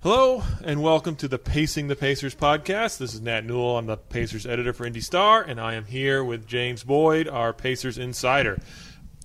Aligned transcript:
Hello 0.00 0.44
and 0.62 0.80
welcome 0.80 1.16
to 1.16 1.26
the 1.26 1.40
Pacing 1.40 1.88
the 1.88 1.96
Pacers 1.96 2.32
podcast. 2.32 2.98
This 2.98 3.14
is 3.14 3.20
Nat 3.20 3.44
Newell. 3.44 3.78
I'm 3.78 3.86
the 3.86 3.96
Pacers 3.96 4.46
editor 4.46 4.72
for 4.72 4.86
Indy 4.86 5.00
Star, 5.00 5.42
and 5.42 5.60
I 5.60 5.74
am 5.74 5.86
here 5.86 6.22
with 6.22 6.46
James 6.46 6.84
Boyd, 6.84 7.26
our 7.26 7.52
Pacers 7.52 7.98
insider. 7.98 8.60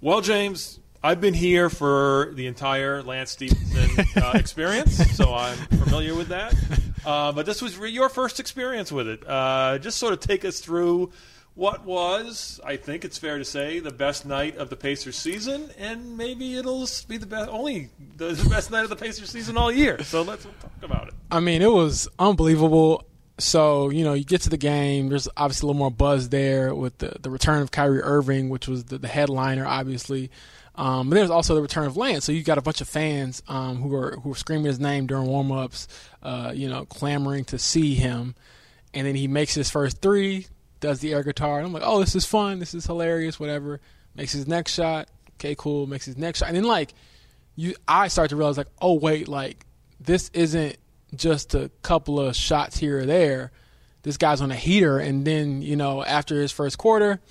Well, 0.02 0.21
James, 0.21 0.80
I've 1.04 1.21
been 1.21 1.36
here 1.36 1.70
for 1.70 2.32
the 2.34 2.48
entire 2.48 3.04
Lance 3.04 3.30
Stephenson 3.30 4.04
uh, 4.20 4.32
experience, 4.34 4.96
so 5.16 5.36
I'm 5.36 5.57
familiar 5.57 6.16
with 6.16 6.30
that. 6.30 6.55
Uh, 7.05 7.32
but 7.32 7.46
this 7.46 7.62
was 7.62 7.78
re- 7.78 7.92
your 7.92 8.10
first 8.10 8.40
experience 8.40 8.92
with 8.92 9.08
it. 9.08 9.30
Uh, 9.30 9.78
just 9.78 10.00
sort 10.00 10.14
of 10.14 10.21
take 10.21 10.44
us 10.44 10.60
through 10.60 11.12
what 11.56 11.86
was, 11.86 12.60
I 12.66 12.78
think 12.78 13.06
it's 13.06 13.18
fair 13.18 13.38
to 13.38 13.46
say, 13.46 13.80
the 13.80 13.92
best 13.92 14.26
night 14.26 14.58
of 14.58 14.70
the 14.70 14.76
Pacers 14.76 15.16
season, 15.16 15.70
and 15.78 16.18
maybe 16.18 16.56
it'll 16.56 16.88
be 17.08 17.18
the 17.18 17.28
best, 17.28 17.50
only 17.50 17.90
the 18.18 18.34
best 18.50 18.72
night 18.72 18.84
of 18.84 18.90
the 18.90 18.96
Pacers 18.96 19.30
season 19.30 19.56
all 19.58 19.71
year. 19.71 20.04
So 20.04 20.24
let's 20.24 20.44
talk 20.44 20.71
about 20.82 21.10
it. 21.10 21.14
I 21.30 21.39
mean, 21.39 21.61
it 21.61 21.71
was 21.71 22.08
unbelievable. 22.18 23.06
So, 23.39 23.89
you 23.89 24.04
know, 24.04 24.14
you 24.14 24.24
get 24.24 24.42
to 24.42 24.50
the 24.50 24.58
game, 24.58 25.10
there's 25.10 25.28
obviously 25.38 25.66
a 25.66 25.68
little 25.68 25.80
more 25.80 25.92
buzz 25.92 26.30
there 26.30 26.74
with 26.74 26.97
the, 27.00 27.16
the 27.20 27.30
return 27.30 27.61
of 27.61 27.72
Kyrie 27.72 28.02
Irving, 28.02 28.50
which 28.50 28.68
was 28.68 28.86
the, 28.86 28.97
the 28.97 29.08
headliner, 29.08 29.66
obviously. 29.66 30.32
Um, 30.75 31.10
but 31.10 31.16
there's 31.16 31.30
also 31.30 31.54
the 31.54 31.61
return 31.61 31.86
of 31.86 31.97
Lance. 31.97 32.25
So 32.25 32.31
you 32.31 32.44
got 32.44 32.58
a 32.58 32.61
bunch 32.61 32.81
of 32.81 32.89
fans 32.89 33.44
um, 33.47 33.78
who 33.78 33.94
are 33.95 34.17
who 34.17 34.31
are 34.31 34.36
screaming 34.36 34.66
his 34.66 34.80
name 34.80 35.06
during 35.06 35.28
warmups, 35.28 35.88
uh, 36.23 36.52
you 36.53 36.67
know, 36.67 36.86
clamoring 36.86 37.45
to 37.45 37.59
see 37.59 37.94
him. 37.94 38.33
And 38.94 39.06
then 39.06 39.16
he 39.16 39.28
makes 39.28 39.53
his 39.53 39.70
first 39.70 40.02
three, 40.02 40.47
does 40.83 41.00
the 41.00 41.14
air 41.14 41.23
guitar, 41.23 41.59
and 41.59 41.66
I'm 41.66 41.73
like, 41.73 41.83
oh, 41.86 42.02
this 42.02 42.14
is 42.14 42.25
fun, 42.25 42.59
this 42.59 42.75
is 42.75 42.86
hilarious, 42.86 43.39
whatever. 43.39 43.80
Makes 44.16 44.33
his 44.33 44.47
next 44.47 44.73
shot, 44.73 45.08
okay, 45.36 45.55
cool. 45.58 45.88
Makes 45.88 46.05
his 46.05 46.17
next 46.17 46.39
shot, 46.39 46.50
and 46.50 46.58
then 46.58 46.66
like, 46.66 46.94
you, 47.55 47.73
I 47.88 48.09
start 48.09 48.30
to 48.31 48.36
realize 48.36 48.58
like, 48.58 48.67
oh 48.81 48.95
wait, 48.95 49.30
like 49.30 49.66
this 50.00 50.30
isn't 50.33 50.77
just 51.16 51.55
a 51.55 51.72
couple 51.83 52.19
of 52.19 52.36
shots 52.36 52.77
here 52.77 52.99
or 52.99 53.05
there. 53.05 53.52
This 54.02 54.17
guy's 54.17 54.41
on 54.41 54.52
a 54.52 54.55
heater, 54.55 54.99
and 54.99 55.25
then 55.25 55.61
you 55.61 55.77
know 55.77 56.03
after 56.03 56.35
his 56.35 56.52
first 56.52 56.77
quarter, 56.77 57.21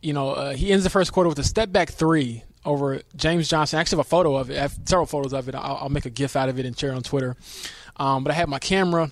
you 0.00 0.12
know 0.12 0.30
uh, 0.30 0.54
he 0.54 0.70
ends 0.70 0.84
the 0.84 0.90
first 0.90 1.12
quarter 1.12 1.28
with 1.28 1.40
a 1.40 1.44
step 1.44 1.72
back 1.72 1.90
three 1.90 2.44
over 2.64 3.02
James 3.16 3.48
Johnson. 3.48 3.78
I 3.78 3.80
actually 3.80 3.98
have 3.98 4.06
a 4.06 4.10
photo 4.10 4.36
of 4.36 4.48
it. 4.48 4.58
I 4.58 4.60
have 4.60 4.78
several 4.84 5.06
photos 5.06 5.32
of 5.32 5.48
it. 5.48 5.56
I'll, 5.56 5.78
I'll 5.82 5.88
make 5.88 6.06
a 6.06 6.10
GIF 6.10 6.36
out 6.36 6.48
of 6.48 6.58
it 6.60 6.66
and 6.66 6.78
share 6.78 6.92
it 6.92 6.94
on 6.94 7.02
Twitter. 7.02 7.34
Um, 7.96 8.22
but 8.22 8.30
I 8.30 8.34
had 8.34 8.48
my 8.48 8.60
camera 8.60 9.10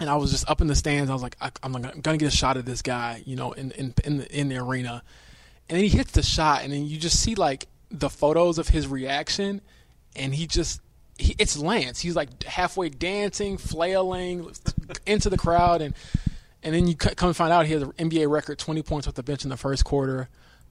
and 0.00 0.08
I 0.08 0.16
was 0.16 0.30
just 0.30 0.48
up 0.50 0.62
in 0.62 0.66
the 0.66 0.74
stands. 0.74 1.10
I 1.10 1.12
was 1.12 1.22
like, 1.22 1.36
I, 1.40 1.50
am 1.62 1.72
gonna 1.72 2.16
get 2.16 2.22
a 2.22 2.30
shot 2.30 2.56
of 2.56 2.64
this 2.64 2.82
guy, 2.82 3.22
you 3.26 3.36
know, 3.36 3.52
in 3.52 3.70
in 3.72 3.94
in 4.04 4.16
the, 4.16 4.40
in 4.40 4.48
the 4.48 4.56
arena. 4.56 5.02
And 5.68 5.76
then 5.76 5.84
he 5.84 5.90
hits 5.90 6.12
the 6.12 6.22
shot, 6.22 6.64
and 6.64 6.72
then 6.72 6.86
you 6.86 6.96
just 6.98 7.20
see 7.20 7.36
like 7.36 7.68
the 7.90 8.10
photos 8.10 8.58
of 8.58 8.68
his 8.68 8.88
reaction, 8.88 9.60
and 10.16 10.34
he 10.34 10.46
just 10.46 10.80
he, 11.18 11.36
it's 11.38 11.56
Lance. 11.56 12.00
He's 12.00 12.16
like 12.16 12.42
halfway 12.42 12.88
dancing, 12.88 13.58
flailing 13.58 14.50
into 15.06 15.28
the 15.28 15.38
crowd, 15.38 15.82
and 15.82 15.94
and 16.62 16.74
then 16.74 16.88
you 16.88 16.96
come 16.96 17.28
and 17.28 17.36
find 17.36 17.52
out 17.52 17.66
he 17.66 17.74
has 17.74 17.82
an 17.82 17.92
NBA 17.92 18.28
record, 18.28 18.58
20 18.58 18.82
points 18.82 19.06
off 19.06 19.14
the 19.14 19.22
bench 19.22 19.44
in 19.44 19.50
the 19.50 19.56
first 19.56 19.84
quarter. 19.84 20.28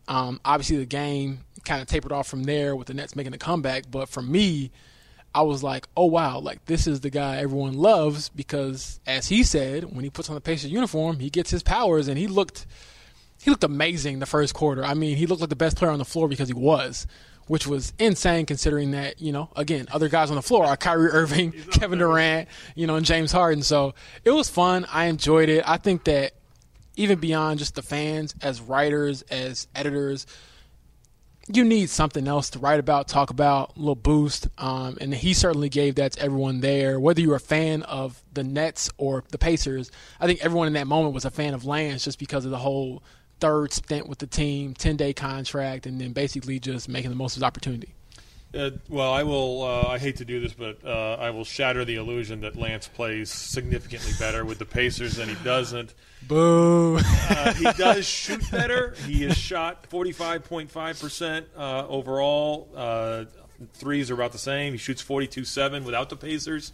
Um, 0.08 0.40
obviously, 0.44 0.78
the 0.78 0.86
game 0.86 1.46
kind 1.66 1.82
of 1.82 1.88
tapered 1.88 2.12
off 2.12 2.28
from 2.28 2.44
there 2.44 2.76
with 2.76 2.88
the 2.88 2.94
Nets 2.94 3.16
making 3.16 3.34
a 3.34 3.38
comeback. 3.38 3.86
But 3.90 4.10
for 4.10 4.22
me, 4.22 4.72
I 5.34 5.44
was 5.44 5.64
like, 5.64 5.88
oh 5.96 6.06
wow, 6.06 6.40
like 6.40 6.66
this 6.66 6.88
is 6.88 7.02
the 7.02 7.10
guy 7.10 7.38
everyone 7.38 7.74
loves 7.74 8.30
because, 8.30 9.00
as 9.06 9.28
he 9.28 9.44
said, 9.44 9.84
when 9.84 10.04
he 10.04 10.10
puts 10.10 10.30
on 10.30 10.36
the 10.36 10.42
Pacers 10.42 10.72
uniform, 10.72 11.20
he 11.20 11.30
gets 11.30 11.52
his 11.52 11.64
powers, 11.64 12.08
and 12.08 12.18
he 12.18 12.28
looked 12.28 12.66
he 13.42 13.50
looked 13.50 13.64
amazing 13.64 14.20
the 14.20 14.26
first 14.26 14.54
quarter. 14.54 14.84
I 14.84 14.94
mean, 14.94 15.18
he 15.18 15.26
looked 15.26 15.42
like 15.42 15.50
the 15.50 15.56
best 15.56 15.78
player 15.78 15.92
on 15.92 16.00
the 16.00 16.06
floor 16.06 16.28
because 16.28 16.50
he 16.50 16.54
was, 16.54 17.08
which 17.48 17.66
was 17.66 17.94
insane 18.00 18.46
considering 18.46 18.92
that 18.92 19.22
you 19.22 19.32
know 19.32 19.50
again 19.56 19.88
other 19.92 20.10
guys 20.10 20.30
on 20.30 20.36
the 20.36 20.42
floor 20.42 20.66
are 20.66 20.76
Kyrie 20.76 21.10
Irving, 21.12 21.52
Kevin 21.72 22.00
Durant, 22.00 22.50
you 22.76 22.88
know, 22.88 22.96
and 22.96 23.06
James 23.06 23.32
Harden. 23.32 23.62
So 23.62 23.94
it 24.24 24.32
was 24.32 24.50
fun. 24.50 24.86
I 24.92 25.06
enjoyed 25.06 25.50
it. 25.50 25.64
I 25.68 25.78
think 25.78 26.06
that 26.06 26.34
even 26.96 27.20
beyond 27.20 27.60
just 27.60 27.76
the 27.76 27.82
fans, 27.82 28.36
as 28.42 28.60
writers, 28.60 29.22
as 29.24 29.68
editors 29.74 30.26
you 31.52 31.64
need 31.66 31.90
something 31.90 32.28
else 32.28 32.52
to 32.52 32.60
write 32.60 32.80
about, 32.80 33.08
talk 33.08 33.32
about, 33.32 33.76
a 33.76 33.80
little 33.80 33.96
boost. 33.96 34.48
Um, 34.58 34.98
and 35.02 35.14
he 35.14 35.34
certainly 35.34 35.70
gave 35.70 35.96
that 35.96 36.14
to 36.14 36.22
everyone 36.22 36.60
there. 36.60 37.00
Whether 37.00 37.22
you 37.22 37.30
were 37.30 37.36
a 37.36 37.40
fan 37.40 37.82
of 37.84 38.22
the 38.34 38.44
Nets 38.44 38.90
or 38.98 39.24
the 39.30 39.40
Pacers, 39.40 39.92
I 40.20 40.28
think 40.28 40.44
everyone 40.44 40.68
in 40.68 40.74
that 40.74 40.88
moment 40.88 41.16
was 41.16 41.26
a 41.26 41.32
fan 41.32 41.54
of 41.54 41.66
Lance 41.66 42.04
just 42.04 42.20
because 42.20 42.46
of 42.46 42.52
the 42.52 42.58
whole 42.58 43.04
third 43.40 43.74
stint 43.74 44.08
with 44.08 44.20
the 44.20 44.28
team, 44.28 44.74
10 44.74 44.98
day 44.98 45.14
contract, 45.14 45.88
and 45.88 46.00
then 46.00 46.14
basically 46.14 46.60
just 46.60 46.88
making 46.88 47.10
the 47.10 47.16
most 47.16 47.34
of 47.34 47.38
his 47.38 47.44
opportunity. 47.44 47.96
Uh, 48.52 48.72
well, 48.90 49.14
I 49.14 49.22
will. 49.24 49.62
Uh, 49.62 49.90
I 49.90 50.00
hate 50.00 50.18
to 50.18 50.26
do 50.26 50.40
this, 50.40 50.54
but 50.54 50.84
uh, 50.84 51.18
I 51.20 51.30
will 51.30 51.46
shatter 51.46 51.86
the 51.86 51.98
illusion 51.98 52.42
that 52.42 52.56
Lance 52.56 52.88
plays 52.88 53.30
significantly 53.30 54.14
better 54.18 54.44
with 54.44 54.58
the 54.58 54.66
Pacers 54.66 55.18
than 55.18 55.30
he 55.30 55.36
doesn't. 55.44 55.94
Boo! 56.28 56.98
Uh, 56.98 57.54
he 57.54 57.66
does 57.74 58.08
shoot 58.08 58.42
better. 58.50 58.96
He 59.06 59.22
has 59.24 59.38
shot 59.38 59.86
forty-five 59.88 60.46
point 60.46 60.72
five 60.72 61.00
percent 61.00 61.46
uh, 61.56 61.86
overall. 61.88 62.70
Uh, 62.76 63.26
threes 63.74 64.10
are 64.10 64.16
about 64.16 64.32
the 64.32 64.40
same. 64.40 64.74
He 64.74 64.80
shoots 64.80 65.04
forty-two-seven 65.04 65.84
without 65.84 66.10
the 66.10 66.16
Pacers. 66.16 66.72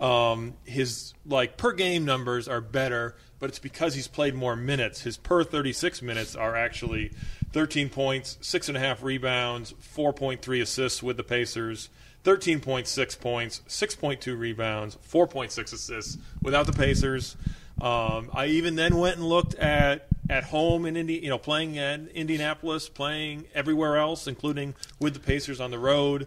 Um, 0.00 0.54
his 0.64 1.14
like 1.24 1.56
per 1.56 1.72
game 1.72 2.04
numbers 2.04 2.48
are 2.48 2.60
better, 2.60 3.14
but 3.38 3.50
it's 3.50 3.60
because 3.60 3.94
he's 3.94 4.08
played 4.08 4.34
more 4.34 4.56
minutes. 4.56 5.02
His 5.02 5.16
per 5.16 5.44
thirty-six 5.44 6.02
minutes 6.02 6.34
are 6.34 6.56
actually 6.56 7.12
13 7.54 7.88
points, 7.88 8.36
six 8.40 8.68
and 8.68 8.76
a 8.76 8.80
half 8.80 9.00
rebounds, 9.04 9.74
4.3 9.96 10.60
assists 10.60 11.04
with 11.04 11.16
the 11.16 11.22
Pacers, 11.22 11.88
13.6 12.24 13.20
points, 13.20 13.62
6.2 13.68 14.36
rebounds, 14.36 14.98
4.6 15.08 15.72
assists 15.72 16.18
without 16.42 16.66
the 16.66 16.72
Pacers. 16.72 17.36
Um, 17.80 18.28
I 18.34 18.46
even 18.46 18.74
then 18.74 18.96
went 18.96 19.18
and 19.18 19.28
looked 19.28 19.54
at 19.54 20.08
at 20.28 20.42
home 20.44 20.84
in 20.84 20.96
Indi- 20.96 21.20
you 21.20 21.28
know, 21.28 21.38
playing 21.38 21.78
at 21.78 22.00
Indianapolis, 22.08 22.88
playing 22.88 23.44
everywhere 23.54 23.98
else, 23.98 24.26
including 24.26 24.74
with 24.98 25.14
the 25.14 25.20
Pacers 25.20 25.60
on 25.60 25.70
the 25.70 25.78
road. 25.78 26.26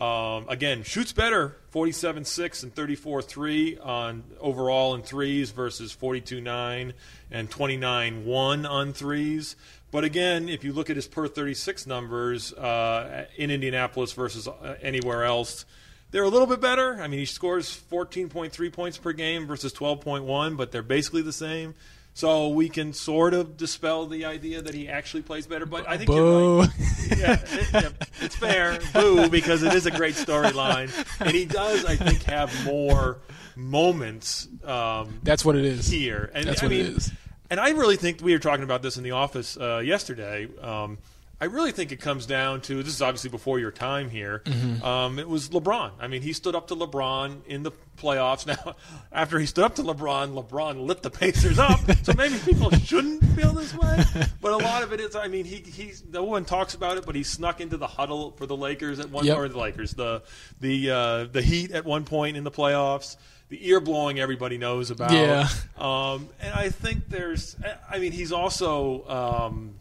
Um, 0.00 0.48
again, 0.48 0.82
shoots 0.82 1.12
better, 1.12 1.56
47-6 1.72 2.64
and 2.64 2.74
34-3 2.74 3.84
on 3.84 4.24
overall 4.40 4.94
in 4.94 5.02
threes 5.02 5.50
versus 5.50 5.94
42-9 5.94 6.94
and 7.30 7.50
29-1 7.50 8.68
on 8.68 8.92
threes. 8.92 9.54
But 9.94 10.02
again, 10.02 10.48
if 10.48 10.64
you 10.64 10.72
look 10.72 10.90
at 10.90 10.96
his 10.96 11.06
per 11.06 11.28
36 11.28 11.86
numbers 11.86 12.52
uh, 12.52 13.26
in 13.36 13.52
Indianapolis 13.52 14.12
versus 14.12 14.48
uh, 14.48 14.74
anywhere 14.82 15.22
else, 15.22 15.64
they're 16.10 16.24
a 16.24 16.28
little 16.28 16.48
bit 16.48 16.60
better. 16.60 17.00
I 17.00 17.06
mean, 17.06 17.20
he 17.20 17.26
scores 17.26 17.80
14.3 17.92 18.72
points 18.72 18.98
per 18.98 19.12
game 19.12 19.46
versus 19.46 19.72
12.1, 19.72 20.56
but 20.56 20.72
they're 20.72 20.82
basically 20.82 21.22
the 21.22 21.32
same. 21.32 21.76
So 22.12 22.48
we 22.48 22.68
can 22.68 22.92
sort 22.92 23.34
of 23.34 23.56
dispel 23.56 24.06
the 24.06 24.24
idea 24.24 24.62
that 24.62 24.74
he 24.74 24.88
actually 24.88 25.22
plays 25.22 25.46
better. 25.46 25.64
But 25.64 25.88
I 25.88 25.96
think 25.96 26.08
Boo. 26.08 26.16
you're 26.16 26.58
right. 26.62 26.70
Yeah, 27.16 27.40
it, 27.44 27.72
yeah, 27.72 27.88
it's 28.20 28.34
fair. 28.34 28.80
Boo, 28.92 29.28
because 29.28 29.62
it 29.62 29.74
is 29.74 29.86
a 29.86 29.92
great 29.92 30.16
storyline. 30.16 30.90
And 31.20 31.30
he 31.30 31.44
does, 31.44 31.84
I 31.84 31.94
think, 31.94 32.24
have 32.24 32.52
more 32.64 33.18
moments. 33.54 34.48
Um, 34.64 35.20
That's 35.22 35.44
what 35.44 35.54
it 35.54 35.64
is. 35.64 35.86
Here. 35.86 36.32
And, 36.34 36.48
That's 36.48 36.62
I 36.62 36.66
what 36.66 36.70
mean, 36.70 36.80
it 36.80 36.96
is. 36.96 37.12
And 37.50 37.60
I 37.60 37.70
really 37.70 37.96
think 37.96 38.20
we 38.22 38.32
were 38.32 38.38
talking 38.38 38.64
about 38.64 38.82
this 38.82 38.96
in 38.96 39.04
the 39.04 39.12
office 39.12 39.56
uh, 39.56 39.78
yesterday. 39.84 40.48
Um, 40.60 40.98
I 41.40 41.46
really 41.46 41.72
think 41.72 41.92
it 41.92 42.00
comes 42.00 42.26
down 42.26 42.62
to 42.62 42.82
this 42.82 42.94
is 42.94 43.02
obviously 43.02 43.28
before 43.28 43.58
your 43.58 43.72
time 43.72 44.08
here. 44.08 44.40
Mm-hmm. 44.44 44.82
Um, 44.84 45.18
it 45.18 45.28
was 45.28 45.50
LeBron. 45.50 45.90
I 46.00 46.06
mean, 46.06 46.22
he 46.22 46.32
stood 46.32 46.54
up 46.54 46.68
to 46.68 46.76
LeBron 46.76 47.44
in 47.46 47.64
the 47.64 47.72
playoffs. 47.98 48.46
Now, 48.54 48.76
after 49.12 49.38
he 49.38 49.44
stood 49.46 49.64
up 49.64 49.74
to 49.74 49.82
LeBron, 49.82 50.32
LeBron 50.42 50.86
lit 50.86 51.02
the 51.02 51.10
Pacers 51.10 51.58
up. 51.58 51.80
so 52.02 52.12
maybe 52.16 52.38
people 52.38 52.70
shouldn't 52.84 53.22
feel 53.34 53.52
this 53.52 53.74
way. 53.74 54.04
But 54.40 54.52
a 54.52 54.56
lot 54.58 54.82
of 54.84 54.92
it 54.92 55.00
is, 55.00 55.16
I 55.16 55.28
mean, 55.28 55.44
he 55.44 55.56
he's 55.56 56.02
no 56.08 56.22
one 56.24 56.44
talks 56.44 56.74
about 56.74 56.96
it, 56.98 57.04
but 57.04 57.14
he 57.14 57.24
snuck 57.24 57.60
into 57.60 57.76
the 57.76 57.88
huddle 57.88 58.30
for 58.32 58.46
the 58.46 58.56
Lakers 58.56 58.98
at 59.00 59.10
one 59.10 59.26
Yep. 59.26 59.36
or 59.36 59.48
the 59.48 59.58
Lakers 59.58 59.92
the 59.92 60.22
the 60.60 60.90
uh, 60.90 61.24
the 61.24 61.42
Heat 61.42 61.72
at 61.72 61.84
one 61.84 62.04
point 62.04 62.36
in 62.36 62.44
the 62.44 62.50
playoffs. 62.52 63.16
The 63.54 63.68
ear 63.68 63.78
blowing 63.78 64.18
everybody 64.18 64.58
knows 64.58 64.90
about. 64.90 65.12
Yeah. 65.12 65.48
Um, 65.78 66.28
and 66.40 66.52
I 66.54 66.70
think 66.70 67.08
there's, 67.08 67.54
I 67.88 68.00
mean, 68.00 68.10
he's 68.10 68.32
also. 68.32 69.06
Um, 69.08 69.74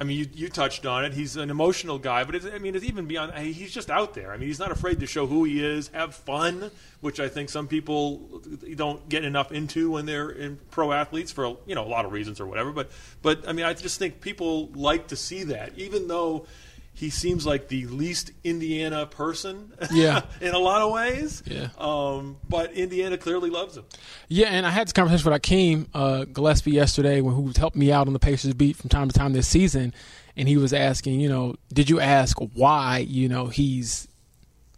I 0.00 0.02
mean, 0.02 0.18
you, 0.18 0.26
you 0.34 0.48
touched 0.48 0.84
on 0.84 1.04
it. 1.04 1.14
He's 1.14 1.36
an 1.36 1.48
emotional 1.48 2.00
guy, 2.00 2.24
but 2.24 2.34
it's, 2.34 2.44
I 2.44 2.58
mean, 2.58 2.74
it's 2.74 2.84
even 2.84 3.06
beyond. 3.06 3.32
He's 3.38 3.70
just 3.70 3.88
out 3.88 4.14
there. 4.14 4.32
I 4.32 4.36
mean, 4.36 4.48
he's 4.48 4.58
not 4.58 4.72
afraid 4.72 4.98
to 4.98 5.06
show 5.06 5.28
who 5.28 5.44
he 5.44 5.64
is, 5.64 5.88
have 5.88 6.16
fun, 6.16 6.72
which 7.02 7.20
I 7.20 7.28
think 7.28 7.50
some 7.50 7.68
people 7.68 8.42
don't 8.74 9.08
get 9.08 9.24
enough 9.24 9.52
into 9.52 9.92
when 9.92 10.06
they're 10.06 10.30
in 10.30 10.58
pro 10.72 10.90
athletes 10.90 11.30
for 11.30 11.56
you 11.66 11.76
know 11.76 11.84
a 11.84 11.86
lot 11.86 12.04
of 12.04 12.10
reasons 12.10 12.40
or 12.40 12.46
whatever. 12.46 12.72
But 12.72 12.90
but 13.22 13.48
I 13.48 13.52
mean, 13.52 13.64
I 13.64 13.74
just 13.74 14.00
think 14.00 14.20
people 14.20 14.70
like 14.74 15.06
to 15.08 15.16
see 15.16 15.44
that, 15.44 15.78
even 15.78 16.08
though 16.08 16.46
he 16.94 17.10
seems 17.10 17.44
like 17.44 17.68
the 17.68 17.86
least 17.86 18.30
Indiana 18.44 19.04
person. 19.04 19.72
Yeah. 19.90 20.22
in 20.40 20.54
a 20.54 20.58
lot 20.58 20.80
of 20.80 20.92
ways. 20.92 21.42
Yeah. 21.44 21.68
Um, 21.76 22.36
but 22.48 22.72
Indiana 22.72 23.18
clearly 23.18 23.50
loves 23.50 23.76
him. 23.76 23.84
Yeah, 24.28 24.46
and 24.46 24.64
I 24.64 24.70
had 24.70 24.86
this 24.86 24.92
conversation 24.92 25.30
with 25.30 25.42
Akeem 25.42 25.88
uh, 25.92 26.24
Gillespie 26.24 26.70
yesterday, 26.70 27.20
who 27.20 27.52
helped 27.56 27.76
me 27.76 27.90
out 27.90 28.06
on 28.06 28.12
the 28.12 28.20
Pacers 28.20 28.54
beat 28.54 28.76
from 28.76 28.90
time 28.90 29.08
to 29.08 29.12
time 29.12 29.32
this 29.32 29.48
season, 29.48 29.92
and 30.36 30.48
he 30.48 30.56
was 30.56 30.72
asking, 30.72 31.20
you 31.20 31.28
know, 31.28 31.56
did 31.72 31.90
you 31.90 31.98
ask 31.98 32.38
why, 32.54 32.98
you 32.98 33.28
know, 33.28 33.46
he's 33.46 34.06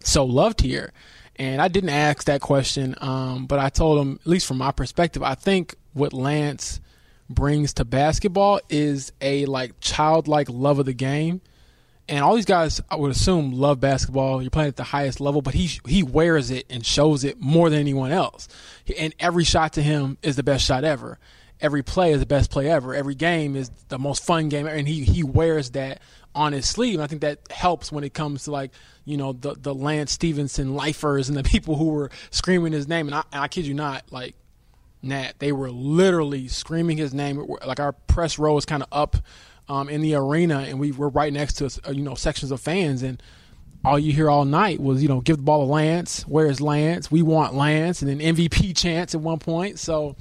so 0.01 0.25
loved 0.25 0.63
here? 0.63 0.93
And 1.39 1.61
I 1.61 1.69
didn't 1.69 1.91
ask 1.91 2.25
that 2.25 2.41
question, 2.41 2.95
um, 3.03 3.45
but 3.45 3.59
I 3.59 3.69
told 3.69 4.01
him, 4.01 4.19
at 4.23 4.27
least 4.27 4.47
from 4.47 4.57
my 4.57 4.73
perspective, 4.73 5.23
I 5.23 5.35
think 5.35 5.75
what 5.93 6.15
Lance 6.15 6.81
brings 7.29 7.75
to 7.75 7.85
basketball 7.85 8.61
is 8.71 9.13
a 9.21 9.45
like 9.47 9.79
childlike 9.81 10.49
love 10.49 10.79
of 10.79 10.87
the 10.87 10.95
game. 10.95 11.43
And 12.09 12.23
all 12.23 12.37
these 12.37 12.45
guys, 12.45 12.81
I 12.89 12.97
would 12.97 13.11
assume, 13.11 13.53
love 13.53 13.81
basketball. 13.81 14.41
You're 14.41 14.51
playing 14.51 14.69
at 14.69 14.77
the 14.77 14.85
highest 14.85 15.21
level, 15.21 15.43
but 15.43 15.55
he 15.55 15.81
he 15.87 16.03
wears 16.03 16.51
it 16.51 16.67
and 16.71 16.87
shows 16.87 17.25
it 17.25 17.41
more 17.41 17.69
than 17.69 17.81
anyone 17.81 18.13
else. 18.13 18.49
And 18.97 19.15
every 19.19 19.45
shot 19.45 19.73
to 19.75 19.83
him 19.83 20.17
is 20.23 20.37
the 20.37 20.45
best 20.45 20.65
shot 20.65 20.85
ever. 20.85 21.19
Every 21.61 21.83
play 21.83 22.13
is 22.13 22.21
the 22.21 22.27
best 22.27 22.51
play 22.51 22.71
ever. 22.71 22.95
Every 22.95 23.15
game 23.15 23.57
is 23.57 23.71
the 23.89 23.99
most 23.99 24.25
fun 24.25 24.49
game, 24.49 24.67
and 24.67 24.87
he 24.87 25.03
he 25.03 25.25
wears 25.25 25.71
that 25.71 26.01
on 26.35 26.53
his 26.53 26.69
sleeve. 26.69 26.95
And 26.95 27.03
I 27.03 27.07
think 27.09 27.23
that 27.23 27.51
helps 27.51 27.91
when 27.91 28.05
it 28.05 28.15
comes 28.15 28.45
to 28.45 28.53
like 28.53 28.71
you 29.05 29.17
know 29.17 29.33
the 29.33 29.55
the 29.55 29.75
Lance 29.75 30.13
Stephenson 30.13 30.75
lifers 30.75 31.29
and 31.29 31.37
the 31.37 31.43
people 31.49 31.77
who 31.77 31.87
were 31.87 32.11
screaming 32.31 32.73
his 32.73 32.87
name. 32.87 33.09
And 33.09 33.17
I, 33.17 33.25
and 33.33 33.43
I 33.43 33.49
kid 33.49 33.67
you 33.67 33.75
not, 33.75 34.05
like 34.13 34.37
Nat, 35.03 35.33
they 35.39 35.51
were 35.51 35.71
literally 35.71 36.47
screaming 36.47 36.99
his 36.99 37.13
name. 37.13 37.45
Like 37.67 37.81
our 37.81 37.93
press 37.93 38.39
row 38.39 38.55
was 38.55 38.65
kind 38.65 38.83
of 38.83 38.89
up 38.93 39.17
um, 39.69 39.89
in 39.89 40.01
the 40.01 40.15
arena, 40.15 40.61
and 40.61 40.79
we 40.79 40.93
were 40.93 41.09
right 41.09 41.33
next 41.33 41.55
to 41.55 41.67
uh, 41.67 41.91
you 41.91 42.03
know 42.03 42.15
sections 42.15 42.51
of 42.51 42.61
fans, 42.61 43.03
and 43.03 43.23
all 43.85 43.99
you 43.99 44.13
hear 44.13 44.31
all 44.31 44.45
night 44.45 44.81
was 44.81 45.03
you 45.03 45.09
know 45.09 45.21
give 45.21 45.37
the 45.39 45.43
ball 45.43 45.67
to 45.67 45.73
Lance. 45.73 46.23
Where's 46.23 46.61
Lance? 46.61 47.11
We 47.11 47.23
want 47.23 47.55
Lance, 47.55 48.03
and 48.03 48.11
then 48.11 48.35
MVP 48.35 48.77
chance 48.77 49.15
at 49.15 49.21
one 49.21 49.39
point. 49.39 49.79
So 49.79 50.17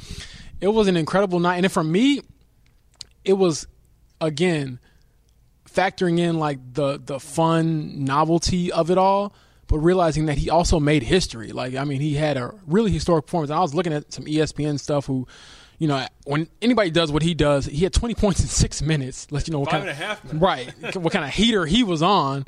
it 0.61 0.69
was 0.69 0.87
an 0.87 0.97
incredible 0.97 1.39
night, 1.39 1.63
and 1.63 1.71
for 1.71 1.83
me, 1.83 2.21
it 3.23 3.33
was 3.33 3.67
again 4.21 4.79
factoring 5.69 6.19
in 6.19 6.39
like 6.39 6.59
the 6.73 7.01
the 7.03 7.19
fun 7.19 8.05
novelty 8.05 8.71
of 8.71 8.89
it 8.89 8.97
all 8.97 9.33
but 9.67 9.79
realizing 9.79 10.27
that 10.27 10.37
he 10.37 10.49
also 10.49 10.79
made 10.79 11.03
history. 11.03 11.51
Like, 11.51 11.75
I 11.75 11.85
mean, 11.85 11.99
he 11.99 12.13
had 12.13 12.37
a 12.37 12.53
really 12.67 12.91
historic 12.91 13.25
performance. 13.25 13.51
I 13.51 13.59
was 13.59 13.73
looking 13.73 13.93
at 13.93 14.13
some 14.13 14.25
ESPN 14.25 14.79
stuff 14.79 15.05
who 15.05 15.27
you 15.77 15.87
know, 15.87 16.05
when 16.25 16.47
anybody 16.61 16.89
does 16.91 17.11
what 17.11 17.21
he 17.23 17.33
does, 17.33 17.65
he 17.65 17.83
had 17.83 17.93
20 17.93 18.15
points 18.15 18.39
in 18.39 18.47
six 18.47 18.81
minutes. 18.81 19.27
Let 19.31 19.47
you 19.47 19.51
know 19.51 19.59
what 19.59 19.71
Five 19.71 19.81
kind 19.81 19.89
a 19.89 19.93
half 19.93 20.23
minutes. 20.23 20.41
right, 20.41 20.95
what 20.97 21.11
kind 21.13 21.25
of 21.25 21.31
heater 21.31 21.65
he 21.65 21.83
was 21.83 22.01
on. 22.01 22.45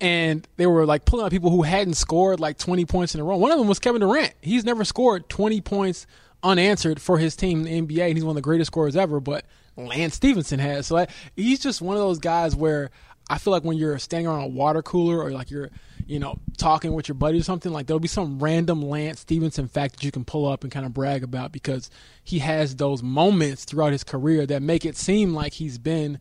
And 0.00 0.46
they 0.56 0.66
were 0.66 0.84
like 0.84 1.04
pulling 1.04 1.24
out 1.24 1.30
people 1.30 1.50
who 1.50 1.62
hadn't 1.62 1.94
scored 1.94 2.40
like 2.40 2.58
20 2.58 2.84
points 2.86 3.14
in 3.14 3.20
a 3.20 3.24
row. 3.24 3.36
One 3.36 3.52
of 3.52 3.58
them 3.58 3.68
was 3.68 3.78
Kevin 3.78 4.00
Durant. 4.00 4.34
He's 4.40 4.64
never 4.64 4.84
scored 4.84 5.28
20 5.28 5.60
points 5.60 6.06
unanswered 6.42 7.00
for 7.00 7.18
his 7.18 7.36
team 7.36 7.66
in 7.66 7.86
the 7.86 7.96
NBA, 7.96 8.08
and 8.08 8.16
he's 8.16 8.24
one 8.24 8.32
of 8.32 8.36
the 8.36 8.42
greatest 8.42 8.66
scorers 8.68 8.96
ever. 8.96 9.20
But 9.20 9.44
Lance 9.76 10.14
Stephenson 10.16 10.58
has. 10.58 10.88
So 10.88 10.96
like, 10.96 11.10
he's 11.36 11.60
just 11.60 11.80
one 11.80 11.96
of 11.96 12.02
those 12.02 12.18
guys 12.18 12.56
where 12.56 12.90
I 13.30 13.38
feel 13.38 13.52
like 13.52 13.64
when 13.64 13.76
you're 13.76 13.98
standing 13.98 14.26
around 14.26 14.42
a 14.42 14.48
water 14.48 14.82
cooler 14.82 15.22
or 15.22 15.30
like 15.30 15.50
you're 15.50 15.70
you 16.06 16.18
know, 16.18 16.38
talking 16.56 16.92
with 16.92 17.08
your 17.08 17.14
buddy 17.14 17.38
or 17.38 17.42
something, 17.42 17.72
like 17.72 17.86
there'll 17.86 18.00
be 18.00 18.08
some 18.08 18.38
random 18.38 18.82
Lance 18.82 19.20
Stephenson 19.20 19.68
fact 19.68 19.94
that 19.94 20.04
you 20.04 20.10
can 20.10 20.24
pull 20.24 20.46
up 20.46 20.62
and 20.64 20.72
kind 20.72 20.84
of 20.84 20.92
brag 20.92 21.22
about 21.22 21.52
because 21.52 21.90
he 22.24 22.40
has 22.40 22.76
those 22.76 23.02
moments 23.02 23.64
throughout 23.64 23.92
his 23.92 24.04
career 24.04 24.46
that 24.46 24.62
make 24.62 24.84
it 24.84 24.96
seem 24.96 25.34
like 25.34 25.54
he's 25.54 25.78
been, 25.78 26.18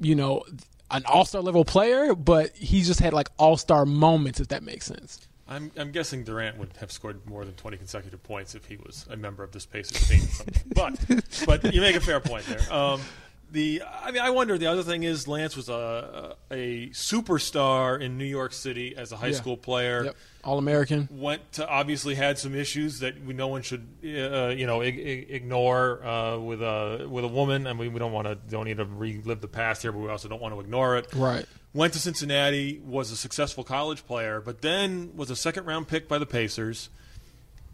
you 0.00 0.14
know, 0.14 0.44
an 0.90 1.02
all 1.06 1.24
star 1.24 1.40
level 1.40 1.64
player, 1.64 2.14
but 2.14 2.54
he's 2.54 2.86
just 2.86 3.00
had 3.00 3.12
like 3.12 3.30
all 3.38 3.56
star 3.56 3.86
moments, 3.86 4.40
if 4.40 4.48
that 4.48 4.62
makes 4.62 4.86
sense. 4.86 5.26
I'm, 5.48 5.70
I'm 5.76 5.90
guessing 5.90 6.24
Durant 6.24 6.56
would 6.58 6.70
have 6.78 6.92
scored 6.92 7.26
more 7.26 7.44
than 7.44 7.54
20 7.54 7.76
consecutive 7.76 8.22
points 8.22 8.54
if 8.54 8.64
he 8.64 8.76
was 8.76 9.06
a 9.10 9.16
member 9.16 9.42
of 9.42 9.52
this 9.52 9.66
Pacers 9.66 10.08
team. 10.08 10.48
but 10.74 10.98
but 11.46 11.74
you 11.74 11.80
make 11.80 11.96
a 11.96 12.00
fair 12.00 12.20
point 12.20 12.46
there. 12.46 12.72
Um, 12.72 13.00
the 13.52 13.82
I 14.02 14.10
mean 14.10 14.22
I 14.22 14.30
wonder 14.30 14.56
the 14.58 14.66
other 14.66 14.82
thing 14.82 15.02
is 15.04 15.28
Lance 15.28 15.56
was 15.56 15.68
a 15.68 16.36
a 16.50 16.88
superstar 16.90 18.00
in 18.00 18.18
New 18.18 18.24
York 18.24 18.52
City 18.52 18.96
as 18.96 19.12
a 19.12 19.16
high 19.16 19.28
Yeah. 19.28 19.36
school 19.36 19.56
player. 19.56 20.04
Yep. 20.06 20.16
All 20.44 20.58
American. 20.58 21.08
Went 21.12 21.52
to 21.52 21.68
obviously 21.68 22.14
had 22.16 22.38
some 22.38 22.54
issues 22.54 22.98
that 23.00 23.22
we, 23.24 23.32
no 23.34 23.46
one 23.48 23.62
should 23.62 23.86
uh, 24.04 24.48
you 24.48 24.66
know 24.66 24.82
ig- 24.82 24.98
ig- 24.98 25.26
ignore 25.30 26.04
uh, 26.04 26.38
with 26.38 26.62
a 26.62 27.06
with 27.08 27.24
a 27.24 27.28
woman. 27.28 27.66
I 27.66 27.72
mean 27.74 27.92
we 27.92 27.98
don't 27.98 28.12
want 28.12 28.26
to 28.26 28.34
don't 28.34 28.64
need 28.64 28.78
to 28.78 28.84
relive 28.84 29.40
the 29.40 29.48
past 29.48 29.82
here, 29.82 29.92
but 29.92 30.00
we 30.00 30.08
also 30.08 30.28
don't 30.28 30.40
want 30.42 30.54
to 30.54 30.60
ignore 30.60 30.96
it. 30.96 31.06
Right. 31.14 31.46
Went 31.74 31.92
to 31.94 31.98
Cincinnati, 31.98 32.80
was 32.84 33.10
a 33.12 33.16
successful 33.16 33.64
college 33.64 34.04
player, 34.06 34.40
but 34.40 34.60
then 34.62 35.12
was 35.16 35.30
a 35.30 35.36
second 35.36 35.64
round 35.66 35.88
pick 35.88 36.08
by 36.08 36.18
the 36.18 36.26
Pacers. 36.26 36.88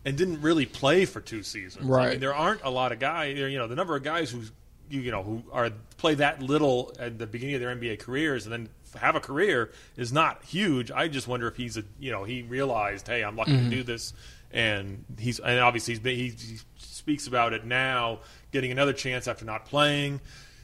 And 0.05 0.17
didn't 0.17 0.41
really 0.41 0.65
play 0.65 1.05
for 1.05 1.21
two 1.21 1.43
seasons. 1.43 1.85
I 1.85 1.89
Right. 1.89 2.11
mean, 2.13 2.21
there 2.21 2.35
aren't 2.35 2.63
a 2.63 2.71
lot 2.71 2.93
of 2.93 2.99
guys. 3.01 3.37
You 3.37 3.59
know, 3.59 3.67
the 3.67 3.75
number 3.75 3.95
of 3.97 4.03
guys 4.05 4.31
who 4.31 4.43
you, 4.90 5.11
know 5.11 5.23
who 5.23 5.43
are 5.52 5.70
play 5.96 6.14
that 6.14 6.43
little 6.43 6.93
at 6.99 7.19
the 7.19 7.26
beginning 7.26 7.55
of 7.55 7.61
their 7.61 7.75
NBA 7.75 7.99
careers 8.00 8.46
and 8.46 8.52
then 8.52 8.69
have 8.96 9.17
a 9.17 9.20
career 9.20 9.70
is 9.96 10.12
not 10.12 10.43
huge. 10.44 10.90
I 10.90 11.08
just 11.08 11.29
wonder 11.29 11.46
if 11.46 11.56
he's 11.56 11.76
a 11.76 11.85
you 11.99 12.11
know 12.11 12.25
he 12.25 12.43
realized, 12.43 13.06
hey, 13.06 13.23
I'm 13.23 13.37
lucky 13.37 13.52
to 13.52 13.58
mm-hmm. 13.58 13.70
do 13.70 13.82
this, 13.82 14.12
and 14.50 15.05
he's 15.19 15.38
and 15.38 15.61
obviously 15.61 15.94
he's 15.94 16.00
been, 16.00 16.17
he, 16.17 16.29
he 16.29 16.58
speaks 16.76 17.26
about 17.26 17.52
it 17.52 17.64
now, 17.64 18.20
getting 18.52 18.70
another 18.70 18.93
chance 18.93 19.29
after 19.29 19.44
not 19.44 19.67
playing. 19.67 20.20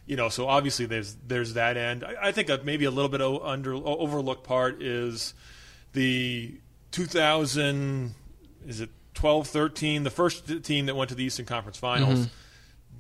You 0.06 0.16
know, 0.16 0.28
so 0.28 0.48
obviously 0.48 0.86
there's 0.86 1.16
there's 1.26 1.54
that 1.54 1.76
end. 1.76 2.04
I, 2.04 2.28
I 2.28 2.32
think 2.32 2.50
a, 2.50 2.60
maybe 2.62 2.84
a 2.84 2.90
little 2.90 3.08
bit 3.08 3.20
o- 3.20 3.40
under 3.40 3.74
o- 3.74 3.82
overlooked 3.82 4.44
part 4.44 4.82
is 4.82 5.34
the 5.92 6.54
2000 6.90 8.14
is 8.66 8.80
it 8.80 8.90
12 9.14 9.46
13 9.46 10.02
the 10.02 10.10
first 10.10 10.64
team 10.64 10.86
that 10.86 10.94
went 10.94 11.08
to 11.08 11.14
the 11.14 11.24
Eastern 11.24 11.46
Conference 11.46 11.78
Finals 11.78 12.20
mm-hmm. 12.20 12.34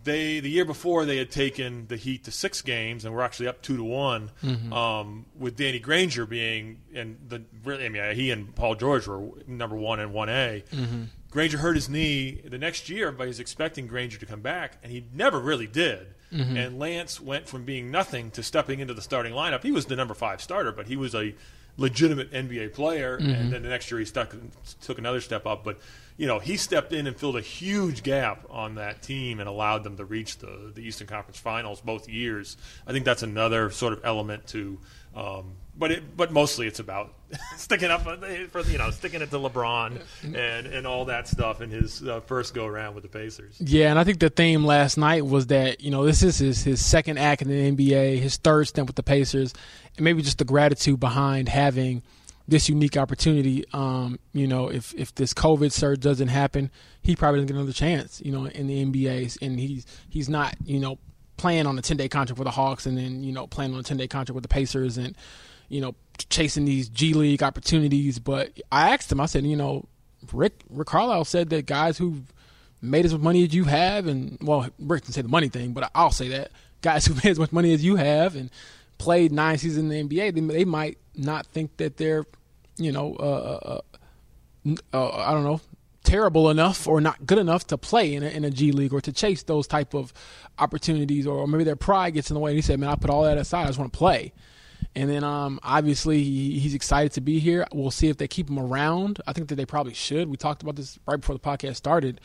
They 0.04 0.40
the 0.40 0.50
year 0.50 0.64
before 0.64 1.04
they 1.04 1.16
had 1.16 1.30
taken 1.30 1.86
the 1.88 1.96
Heat 1.96 2.24
to 2.24 2.30
six 2.30 2.62
games 2.62 3.04
and 3.04 3.14
were 3.14 3.22
actually 3.22 3.48
up 3.48 3.62
two 3.62 3.76
to 3.76 3.84
one, 3.84 4.30
mm-hmm. 4.42 4.72
um, 4.72 5.26
with 5.38 5.56
Danny 5.56 5.78
Granger 5.78 6.26
being 6.26 6.80
and 6.94 7.18
the 7.28 7.42
really 7.64 7.86
I 7.86 7.88
mean 7.88 8.02
uh, 8.02 8.14
he 8.14 8.30
and 8.30 8.54
Paul 8.54 8.74
George 8.74 9.06
were 9.06 9.22
number 9.46 9.76
one 9.76 10.00
and 10.00 10.12
one 10.12 10.28
A. 10.28 10.62
Mm-hmm. 10.70 11.02
Granger 11.30 11.58
hurt 11.58 11.74
his 11.74 11.88
knee 11.88 12.40
the 12.44 12.58
next 12.58 12.88
year. 12.88 13.08
Everybody 13.08 13.28
was 13.28 13.40
expecting 13.40 13.88
Granger 13.88 14.18
to 14.18 14.26
come 14.26 14.40
back, 14.40 14.78
and 14.82 14.92
he 14.92 15.04
never 15.12 15.40
really 15.40 15.66
did. 15.66 16.14
Mm-hmm. 16.32 16.56
And 16.56 16.78
Lance 16.78 17.20
went 17.20 17.48
from 17.48 17.64
being 17.64 17.90
nothing 17.90 18.30
to 18.32 18.42
stepping 18.42 18.80
into 18.80 18.94
the 18.94 19.02
starting 19.02 19.32
lineup. 19.32 19.62
He 19.62 19.72
was 19.72 19.86
the 19.86 19.96
number 19.96 20.14
five 20.14 20.40
starter, 20.40 20.72
but 20.72 20.86
he 20.86 20.96
was 20.96 21.14
a 21.14 21.34
legitimate 21.76 22.30
NBA 22.32 22.72
player. 22.72 23.16
And 23.16 23.52
then 23.52 23.62
the 23.62 23.68
next 23.68 23.90
year 23.90 23.98
he 23.98 24.06
stuck, 24.06 24.34
took 24.82 24.98
another 24.98 25.20
step 25.20 25.46
up. 25.46 25.64
But 25.64 25.78
you 26.16 26.26
know, 26.26 26.38
he 26.38 26.56
stepped 26.56 26.92
in 26.92 27.06
and 27.06 27.16
filled 27.16 27.36
a 27.36 27.40
huge 27.40 28.02
gap 28.02 28.44
on 28.48 28.76
that 28.76 29.02
team 29.02 29.40
and 29.40 29.48
allowed 29.48 29.82
them 29.82 29.96
to 29.96 30.04
reach 30.04 30.38
the, 30.38 30.72
the 30.74 30.80
Eastern 30.80 31.08
Conference 31.08 31.38
Finals 31.38 31.80
both 31.80 32.08
years. 32.08 32.56
I 32.86 32.92
think 32.92 33.04
that's 33.04 33.24
another 33.24 33.70
sort 33.70 33.92
of 33.92 34.00
element 34.04 34.46
to, 34.48 34.78
um, 35.16 35.56
but 35.76 35.90
it, 35.90 36.16
but 36.16 36.32
mostly 36.32 36.66
it's 36.66 36.78
about 36.78 37.14
sticking 37.56 37.90
up 37.90 38.02
for 38.02 38.60
you 38.62 38.78
know 38.78 38.90
sticking 38.90 39.22
it 39.22 39.30
to 39.30 39.36
LeBron 39.36 40.00
and 40.22 40.66
and 40.66 40.86
all 40.86 41.06
that 41.06 41.26
stuff 41.26 41.60
in 41.60 41.70
his 41.70 42.02
uh, 42.06 42.20
first 42.20 42.54
go 42.54 42.66
around 42.66 42.94
with 42.94 43.02
the 43.02 43.08
Pacers. 43.08 43.56
Yeah, 43.60 43.90
and 43.90 43.98
I 43.98 44.04
think 44.04 44.20
the 44.20 44.30
theme 44.30 44.64
last 44.64 44.96
night 44.96 45.26
was 45.26 45.48
that 45.48 45.80
you 45.80 45.90
know 45.90 46.04
this 46.04 46.22
is 46.22 46.38
his 46.38 46.62
his 46.62 46.84
second 46.84 47.18
act 47.18 47.42
in 47.42 47.48
the 47.48 47.72
NBA, 47.72 48.18
his 48.18 48.36
third 48.36 48.68
stint 48.68 48.86
with 48.86 48.96
the 48.96 49.02
Pacers, 49.02 49.52
and 49.96 50.04
maybe 50.04 50.22
just 50.22 50.38
the 50.38 50.44
gratitude 50.44 51.00
behind 51.00 51.48
having 51.48 52.02
this 52.46 52.68
unique 52.68 52.96
opportunity. 52.96 53.64
Um, 53.72 54.18
you 54.32 54.46
know, 54.46 54.68
if 54.68 54.94
if 54.94 55.14
this 55.14 55.34
COVID 55.34 55.72
surge 55.72 56.00
doesn't 56.00 56.28
happen, 56.28 56.70
he 57.02 57.16
probably 57.16 57.40
doesn't 57.40 57.48
get 57.48 57.56
another 57.56 57.72
chance. 57.72 58.20
You 58.24 58.32
know, 58.32 58.46
in 58.46 58.66
the 58.66 58.84
NBA, 58.84 59.38
and 59.42 59.58
he's 59.58 59.86
he's 60.08 60.28
not 60.28 60.54
you 60.64 60.78
know 60.78 60.98
playing 61.36 61.66
on 61.66 61.78
a 61.78 61.82
ten 61.82 61.96
day 61.96 62.08
contract 62.08 62.38
with 62.38 62.46
the 62.46 62.52
Hawks, 62.52 62.86
and 62.86 62.96
then 62.96 63.22
you 63.22 63.32
know 63.32 63.46
playing 63.46 63.74
on 63.74 63.80
a 63.80 63.82
ten 63.82 63.96
day 63.96 64.06
contract 64.06 64.34
with 64.34 64.42
the 64.42 64.48
Pacers, 64.48 64.98
and 64.98 65.16
you 65.68 65.80
know 65.80 65.94
chasing 66.28 66.64
these 66.64 66.88
G 66.88 67.14
League 67.14 67.42
opportunities. 67.42 68.18
But 68.18 68.52
I 68.70 68.90
asked 68.90 69.10
him, 69.10 69.20
I 69.20 69.26
said, 69.26 69.44
you 69.44 69.56
know, 69.56 69.84
Rick 70.32 70.60
Rick 70.70 70.88
Carlisle 70.88 71.24
said 71.24 71.50
that 71.50 71.66
guys 71.66 71.98
who 71.98 72.22
made 72.80 73.04
as 73.04 73.12
much 73.12 73.22
money 73.22 73.44
as 73.44 73.54
you 73.54 73.64
have, 73.64 74.06
and 74.06 74.38
well, 74.40 74.68
Rick 74.78 75.02
didn't 75.02 75.14
say 75.14 75.22
the 75.22 75.28
money 75.28 75.48
thing, 75.48 75.72
but 75.72 75.90
I'll 75.94 76.10
say 76.10 76.28
that 76.28 76.50
guys 76.82 77.06
who 77.06 77.14
made 77.14 77.26
as 77.26 77.38
much 77.38 77.52
money 77.52 77.72
as 77.72 77.84
you 77.84 77.96
have 77.96 78.36
and 78.36 78.50
played 78.98 79.32
nine 79.32 79.58
seasons 79.58 79.90
in 79.90 80.08
the 80.08 80.16
NBA, 80.16 80.34
they, 80.34 80.40
they 80.40 80.64
might 80.64 80.98
not 81.16 81.46
think 81.46 81.76
that 81.78 81.96
they're, 81.96 82.24
you 82.76 82.92
know, 82.92 83.16
uh, 83.16 83.80
uh, 84.62 84.74
uh, 84.92 85.10
I 85.16 85.32
don't 85.32 85.44
know, 85.44 85.60
terrible 86.04 86.50
enough 86.50 86.86
or 86.86 87.00
not 87.00 87.26
good 87.26 87.38
enough 87.38 87.66
to 87.68 87.78
play 87.78 88.14
in 88.14 88.22
a, 88.22 88.28
in 88.28 88.44
a 88.44 88.50
G 88.50 88.72
League 88.72 88.92
or 88.92 89.00
to 89.00 89.12
chase 89.12 89.42
those 89.42 89.66
type 89.66 89.94
of 89.94 90.12
opportunities, 90.58 91.26
or 91.26 91.46
maybe 91.48 91.64
their 91.64 91.76
pride 91.76 92.14
gets 92.14 92.30
in 92.30 92.34
the 92.34 92.40
way. 92.40 92.52
And 92.52 92.56
he 92.56 92.62
said, 92.62 92.78
"Man, 92.78 92.90
I 92.90 92.94
put 92.94 93.10
all 93.10 93.24
that 93.24 93.38
aside. 93.38 93.64
I 93.64 93.66
just 93.66 93.78
want 93.78 93.92
to 93.92 93.98
play." 93.98 94.32
And 94.96 95.10
then 95.10 95.24
um, 95.24 95.58
obviously 95.62 96.22
he, 96.22 96.58
he's 96.58 96.74
excited 96.74 97.12
to 97.12 97.20
be 97.20 97.38
here. 97.38 97.66
We'll 97.72 97.90
see 97.90 98.08
if 98.08 98.16
they 98.16 98.28
keep 98.28 98.48
him 98.48 98.58
around. 98.58 99.20
I 99.26 99.32
think 99.32 99.48
that 99.48 99.56
they 99.56 99.66
probably 99.66 99.94
should. 99.94 100.28
We 100.28 100.36
talked 100.36 100.62
about 100.62 100.76
this 100.76 100.98
right 101.06 101.20
before 101.20 101.34
the 101.34 101.40
podcast 101.40 101.76
started. 101.76 102.20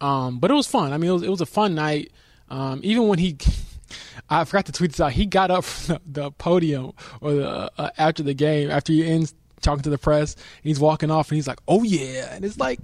Um, 0.00 0.38
but 0.38 0.50
it 0.50 0.54
was 0.54 0.66
fun. 0.66 0.92
I 0.92 0.98
mean, 0.98 1.10
it 1.10 1.12
was, 1.14 1.22
it 1.22 1.30
was 1.30 1.40
a 1.40 1.46
fun 1.46 1.74
night. 1.74 2.12
Um, 2.48 2.80
even 2.82 3.08
when 3.08 3.18
he, 3.18 3.36
I 4.30 4.44
forgot 4.44 4.66
to 4.66 4.72
tweet 4.72 4.92
this 4.92 5.00
out. 5.00 5.12
He 5.12 5.26
got 5.26 5.50
up 5.50 5.64
from 5.64 5.96
the, 6.06 6.22
the 6.22 6.30
podium 6.32 6.92
or 7.20 7.32
the, 7.32 7.70
uh, 7.76 7.90
after 7.98 8.22
the 8.22 8.34
game, 8.34 8.70
after 8.70 8.92
he 8.92 9.06
ends 9.06 9.34
talking 9.60 9.82
to 9.82 9.90
the 9.90 9.98
press, 9.98 10.34
and 10.34 10.64
he's 10.64 10.80
walking 10.80 11.10
off, 11.10 11.30
and 11.30 11.36
he's 11.36 11.48
like, 11.48 11.60
"Oh 11.66 11.82
yeah," 11.82 12.34
and 12.34 12.44
it's 12.44 12.58
like. 12.58 12.80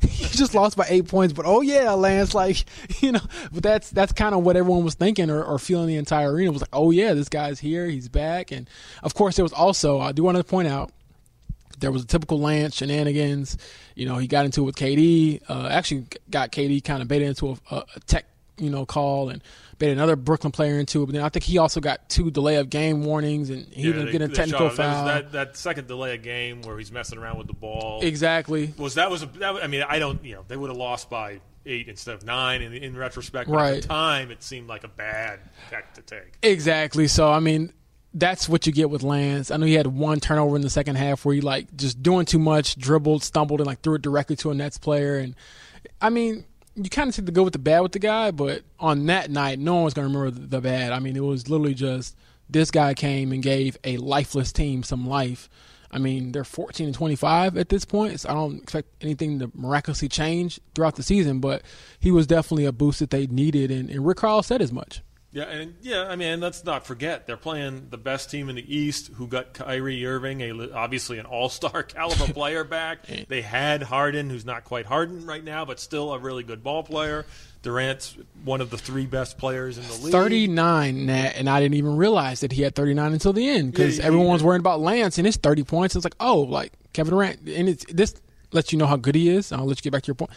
He 0.16 0.24
just 0.36 0.54
lost 0.54 0.76
by 0.76 0.86
eight 0.88 1.08
points, 1.08 1.32
but 1.32 1.46
oh 1.46 1.60
yeah, 1.60 1.92
Lance, 1.92 2.34
like 2.34 2.64
you 3.02 3.12
know, 3.12 3.20
but 3.52 3.62
that's 3.62 3.90
that's 3.90 4.12
kind 4.12 4.34
of 4.34 4.42
what 4.42 4.56
everyone 4.56 4.84
was 4.84 4.94
thinking 4.94 5.30
or, 5.30 5.42
or 5.42 5.58
feeling. 5.58 5.88
The 5.88 5.96
entire 5.96 6.32
arena 6.32 6.52
was 6.52 6.62
like, 6.62 6.70
oh 6.72 6.90
yeah, 6.90 7.14
this 7.14 7.28
guy's 7.28 7.60
here, 7.60 7.86
he's 7.86 8.08
back, 8.08 8.50
and 8.50 8.68
of 9.02 9.14
course 9.14 9.36
there 9.36 9.44
was 9.44 9.52
also 9.52 10.00
I 10.00 10.12
do 10.12 10.22
want 10.22 10.36
to 10.38 10.44
point 10.44 10.68
out 10.68 10.90
there 11.78 11.92
was 11.92 12.02
a 12.02 12.06
typical 12.06 12.40
Lance 12.40 12.76
shenanigans. 12.76 13.58
You 13.94 14.06
know, 14.06 14.18
he 14.18 14.26
got 14.26 14.44
into 14.44 14.62
it 14.62 14.64
with 14.64 14.76
KD. 14.76 15.42
Uh, 15.48 15.68
actually, 15.70 16.06
got 16.30 16.52
KD 16.52 16.82
kind 16.82 17.02
of 17.02 17.08
baited 17.08 17.28
into 17.28 17.50
a, 17.70 17.76
a, 17.76 18.00
tech, 18.06 18.26
you 18.58 18.70
know, 18.70 18.86
call 18.86 19.28
and 19.28 19.42
baited 19.78 19.96
another 19.96 20.16
Brooklyn 20.16 20.52
player 20.52 20.78
into 20.78 21.02
it. 21.02 21.06
But 21.06 21.14
then 21.14 21.22
I 21.22 21.28
think 21.28 21.44
he 21.44 21.58
also 21.58 21.80
got 21.80 22.08
two 22.08 22.30
delay 22.30 22.56
of 22.56 22.70
game 22.70 23.04
warnings 23.04 23.50
and 23.50 23.66
he 23.66 23.88
yeah, 23.88 23.92
didn't 23.92 24.12
get 24.12 24.22
a 24.22 24.28
technical 24.28 24.70
foul. 24.70 25.06
That, 25.06 25.32
that, 25.32 25.56
second 25.56 25.88
delay 25.88 26.14
of 26.14 26.22
game 26.22 26.62
where 26.62 26.78
he's 26.78 26.92
messing 26.92 27.18
around 27.18 27.38
with 27.38 27.46
the 27.46 27.54
ball. 27.54 28.00
Exactly. 28.02 28.74
Was 28.78 28.94
that 28.94 29.10
was 29.10 29.22
a, 29.22 29.26
that, 29.26 29.62
I 29.62 29.66
mean 29.66 29.84
I 29.88 29.98
don't 29.98 30.24
you 30.24 30.34
know 30.34 30.44
they 30.48 30.56
would 30.56 30.70
have 30.70 30.76
lost 30.76 31.10
by 31.10 31.40
eight 31.66 31.88
instead 31.88 32.14
of 32.14 32.24
nine 32.24 32.62
in, 32.62 32.72
in 32.72 32.96
retrospect. 32.96 33.48
Right. 33.48 33.76
At 33.76 33.82
the 33.82 33.88
time, 33.88 34.30
it 34.30 34.42
seemed 34.42 34.68
like 34.68 34.84
a 34.84 34.88
bad 34.88 35.40
tech 35.70 35.94
to 35.94 36.02
take. 36.02 36.38
Exactly. 36.42 37.08
So 37.08 37.30
I 37.30 37.40
mean, 37.40 37.72
that's 38.14 38.48
what 38.48 38.66
you 38.66 38.72
get 38.72 38.88
with 38.88 39.02
Lance. 39.02 39.50
I 39.50 39.56
know 39.56 39.66
he 39.66 39.74
had 39.74 39.86
one 39.86 40.20
turnover 40.20 40.56
in 40.56 40.62
the 40.62 40.70
second 40.70 40.96
half 40.96 41.24
where 41.24 41.34
he 41.34 41.40
like 41.40 41.74
just 41.76 42.02
doing 42.02 42.24
too 42.24 42.38
much, 42.38 42.78
dribbled, 42.78 43.22
stumbled, 43.22 43.60
and 43.60 43.66
like 43.66 43.80
threw 43.82 43.94
it 43.94 44.02
directly 44.02 44.36
to 44.36 44.50
a 44.50 44.54
Nets 44.54 44.78
player. 44.78 45.18
And 45.18 45.34
I 46.00 46.10
mean, 46.10 46.44
you 46.76 46.90
kind 46.90 47.08
of 47.08 47.16
take 47.16 47.26
the 47.26 47.32
good 47.32 47.44
with 47.44 47.54
the 47.54 47.58
bad 47.58 47.80
with 47.80 47.92
the 47.92 47.98
guy, 47.98 48.30
but 48.30 48.62
on 48.78 49.06
that 49.06 49.30
night, 49.30 49.58
no 49.58 49.76
one's 49.76 49.94
going 49.94 50.10
to 50.10 50.18
remember 50.18 50.38
the 50.38 50.60
bad. 50.60 50.92
I 50.92 50.98
mean, 50.98 51.16
it 51.16 51.24
was 51.24 51.48
literally 51.48 51.74
just 51.74 52.16
this 52.48 52.70
guy 52.70 52.94
came 52.94 53.32
and 53.32 53.42
gave 53.42 53.76
a 53.82 53.96
lifeless 53.96 54.52
team 54.52 54.82
some 54.82 55.08
life. 55.08 55.48
I 55.90 55.98
mean, 55.98 56.32
they're 56.32 56.44
14 56.44 56.86
and 56.86 56.94
25 56.94 57.56
at 57.56 57.70
this 57.70 57.84
point, 57.84 58.20
so 58.20 58.28
I 58.28 58.34
don't 58.34 58.62
expect 58.62 58.88
anything 59.00 59.38
to 59.38 59.50
miraculously 59.54 60.08
change 60.08 60.60
throughout 60.74 60.96
the 60.96 61.02
season, 61.02 61.40
but 61.40 61.62
he 61.98 62.10
was 62.10 62.26
definitely 62.26 62.66
a 62.66 62.72
boost 62.72 62.98
that 62.98 63.10
they 63.10 63.26
needed, 63.26 63.70
and, 63.70 63.88
and 63.88 64.06
Rick 64.06 64.18
Carlisle 64.18 64.42
said 64.42 64.60
as 64.60 64.72
much. 64.72 65.02
Yeah, 65.36 65.44
and 65.50 65.74
yeah, 65.82 66.04
I 66.04 66.16
mean, 66.16 66.40
let's 66.40 66.64
not 66.64 66.86
forget 66.86 67.26
they're 67.26 67.36
playing 67.36 67.88
the 67.90 67.98
best 67.98 68.30
team 68.30 68.48
in 68.48 68.56
the 68.56 68.74
East, 68.74 69.10
who 69.16 69.26
got 69.26 69.52
Kyrie 69.52 70.06
Irving, 70.06 70.40
a, 70.40 70.72
obviously 70.72 71.18
an 71.18 71.26
All-Star 71.26 71.82
caliber 71.82 72.32
player 72.32 72.64
back. 72.64 73.06
They 73.06 73.42
had 73.42 73.82
Harden, 73.82 74.30
who's 74.30 74.46
not 74.46 74.64
quite 74.64 74.86
Harden 74.86 75.26
right 75.26 75.44
now, 75.44 75.66
but 75.66 75.78
still 75.78 76.14
a 76.14 76.18
really 76.18 76.42
good 76.42 76.64
ball 76.64 76.82
player. 76.82 77.26
Durant's 77.60 78.16
one 78.44 78.62
of 78.62 78.70
the 78.70 78.78
three 78.78 79.04
best 79.04 79.36
players 79.36 79.76
in 79.76 79.86
the 79.86 80.04
league. 80.04 80.12
39, 80.12 81.10
and 81.10 81.50
I 81.50 81.60
didn't 81.60 81.74
even 81.74 81.98
realize 81.98 82.40
that 82.40 82.52
he 82.52 82.62
had 82.62 82.74
39 82.74 83.12
until 83.12 83.34
the 83.34 83.46
end 83.46 83.72
because 83.72 83.98
yeah, 83.98 84.06
everyone 84.06 84.32
was 84.32 84.42
worrying 84.42 84.60
about 84.60 84.80
Lance 84.80 85.18
and 85.18 85.26
his 85.26 85.36
30 85.36 85.64
points. 85.64 85.94
It's 85.94 86.06
like, 86.06 86.16
oh, 86.18 86.40
like 86.40 86.72
Kevin 86.94 87.12
Durant, 87.12 87.40
and 87.46 87.68
it's 87.68 87.84
this 87.92 88.14
lets 88.52 88.72
you 88.72 88.78
know 88.78 88.86
how 88.86 88.96
good 88.96 89.14
he 89.14 89.28
is. 89.28 89.52
I'll 89.52 89.66
let 89.66 89.76
you 89.76 89.82
get 89.82 89.92
back 89.92 90.04
to 90.04 90.06
your 90.06 90.14
point. 90.14 90.30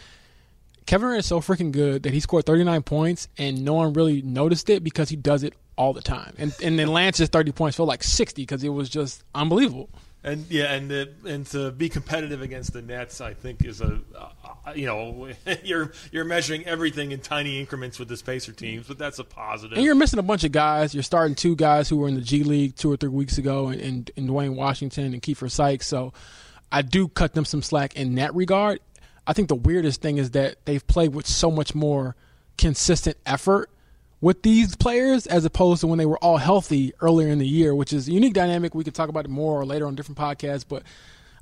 Kevin 0.90 1.06
Durant 1.06 1.20
is 1.20 1.26
so 1.26 1.38
freaking 1.38 1.70
good 1.70 2.02
that 2.02 2.12
he 2.12 2.18
scored 2.18 2.46
39 2.46 2.82
points 2.82 3.28
and 3.38 3.64
no 3.64 3.74
one 3.74 3.92
really 3.92 4.22
noticed 4.22 4.68
it 4.70 4.82
because 4.82 5.08
he 5.08 5.14
does 5.14 5.44
it 5.44 5.54
all 5.76 5.92
the 5.92 6.02
time. 6.02 6.34
And 6.36 6.52
and 6.60 6.76
then 6.76 6.88
Lance's 6.88 7.28
30 7.28 7.52
points 7.52 7.76
felt 7.76 7.88
like 7.88 8.02
60 8.02 8.42
because 8.42 8.64
it 8.64 8.70
was 8.70 8.88
just 8.88 9.22
unbelievable. 9.32 9.88
And 10.24 10.46
yeah, 10.50 10.74
and 10.74 10.90
the, 10.90 11.12
and 11.24 11.46
to 11.46 11.70
be 11.70 11.88
competitive 11.88 12.42
against 12.42 12.72
the 12.72 12.82
Nets, 12.82 13.20
I 13.20 13.34
think 13.34 13.64
is 13.64 13.80
a 13.80 14.00
uh, 14.16 14.72
you 14.74 14.86
know 14.86 15.28
you're 15.62 15.92
you're 16.10 16.24
measuring 16.24 16.66
everything 16.66 17.12
in 17.12 17.20
tiny 17.20 17.60
increments 17.60 18.00
with 18.00 18.08
this 18.08 18.20
Pacer 18.20 18.50
teams, 18.50 18.88
but 18.88 18.98
that's 18.98 19.20
a 19.20 19.24
positive. 19.24 19.78
And 19.78 19.86
you're 19.86 19.94
missing 19.94 20.18
a 20.18 20.24
bunch 20.24 20.42
of 20.42 20.50
guys. 20.50 20.92
You're 20.92 21.04
starting 21.04 21.36
two 21.36 21.54
guys 21.54 21.88
who 21.88 21.98
were 21.98 22.08
in 22.08 22.16
the 22.16 22.20
G 22.20 22.42
League 22.42 22.74
two 22.74 22.90
or 22.90 22.96
three 22.96 23.10
weeks 23.10 23.38
ago, 23.38 23.68
and, 23.68 23.80
and, 23.80 24.10
and 24.16 24.26
Duane 24.26 24.56
Washington 24.56 25.12
and 25.12 25.22
Keifer 25.22 25.48
Sykes. 25.48 25.86
So 25.86 26.12
I 26.72 26.82
do 26.82 27.08
cut 27.08 27.34
them 27.34 27.44
some 27.44 27.62
slack 27.62 27.96
in 27.96 28.16
that 28.16 28.34
regard. 28.34 28.80
I 29.30 29.32
think 29.32 29.46
the 29.46 29.54
weirdest 29.54 30.02
thing 30.02 30.18
is 30.18 30.32
that 30.32 30.56
they've 30.66 30.84
played 30.84 31.14
with 31.14 31.24
so 31.24 31.52
much 31.52 31.72
more 31.72 32.16
consistent 32.58 33.16
effort 33.24 33.70
with 34.20 34.42
these 34.42 34.74
players 34.74 35.24
as 35.28 35.44
opposed 35.44 35.82
to 35.82 35.86
when 35.86 36.00
they 36.00 36.04
were 36.04 36.18
all 36.18 36.36
healthy 36.36 36.92
earlier 37.00 37.28
in 37.28 37.38
the 37.38 37.46
year, 37.46 37.72
which 37.72 37.92
is 37.92 38.08
a 38.08 38.10
unique 38.10 38.34
dynamic. 38.34 38.74
We 38.74 38.82
could 38.82 38.96
talk 38.96 39.08
about 39.08 39.26
it 39.26 39.28
more 39.28 39.60
or 39.60 39.64
later 39.64 39.86
on 39.86 39.94
different 39.94 40.18
podcasts, 40.18 40.64
but 40.68 40.82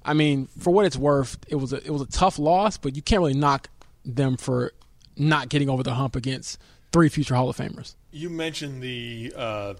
I 0.05 0.13
mean, 0.13 0.49
for 0.59 0.71
what 0.71 0.85
it's 0.85 0.99
worth, 0.99 1.39
it 1.49 1.55
was 1.55 1.73
a 1.73 1.79
it 1.79 1.89
was 1.89 2.03
a 2.03 2.07
tough 2.07 2.39
loss, 2.39 2.77
but 2.77 2.95
you 2.95 3.01
can't 3.01 3.21
really 3.21 3.33
knock 3.33 3.71
them 4.05 4.37
for 4.37 4.73
not 5.17 5.49
getting 5.49 5.71
over 5.71 5.83
the 5.83 5.95
hump 5.95 6.15
against 6.15 6.59
three 6.93 7.09
future 7.09 7.37
Hall 7.37 7.49
of 7.49 7.57
Famers. 7.57 7.95
You 8.11 8.29
mentioned 8.29 8.83
the 8.83 9.33
uh, 9.35 9.75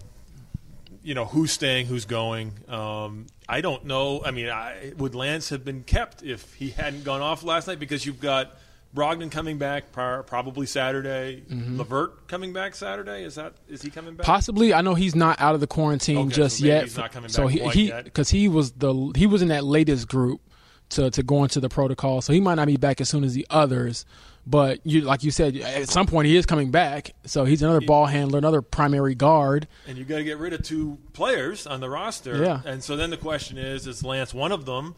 you 1.03 1.13
know 1.13 1.25
who's 1.25 1.51
staying, 1.51 1.87
who's 1.87 2.05
going. 2.05 2.53
Um, 2.67 3.27
I 3.47 3.61
don't 3.61 3.85
know. 3.85 4.21
I 4.23 4.31
mean, 4.31 4.49
I, 4.49 4.93
would 4.97 5.15
Lance 5.15 5.49
have 5.49 5.65
been 5.65 5.83
kept 5.83 6.23
if 6.23 6.53
he 6.53 6.69
hadn't 6.69 7.03
gone 7.03 7.21
off 7.21 7.43
last 7.43 7.67
night? 7.67 7.79
Because 7.79 8.05
you've 8.05 8.21
got 8.21 8.55
Brogdon 8.95 9.31
coming 9.31 9.57
back 9.57 9.91
probably 9.91 10.65
Saturday. 10.65 11.43
mm 11.49 11.65
hmm 11.65 11.77
LeVert 11.77 12.27
coming 12.27 12.51
back 12.51 12.75
Saturday. 12.75 13.23
Is 13.23 13.35
that 13.35 13.53
is 13.67 13.81
he 13.81 13.89
coming 13.89 14.15
back? 14.15 14.25
Possibly. 14.25 14.73
I 14.73 14.81
know 14.81 14.95
he's 14.95 15.15
not 15.15 15.39
out 15.39 15.55
of 15.55 15.61
the 15.61 15.67
quarantine 15.67 16.17
okay, 16.17 16.35
just 16.35 16.59
so 16.59 16.65
yet. 16.65 16.83
He's 16.83 16.97
not 16.97 17.11
coming 17.11 17.29
so 17.29 17.47
he 17.47 17.91
because 18.03 18.29
he, 18.29 18.41
he 18.41 18.47
was 18.49 18.71
the 18.73 19.11
he 19.15 19.27
was 19.27 19.41
in 19.41 19.47
that 19.49 19.63
latest 19.63 20.07
group 20.07 20.41
to 20.89 21.09
to 21.11 21.23
go 21.23 21.43
into 21.43 21.59
the 21.59 21.69
protocol. 21.69 22.21
So 22.21 22.33
he 22.33 22.41
might 22.41 22.55
not 22.55 22.67
be 22.67 22.77
back 22.77 22.99
as 22.99 23.09
soon 23.09 23.23
as 23.23 23.33
the 23.33 23.47
others. 23.49 24.05
But 24.49 24.79
you, 24.83 25.01
like 25.01 25.23
you 25.23 25.29
said, 25.29 25.55
at 25.57 25.89
some 25.89 26.07
point 26.07 26.25
he 26.25 26.35
is 26.35 26.47
coming 26.47 26.71
back. 26.71 27.13
So 27.23 27.45
he's 27.45 27.61
another 27.61 27.81
ball 27.81 28.07
handler, 28.07 28.39
another 28.39 28.63
primary 28.63 29.13
guard. 29.13 29.67
And 29.87 29.95
you 29.95 30.05
got 30.05 30.17
to 30.17 30.23
get 30.23 30.39
rid 30.39 30.53
of 30.53 30.63
two 30.63 30.97
players 31.13 31.67
on 31.67 31.81
the 31.81 31.89
roster. 31.89 32.43
Yeah. 32.43 32.61
And 32.65 32.83
so 32.83 32.95
then 32.95 33.11
the 33.11 33.17
question 33.17 33.59
is: 33.59 33.85
Is 33.85 34.03
Lance 34.03 34.33
one 34.33 34.51
of 34.51 34.65
them? 34.65 34.95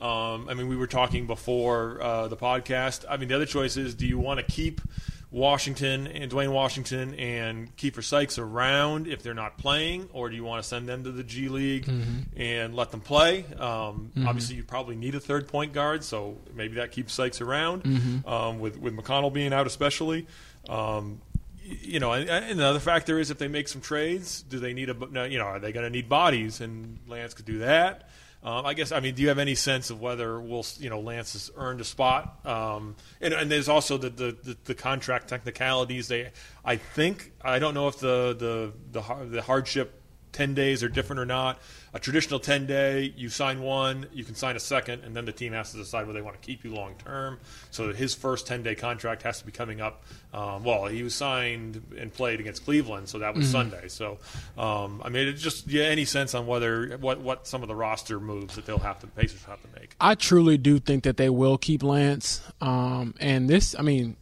Um, 0.00 0.48
I 0.48 0.54
mean, 0.54 0.68
we 0.68 0.76
were 0.76 0.86
talking 0.86 1.26
before 1.26 2.00
uh, 2.02 2.28
the 2.28 2.38
podcast. 2.38 3.04
I 3.06 3.18
mean, 3.18 3.28
the 3.28 3.34
other 3.34 3.44
choice 3.44 3.76
is: 3.76 3.94
Do 3.94 4.06
you 4.06 4.18
want 4.18 4.40
to 4.40 4.46
keep? 4.50 4.80
Washington 5.30 6.06
and 6.06 6.30
Duane 6.30 6.52
Washington 6.52 7.14
and 7.14 7.76
Keifer 7.76 8.02
Sykes 8.02 8.38
around 8.38 9.08
if 9.08 9.22
they're 9.22 9.34
not 9.34 9.58
playing, 9.58 10.08
or 10.12 10.30
do 10.30 10.36
you 10.36 10.44
want 10.44 10.62
to 10.62 10.68
send 10.68 10.88
them 10.88 11.02
to 11.04 11.10
the 11.10 11.24
G 11.24 11.48
League 11.48 11.86
mm-hmm. 11.86 12.40
and 12.40 12.74
let 12.74 12.92
them 12.92 13.00
play? 13.00 13.44
Um, 13.58 14.12
mm-hmm. 14.14 14.28
Obviously, 14.28 14.56
you 14.56 14.62
probably 14.62 14.94
need 14.94 15.14
a 15.14 15.20
third 15.20 15.48
point 15.48 15.72
guard, 15.72 16.04
so 16.04 16.38
maybe 16.54 16.76
that 16.76 16.92
keeps 16.92 17.12
Sykes 17.12 17.40
around 17.40 17.82
mm-hmm. 17.82 18.28
um, 18.28 18.60
with 18.60 18.78
with 18.78 18.96
McConnell 18.96 19.32
being 19.32 19.52
out, 19.52 19.66
especially. 19.66 20.26
Um, 20.68 21.20
you 21.62 21.98
know, 21.98 22.12
and, 22.12 22.28
and 22.28 22.60
another 22.60 22.78
factor 22.78 23.18
is 23.18 23.30
if 23.30 23.38
they 23.38 23.48
make 23.48 23.66
some 23.66 23.80
trades, 23.80 24.42
do 24.42 24.60
they 24.60 24.72
need 24.72 24.90
a 24.90 25.28
you 25.28 25.38
know 25.38 25.44
are 25.44 25.58
they 25.58 25.72
going 25.72 25.84
to 25.84 25.90
need 25.90 26.08
bodies? 26.08 26.60
And 26.60 26.98
Lance 27.08 27.34
could 27.34 27.46
do 27.46 27.58
that. 27.58 28.08
Um, 28.42 28.64
I 28.64 28.74
guess 28.74 28.92
I 28.92 29.00
mean, 29.00 29.14
do 29.14 29.22
you 29.22 29.28
have 29.28 29.38
any 29.38 29.54
sense 29.54 29.90
of 29.90 30.00
whether 30.00 30.40
will 30.40 30.64
you 30.78 30.90
know 30.90 31.00
Lance 31.00 31.32
has 31.32 31.50
earned 31.56 31.80
a 31.80 31.84
spot? 31.84 32.46
Um, 32.46 32.96
and, 33.20 33.34
and, 33.34 33.50
there's 33.50 33.68
also 33.68 33.98
the, 33.98 34.10
the, 34.10 34.36
the, 34.42 34.56
the, 34.64 34.74
contract 34.74 35.28
technicalities. 35.28 36.08
They, 36.08 36.30
I 36.64 36.76
think, 36.76 37.32
I 37.42 37.58
don't 37.58 37.74
know 37.74 37.88
if 37.88 37.98
the 37.98 38.36
the 38.38 39.00
the, 39.00 39.24
the 39.26 39.42
hardship 39.42 40.00
10 40.36 40.52
days 40.52 40.82
are 40.82 40.88
different 40.90 41.18
or 41.18 41.24
not. 41.24 41.58
A 41.94 41.98
traditional 41.98 42.38
10 42.38 42.66
day, 42.66 43.14
you 43.16 43.30
sign 43.30 43.62
one, 43.62 44.06
you 44.12 44.22
can 44.22 44.34
sign 44.34 44.54
a 44.54 44.60
second, 44.60 45.02
and 45.02 45.16
then 45.16 45.24
the 45.24 45.32
team 45.32 45.54
has 45.54 45.72
to 45.72 45.78
decide 45.78 46.06
whether 46.06 46.18
they 46.18 46.22
want 46.22 46.40
to 46.40 46.46
keep 46.46 46.62
you 46.62 46.74
long 46.74 46.94
term. 46.96 47.38
So 47.70 47.90
his 47.94 48.14
first 48.14 48.46
10 48.46 48.62
day 48.62 48.74
contract 48.74 49.22
has 49.22 49.38
to 49.38 49.46
be 49.46 49.52
coming 49.52 49.80
up. 49.80 50.04
Um, 50.34 50.62
well, 50.62 50.84
he 50.86 51.02
was 51.02 51.14
signed 51.14 51.82
and 51.98 52.12
played 52.12 52.38
against 52.38 52.66
Cleveland, 52.66 53.08
so 53.08 53.20
that 53.20 53.34
was 53.34 53.46
mm-hmm. 53.46 53.52
Sunday. 53.52 53.88
So, 53.88 54.18
um, 54.58 55.00
I 55.02 55.08
mean, 55.08 55.26
it 55.26 55.32
just 55.34 55.68
yeah, 55.68 55.84
any 55.84 56.04
sense 56.04 56.34
on 56.34 56.46
whether 56.46 56.98
what 56.98 57.22
what 57.22 57.46
some 57.46 57.62
of 57.62 57.68
the 57.68 57.74
roster 57.74 58.20
moves 58.20 58.56
that 58.56 58.66
they'll 58.66 58.78
have 58.78 58.98
to 59.00 59.06
Pacers 59.06 59.44
have 59.44 59.62
to 59.62 59.68
make. 59.80 59.96
I 59.98 60.16
truly 60.16 60.58
do 60.58 60.78
think 60.78 61.04
that 61.04 61.16
they 61.16 61.30
will 61.30 61.56
keep 61.56 61.82
Lance. 61.82 62.42
Um, 62.60 63.14
and 63.18 63.48
this, 63.48 63.74
I 63.78 63.80
mean, 63.80 64.16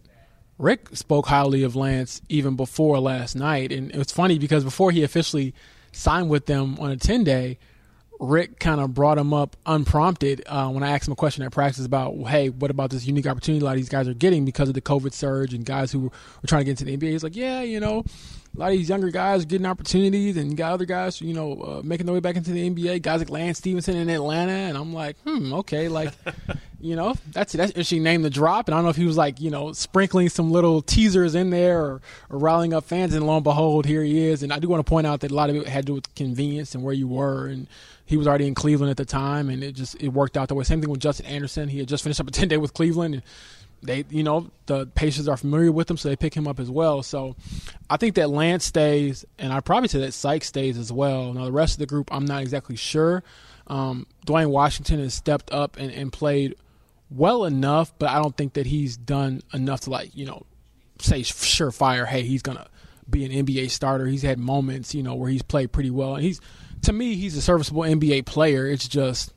Rick 0.59 0.91
spoke 0.93 1.27
highly 1.27 1.65
of 1.65 1.75
Lance 1.75 2.23
even 2.29 2.55
before 2.55 3.01
last 3.01 3.35
night, 3.35 3.73
and 3.73 3.91
it's 3.91 4.13
funny 4.13 4.39
because 4.39 4.63
before 4.63 4.93
he 4.93 5.03
officially 5.03 5.53
signed 5.95 6.29
with 6.29 6.47
them 6.47 6.77
on 6.79 6.91
a 6.91 6.97
10 6.97 7.25
day, 7.25 7.59
Rick 8.21 8.59
kind 8.61 8.81
of 8.81 8.95
brought 8.95 9.19
him 9.19 9.35
up 9.35 9.57
unprompted 9.67 10.43
uh, 10.47 10.69
when 10.69 10.83
I 10.83 10.91
asked 10.91 11.09
him 11.09 11.13
a 11.13 11.17
question 11.17 11.43
at 11.45 11.53
practice 11.53 11.85
about, 11.85 12.15
hey, 12.27 12.49
what 12.49 12.71
about 12.71 12.91
this 12.91 13.07
unique 13.07 13.27
opportunity 13.27 13.63
a 13.63 13.65
lot 13.65 13.73
of 13.73 13.79
these 13.79 13.89
guys 13.89 14.09
are 14.09 14.15
getting 14.15 14.45
because 14.45 14.69
of 14.69 14.75
the 14.75 14.81
COVID 14.81 15.13
surge 15.13 15.53
and 15.53 15.65
guys 15.65 15.93
who 15.93 16.01
were 16.01 16.47
trying 16.47 16.61
to 16.61 16.65
get 16.65 16.81
into 16.81 16.85
the 16.85 16.97
NBA? 16.97 17.13
He's 17.13 17.25
like, 17.25 17.37
yeah, 17.37 17.63
you 17.63 17.81
know, 17.81 18.05
a 18.55 18.61
lot 18.61 18.67
of 18.67 18.79
these 18.79 18.89
younger 18.89 19.11
guys 19.11 19.43
are 19.43 19.47
getting 19.47 19.67
opportunities, 19.67 20.37
and 20.37 20.51
you 20.51 20.57
got 20.57 20.73
other 20.73 20.85
guys, 20.85 21.21
you 21.21 21.35
know, 21.35 21.61
uh, 21.61 21.83
making 21.83 22.07
their 22.07 22.15
way 22.15 22.21
back 22.21 22.37
into 22.37 22.53
the 22.53 22.71
NBA. 22.71 23.03
Guys 23.03 23.19
like 23.19 23.31
Lance 23.31 23.59
Stephenson 23.59 23.97
in 23.97 24.09
Atlanta, 24.09 24.53
and 24.53 24.79
I'm 24.79 24.95
like, 24.95 25.17
hmm, 25.27 25.53
okay, 25.55 25.89
like, 25.89 26.13
you 26.81 26.95
know, 26.95 27.17
that's 27.33 27.53
that's 27.53 27.73
interesting 27.73 28.05
name 28.05 28.23
to 28.23 28.31
drop. 28.31 28.69
And 28.69 28.75
I 28.75 28.79
don't 28.79 28.85
know 28.85 28.91
if 28.91 28.97
he 28.97 29.07
was 29.07 29.17
like, 29.17 29.41
you 29.41 29.51
know, 29.51 29.73
sprinkling 29.73 30.29
some 30.29 30.53
little 30.53 30.83
teasers 30.83 31.35
in 31.35 31.51
there 31.51 31.81
or, 31.81 32.03
or 32.31 32.39
rallying 32.39 32.73
up 32.73 32.85
fans, 32.85 33.13
and 33.15 33.27
lo 33.27 33.37
and 33.37 33.45
behold, 33.45 33.87
here 33.87 34.05
he 34.05 34.29
is. 34.29 34.45
And 34.45 34.53
I 34.53 34.61
do 34.61 34.69
want 34.69 34.85
to 34.85 34.89
point 34.89 35.07
out 35.07 35.21
that 35.21 35.33
a 35.33 35.35
lot 35.35 35.51
of 35.51 35.57
it 35.57 35.67
had 35.67 35.87
to 35.87 35.87
do 35.87 35.95
with 35.95 36.15
convenience 36.15 36.77
and 36.77 36.85
where 36.85 36.95
you 36.95 37.09
were, 37.09 37.47
and 37.49 37.67
he 38.07 38.17
was 38.17 38.29
already 38.29 38.47
in 38.47 38.55
Cleveland 38.55 38.91
at 38.91 38.99
the 38.99 39.05
time, 39.05 39.49
and 39.49 39.65
it 39.65 39.73
just 39.73 40.01
it 40.01 40.09
worked 40.11 40.37
out 40.37 40.47
the 40.47 40.55
way. 40.55 40.63
Same 40.63 40.81
thing 40.81 40.91
with 40.91 41.01
Justin 41.01 41.27
Anderson. 41.27 41.69
He 41.69 41.79
had 41.79 41.89
just 41.89 42.05
finished 42.05 42.21
up 42.21 42.29
a 42.29 42.31
ten 42.33 42.47
day 42.47 42.57
with 42.57 42.73
Cleveland, 42.73 43.15
and 43.15 43.23
they 43.85 44.05
you 44.09 44.23
know 44.23 44.51
the 44.67 44.87
Pacers 44.87 45.29
are 45.29 45.37
familiar 45.37 45.71
with 45.71 45.91
him, 45.91 45.97
so 45.97 46.09
they 46.09 46.17
pick 46.17 46.35
him 46.35 46.49
up 46.49 46.59
as 46.59 46.71
well. 46.71 47.03
So 47.03 47.37
I 47.89 47.97
think 47.97 48.15
that 48.17 48.31
Lance 48.31 48.65
stays, 48.65 49.25
and 49.39 49.53
I 49.53 49.61
probably 49.61 49.89
say 49.89 50.01
that 50.01 50.13
Sykes 50.13 50.49
stays 50.49 50.79
as 50.79 50.91
well. 50.91 51.33
Now 51.33 51.45
the 51.45 51.53
rest 51.53 51.75
of 51.75 51.79
the 51.81 51.87
group, 51.87 52.13
I'm 52.13 52.25
not 52.25 52.43
exactly 52.43 52.77
sure. 52.77 53.23
Um, 53.67 54.07
Duane 54.25 54.51
Washington 54.51 54.99
has 55.01 55.15
stepped 55.15 55.53
up 55.53 55.77
and, 55.77 55.91
and 55.91 56.13
played 56.13 56.57
well 57.11 57.45
enough, 57.45 57.93
but 57.99 58.11
I 58.11 58.21
don't 58.21 58.37
think 58.37 58.55
that 58.55 58.67
he's 58.67 58.97
done 58.97 59.43
enough 59.53 59.81
to 59.83 59.91
like 59.91 60.17
you 60.17 60.27
know 60.27 60.45
say 60.99 61.21
surefire. 61.21 62.07
Hey, 62.07 62.23
he's 62.23 62.43
gonna 62.43 62.67
be 63.09 63.25
an 63.25 63.47
NBA 63.47 63.71
starter. 63.71 64.07
He's 64.07 64.23
had 64.23 64.39
moments, 64.39 64.95
you 64.95 65.03
know, 65.03 65.15
where 65.15 65.31
he's 65.31 65.43
played 65.43 65.73
pretty 65.73 65.91
well, 65.91 66.15
and 66.15 66.25
he's 66.25 66.41
to 66.83 66.93
me 66.93 67.15
he's 67.17 67.37
a 67.37 67.43
serviceable 67.43 67.83
NBA 67.83 68.27
player. 68.27 68.67
It's 68.67 68.89
just 68.89 69.33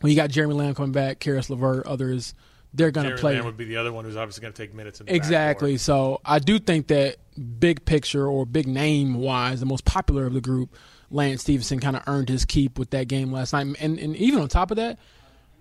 when 0.00 0.10
you 0.10 0.16
got 0.16 0.30
Jeremy 0.30 0.54
Lamb 0.54 0.74
coming 0.74 0.92
back, 0.92 1.20
Caris 1.20 1.50
LeVert, 1.50 1.86
others, 1.86 2.34
they're 2.72 2.90
going 2.90 3.08
to 3.08 3.16
play. 3.16 3.34
Lamb 3.34 3.44
would 3.44 3.56
be 3.56 3.64
the 3.64 3.76
other 3.76 3.92
one 3.92 4.04
who's 4.04 4.16
obviously 4.16 4.42
going 4.42 4.52
to 4.52 4.62
take 4.62 4.74
minutes. 4.74 5.02
Exactly. 5.06 5.76
So 5.76 6.20
I 6.24 6.38
do 6.38 6.58
think 6.58 6.88
that 6.88 7.16
big 7.58 7.84
picture 7.84 8.26
or 8.26 8.46
big 8.46 8.66
name 8.66 9.14
wise, 9.14 9.60
the 9.60 9.66
most 9.66 9.84
popular 9.84 10.26
of 10.26 10.34
the 10.34 10.40
group, 10.40 10.76
Lance 11.10 11.42
Stephenson, 11.42 11.80
kind 11.80 11.96
of 11.96 12.02
earned 12.06 12.28
his 12.28 12.44
keep 12.44 12.78
with 12.78 12.90
that 12.90 13.08
game 13.08 13.32
last 13.32 13.52
night. 13.52 13.66
And, 13.80 13.98
and 13.98 14.16
even 14.16 14.40
on 14.40 14.48
top 14.48 14.70
of 14.70 14.76
that, 14.76 14.98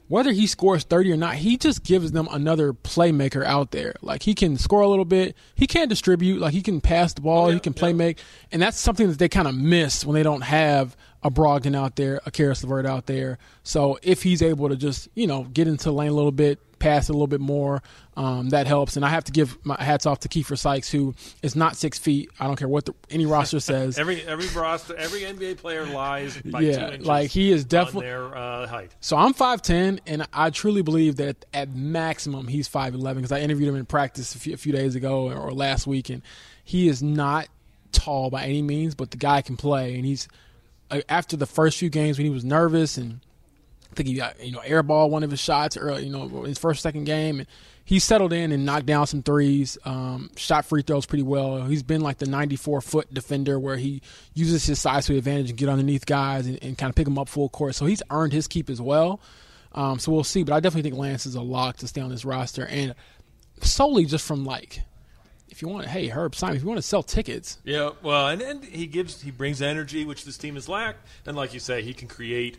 whether 0.08 0.32
he 0.32 0.48
scores 0.48 0.84
30 0.84 1.12
or 1.12 1.18
not, 1.18 1.36
he 1.36 1.56
just 1.56 1.84
gives 1.84 2.12
them 2.12 2.28
another 2.32 2.74
playmaker 2.74 3.46
out 3.46 3.70
there. 3.72 3.94
Like 4.02 4.24
he 4.24 4.34
can 4.34 4.58
score 4.58 4.82
a 4.82 4.88
little 4.88 5.06
bit, 5.06 5.36
he 5.56 5.68
can 5.68 5.88
distribute, 5.88 6.40
like 6.40 6.54
he 6.54 6.64
can 6.64 6.82
pass 6.82 7.14
the 7.14 7.22
ball, 7.22 7.46
Oh, 7.46 7.48
yeah, 7.50 7.54
he 7.56 7.60
can 7.60 7.74
yeah. 7.74 7.80
play 7.80 7.94
make, 7.94 8.20
and 8.52 8.60
that's 8.60 8.80
something 8.80 9.08
that 9.08 9.20
they 9.20 9.30
kind 9.30 9.48
of 9.48 9.54
miss 9.56 10.04
when 10.04 10.16
they 10.16 10.24
don't 10.24 10.42
have 10.42 10.98
a 11.22 11.30
Brogdon 11.30 11.76
out 11.76 11.96
there, 11.96 12.22
a 12.26 12.32
Caris 12.32 12.64
LeVert 12.64 12.88
out 12.88 13.06
there. 13.06 13.38
So 13.62 14.00
if 14.02 14.24
he's 14.24 14.42
able 14.42 14.70
to 14.70 14.76
just 14.76 15.10
you 15.14 15.28
know 15.28 15.44
get 15.44 15.68
into 15.68 15.86
the 15.86 15.94
lane 15.94 16.10
a 16.10 16.14
little 16.14 16.32
bit, 16.32 16.60
pass 16.80 17.10
a 17.10 17.12
little 17.14 17.28
bit 17.28 17.40
more, 17.42 17.84
um, 18.18 18.50
that 18.50 18.66
helps. 18.68 18.96
And 18.96 19.06
I 19.06 19.10
have 19.10 19.24
to 19.26 19.32
give 19.32 19.58
my 19.66 19.76
hats 19.80 20.06
off 20.06 20.20
to 20.22 20.30
Keifer 20.30 20.58
Sykes, 20.58 20.90
who 20.90 21.14
is 21.44 21.56
not 21.56 21.76
six 21.76 22.00
feet. 22.00 22.30
I 22.40 22.48
don't 22.48 22.56
care 22.56 22.68
what 22.68 22.86
the, 22.86 22.94
any 23.10 23.26
roster 23.26 23.60
says. 23.60 23.98
Every 24.00 24.22
every 24.24 24.48
roster, 24.60 24.96
every 24.96 25.22
NBA 25.22 25.58
player 25.58 25.86
lies 25.86 26.42
by 26.42 26.62
Yeah, 26.62 26.88
two 26.88 26.94
inches. 26.94 27.08
like, 27.08 27.30
he 27.32 27.52
is 27.52 27.66
definitely- 27.66 28.08
their 28.08 28.36
uh, 28.36 28.68
height. 28.68 28.92
So 29.02 29.18
I'm 29.18 29.34
5'10, 29.34 30.00
and 30.08 30.28
I 30.34 30.50
truly 30.50 30.82
believe 30.82 31.18
that 31.18 31.46
at 31.54 31.70
maximum 31.76 32.48
he's 32.48 32.68
5'11 32.70 33.16
because 33.16 33.32
I 33.32 33.40
interviewed 33.42 33.70
him 33.70 33.76
in 33.76 33.86
practice 33.86 34.34
a 34.36 34.40
few, 34.40 34.54
a 34.54 34.58
few 34.58 34.72
days 34.74 34.96
ago 34.96 35.30
or 35.32 35.52
last 35.52 35.86
week, 35.88 36.10
and 36.10 36.22
he 36.64 36.88
is 36.88 37.04
not 37.04 37.48
tall 37.92 38.30
by 38.30 38.44
any 38.44 38.62
means, 38.62 38.96
but 38.96 39.12
the 39.12 39.18
guy 39.18 39.42
can 39.42 39.58
play. 39.58 39.96
And 39.96 40.06
he's, 40.06 40.28
uh, 40.92 41.02
after 41.10 41.36
the 41.36 41.46
first 41.48 41.78
few 41.78 41.90
games 41.90 42.18
when 42.18 42.26
he 42.26 42.32
was 42.32 42.46
nervous 42.46 42.98
and 42.98 43.20
I 43.92 43.96
think 43.96 44.10
he 44.10 44.16
got, 44.16 44.44
you 44.44 44.52
know, 44.52 44.60
airball 44.60 45.10
one 45.10 45.24
of 45.24 45.32
his 45.32 45.40
shots 45.40 45.76
early, 45.76 46.06
you 46.06 46.12
know, 46.12 46.44
his 46.44 46.58
first, 46.58 46.82
second 46.82 47.06
game, 47.06 47.40
and 47.40 47.48
he 47.86 47.98
settled 47.98 48.34
in 48.34 48.52
and 48.52 48.66
knocked 48.66 48.86
down 48.86 49.08
some 49.08 49.24
threes, 49.24 49.78
um, 49.84 50.30
shot 50.36 50.66
free 50.66 50.84
throws 50.84 51.08
pretty 51.08 51.24
well. 51.24 51.64
He's 51.64 51.82
been 51.82 52.02
like 52.02 52.20
the 52.20 52.28
94 52.28 52.82
foot 52.82 53.12
defender 53.12 53.60
where 53.60 53.78
he 53.78 54.04
uses 54.36 54.64
his 54.66 54.80
size 54.80 55.08
to 55.08 55.18
advantage 55.18 55.50
and 55.50 55.58
get 55.58 55.70
underneath 55.70 56.06
guys 56.06 56.46
and, 56.46 56.62
and 56.62 56.78
kind 56.78 56.92
of 56.92 56.96
pick 56.96 57.06
them 57.06 57.18
up 57.18 57.28
full 57.28 57.50
court. 57.50 57.74
So 57.74 57.88
he's 57.88 58.04
earned 58.12 58.32
his 58.32 58.48
keep 58.48 58.70
as 58.70 58.80
well. 58.80 59.20
Um, 59.72 59.98
so 59.98 60.12
we'll 60.12 60.24
see, 60.24 60.44
but 60.44 60.54
I 60.54 60.60
definitely 60.60 60.90
think 60.90 61.00
Lance 61.00 61.26
is 61.26 61.36
a 61.36 61.42
lock 61.42 61.78
to 61.78 61.88
stay 61.88 62.02
on 62.02 62.10
this 62.10 62.26
roster, 62.26 62.66
and 62.66 62.96
solely 63.62 64.06
just 64.06 64.26
from 64.26 64.46
like, 64.46 64.82
if 65.50 65.62
you 65.62 65.68
want, 65.68 65.88
hey 65.88 66.08
Herb 66.08 66.36
Simon, 66.36 66.58
if 66.58 66.62
you 66.64 66.68
want 66.68 66.80
to 66.80 66.88
sell 66.88 67.04
tickets, 67.04 67.60
Yeah, 67.64 67.92
well, 68.02 68.28
and, 68.28 68.42
and 68.42 68.64
he 68.64 68.88
gives 68.88 69.22
he 69.22 69.32
brings 69.32 69.62
energy, 69.62 70.06
which 70.06 70.26
this 70.26 70.38
team 70.38 70.56
has 70.56 70.68
lacked, 70.70 71.08
and 71.26 71.36
like 71.36 71.54
you 71.54 71.60
say, 71.60 71.82
he 71.82 71.94
can 71.94 72.08
create 72.08 72.58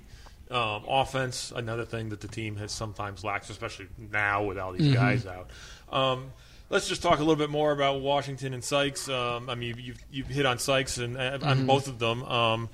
um, 0.50 0.85
offense. 0.88 1.52
Another 1.54 1.85
thing 1.85 2.09
that 2.11 2.21
the 2.21 2.28
team 2.28 2.57
has 2.57 2.73
sometimes 2.73 3.25
lacked, 3.25 3.49
especially 3.50 3.88
now 4.11 4.45
with 4.45 4.59
all 4.59 4.73
these 4.73 4.83
Mm-hmm. 4.83 4.95
guys 4.95 5.26
out. 5.26 5.50
Um, 5.92 6.33
let's 6.69 6.88
just 6.88 7.02
talk 7.02 7.16
a 7.16 7.21
little 7.21 7.37
bit 7.37 7.50
more 7.50 7.73
about 7.73 8.00
Washington 8.00 8.54
and 8.54 8.62
Sykes. 8.62 9.09
Um, 9.09 9.49
I 9.50 9.54
mean, 9.54 9.76
you've, 9.78 9.99
you've, 10.11 10.26
hit 10.28 10.47
on 10.47 10.59
Sykes 10.59 10.99
and 10.99 11.16
uh, 11.16 11.38
Mm-hmm. 11.38 11.49
on 11.49 11.66
both 11.66 11.88
of 11.88 11.99
them. 11.99 12.23
Um, 12.25 12.69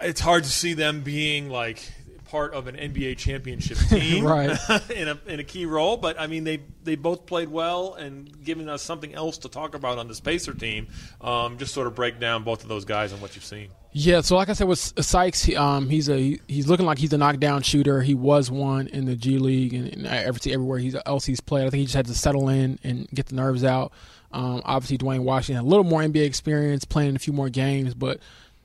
it's 0.00 0.20
hard 0.20 0.44
to 0.44 0.50
see 0.50 0.74
them 0.74 1.00
being 1.02 1.48
like 1.48 1.90
part 2.30 2.54
of 2.54 2.68
an 2.68 2.76
NBA 2.76 3.18
championship 3.18 3.76
team 3.88 4.24
Right. 4.24 4.56
in 4.90 5.08
a 5.08 5.18
in 5.26 5.40
a 5.40 5.44
key 5.44 5.66
role. 5.66 5.96
But 5.96 6.18
I 6.18 6.26
mean, 6.28 6.44
they 6.44 6.60
they 6.84 6.94
both 6.94 7.26
played 7.26 7.48
well 7.48 7.94
and 7.94 8.42
given 8.44 8.68
us 8.68 8.82
something 8.82 9.12
else 9.14 9.38
to 9.38 9.48
talk 9.48 9.74
about 9.74 9.98
on 9.98 10.08
this 10.08 10.20
Pacer 10.20 10.54
team. 10.54 10.86
Um, 11.20 11.58
just 11.58 11.74
sort 11.74 11.86
of 11.86 11.94
break 11.94 12.20
down 12.20 12.44
both 12.44 12.62
of 12.62 12.68
those 12.68 12.84
guys 12.84 13.12
and 13.12 13.20
what 13.20 13.34
you've 13.34 13.44
seen. 13.44 13.68
Yeah, 13.92 14.20
so 14.20 14.36
like 14.36 14.48
I 14.48 14.52
said 14.52 14.68
with 14.68 14.78
Sykes, 14.78 15.42
he, 15.42 15.56
um, 15.56 15.88
he's 15.88 16.08
a 16.08 16.38
he's 16.46 16.68
looking 16.68 16.86
like 16.86 16.98
he's 16.98 17.12
a 17.12 17.18
knockdown 17.18 17.62
shooter. 17.62 18.00
He 18.02 18.14
was 18.14 18.48
one 18.48 18.86
in 18.86 19.04
the 19.06 19.16
G 19.16 19.38
League 19.38 19.74
and, 19.74 19.88
and 19.88 20.06
every 20.06 20.52
everywhere 20.52 20.78
he's 20.78 20.94
else 21.06 21.26
he's 21.26 21.40
played. 21.40 21.66
I 21.66 21.70
think 21.70 21.80
he 21.80 21.84
just 21.86 21.96
had 21.96 22.06
to 22.06 22.14
settle 22.14 22.48
in 22.48 22.78
and 22.84 23.08
get 23.12 23.26
the 23.26 23.34
nerves 23.34 23.64
out. 23.64 23.92
Um, 24.32 24.62
obviously, 24.64 24.96
Duane 24.96 25.24
Washington 25.24 25.56
had 25.56 25.66
a 25.66 25.68
little 25.68 25.82
more 25.84 26.02
NBA 26.02 26.24
experience, 26.24 26.84
playing 26.84 27.16
a 27.16 27.18
few 27.18 27.32
more 27.32 27.48
games, 27.48 27.94
but 27.94 28.20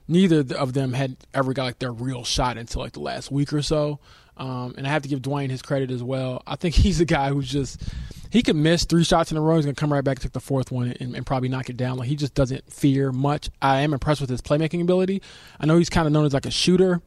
neither 0.08 0.44
of 0.56 0.72
them 0.72 0.92
had 0.92 1.16
ever 1.34 1.52
got 1.52 1.64
like 1.64 1.78
their 1.78 1.92
real 1.92 2.24
shot 2.24 2.56
until 2.58 2.82
like 2.82 2.92
the 2.92 3.00
last 3.00 3.30
week 3.30 3.52
or 3.52 3.62
so. 3.62 3.98
Um, 4.36 4.74
and 4.76 4.86
I 4.86 4.90
have 4.90 5.02
to 5.02 5.08
give 5.08 5.22
Duane 5.22 5.48
his 5.48 5.62
credit 5.62 5.90
as 5.90 6.02
well. 6.02 6.42
I 6.46 6.56
think 6.56 6.74
he's 6.76 7.00
a 7.00 7.04
guy 7.04 7.30
who's 7.30 7.50
just 7.50 7.82
he 8.30 8.42
could 8.42 8.56
miss 8.56 8.84
three 8.84 9.04
shots 9.04 9.30
in 9.30 9.38
a 9.38 9.40
row. 9.40 9.56
He's 9.56 9.64
gonna 9.64 9.74
come 9.74 9.92
right 9.92 10.04
back, 10.04 10.16
and 10.16 10.22
take 10.22 10.32
the 10.32 10.40
fourth 10.40 10.70
one, 10.70 10.94
and, 11.00 11.14
and 11.14 11.24
probably 11.24 11.48
knock 11.48 11.70
it 11.70 11.76
down. 11.76 11.96
Like 11.96 12.08
he 12.08 12.16
just 12.16 12.34
doesn't 12.34 12.70
fear 12.72 13.12
much. 13.12 13.48
I 13.62 13.80
am 13.80 13.92
impressed 13.92 14.20
with 14.20 14.30
his 14.30 14.42
playmaking 14.42 14.82
ability. 14.82 15.22
I 15.58 15.66
know 15.66 15.78
he's 15.78 15.90
kind 15.90 16.06
of 16.06 16.12
known 16.12 16.26
as 16.26 16.34
like 16.34 16.46
a 16.46 16.50
shooter, 16.50 17.00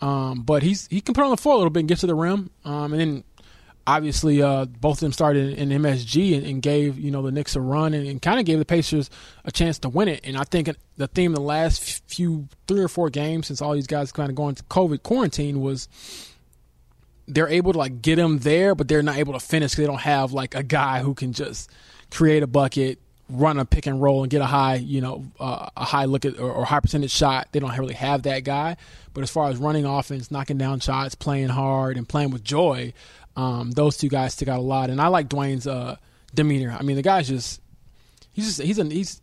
um, 0.00 0.42
but 0.42 0.62
he's 0.62 0.86
he 0.88 1.00
can 1.00 1.14
put 1.14 1.24
on 1.24 1.30
the 1.30 1.36
floor 1.36 1.54
a 1.54 1.58
little 1.58 1.70
bit 1.70 1.80
and 1.80 1.88
get 1.88 1.98
to 1.98 2.06
the 2.06 2.14
rim. 2.14 2.50
Um, 2.64 2.92
and 2.92 3.00
then 3.00 3.24
obviously 3.88 4.42
uh, 4.42 4.66
both 4.66 4.98
of 4.98 5.00
them 5.00 5.12
started 5.12 5.58
in, 5.58 5.72
in 5.72 5.82
MSG 5.82 6.36
and, 6.36 6.46
and 6.46 6.62
gave 6.62 6.98
you 6.98 7.10
know 7.10 7.22
the 7.22 7.32
Knicks 7.32 7.56
a 7.56 7.60
run 7.60 7.94
and, 7.94 8.06
and 8.06 8.20
kind 8.20 8.38
of 8.38 8.44
gave 8.44 8.58
the 8.58 8.64
Pacers 8.64 9.08
a 9.44 9.50
chance 9.50 9.78
to 9.80 9.88
win 9.88 10.08
it. 10.08 10.20
And 10.24 10.36
I 10.36 10.44
think 10.44 10.70
the 10.98 11.08
theme 11.08 11.32
the 11.32 11.40
last 11.40 12.02
few 12.06 12.48
three 12.66 12.80
or 12.80 12.88
four 12.88 13.08
games 13.08 13.46
since 13.46 13.62
all 13.62 13.72
these 13.72 13.86
guys 13.86 14.12
kind 14.12 14.28
of 14.28 14.36
going 14.36 14.54
to 14.56 14.62
COVID 14.64 15.02
quarantine 15.02 15.62
was 15.62 15.88
they're 17.26 17.48
able 17.48 17.72
to 17.72 17.78
like 17.78 18.02
get 18.02 18.16
them 18.16 18.38
there, 18.40 18.74
but 18.74 18.88
they're 18.88 19.02
not 19.02 19.16
able 19.16 19.32
to 19.32 19.40
finish 19.40 19.72
because 19.72 19.84
they 19.84 19.86
don't 19.86 20.00
have 20.00 20.32
like 20.32 20.54
a 20.54 20.62
guy 20.62 21.00
who 21.00 21.14
can 21.14 21.32
just 21.32 21.70
create 22.10 22.42
a 22.42 22.46
bucket, 22.46 22.98
run 23.30 23.58
a 23.58 23.64
pick 23.64 23.86
and 23.86 24.02
roll, 24.02 24.22
and 24.22 24.30
get 24.30 24.42
a 24.42 24.46
high, 24.46 24.76
you 24.76 25.00
know, 25.00 25.24
uh, 25.40 25.68
a 25.76 25.84
high 25.84 26.04
look 26.04 26.26
at 26.26 26.38
or, 26.38 26.52
or 26.52 26.64
high 26.66 26.80
percentage 26.80 27.10
shot. 27.10 27.48
They 27.52 27.60
don't 27.60 27.76
really 27.78 27.94
have 27.94 28.22
that 28.24 28.44
guy. 28.44 28.76
But 29.14 29.22
as 29.22 29.30
far 29.30 29.48
as 29.48 29.56
running 29.56 29.86
offense, 29.86 30.30
knocking 30.30 30.58
down 30.58 30.80
shots, 30.80 31.14
playing 31.14 31.48
hard, 31.48 31.96
and 31.96 32.08
playing 32.08 32.30
with 32.30 32.44
joy, 32.44 32.92
um, 33.38 33.70
those 33.70 33.96
two 33.96 34.08
guys 34.08 34.34
stick 34.34 34.48
out 34.48 34.58
a 34.58 34.62
lot. 34.62 34.90
And 34.90 35.00
I 35.00 35.06
like 35.06 35.28
Duane's 35.28 35.68
uh, 35.68 35.96
demeanor. 36.34 36.76
I 36.78 36.82
mean, 36.82 36.96
the 36.96 37.02
guy's 37.02 37.28
just 37.28 37.60
he's 38.32 38.56
just 38.56 38.60
he's 38.60 38.76
he's 38.76 39.22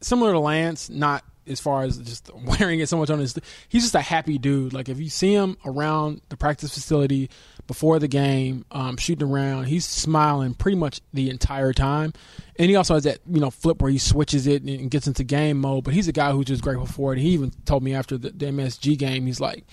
similar 0.00 0.32
to 0.32 0.40
Lance, 0.40 0.90
not 0.90 1.24
as 1.46 1.60
far 1.60 1.84
as 1.84 1.96
just 1.98 2.28
wearing 2.58 2.80
it 2.80 2.88
so 2.88 2.96
much 2.96 3.08
on 3.08 3.20
his. 3.20 3.38
He's 3.68 3.82
just 3.82 3.94
a 3.94 4.00
happy 4.00 4.36
dude. 4.36 4.72
Like 4.72 4.88
if 4.88 4.98
you 4.98 5.08
see 5.08 5.32
him 5.32 5.56
around 5.64 6.22
the 6.28 6.36
practice 6.36 6.74
facility 6.74 7.30
before 7.68 8.00
the 8.00 8.08
game, 8.08 8.64
um, 8.72 8.96
shooting 8.96 9.28
around, 9.28 9.66
he's 9.66 9.86
smiling 9.86 10.54
pretty 10.54 10.76
much 10.76 11.00
the 11.14 11.30
entire 11.30 11.72
time. 11.72 12.14
And 12.56 12.68
he 12.68 12.74
also 12.74 12.94
has 12.94 13.04
that 13.04 13.20
you 13.30 13.38
know 13.38 13.52
flip 13.52 13.80
where 13.80 13.92
he 13.92 13.98
switches 13.98 14.48
it 14.48 14.64
and 14.64 14.90
gets 14.90 15.06
into 15.06 15.22
game 15.22 15.60
mode. 15.60 15.84
But 15.84 15.94
he's 15.94 16.08
a 16.08 16.12
guy 16.12 16.32
who's 16.32 16.46
just 16.46 16.64
grateful 16.64 16.86
for 16.86 17.12
it. 17.12 17.20
He 17.20 17.28
even 17.28 17.52
told 17.64 17.84
me 17.84 17.94
after 17.94 18.18
the, 18.18 18.30
the 18.30 18.46
MSG 18.46 18.98
game, 18.98 19.24
he's 19.24 19.38
like, 19.38 19.64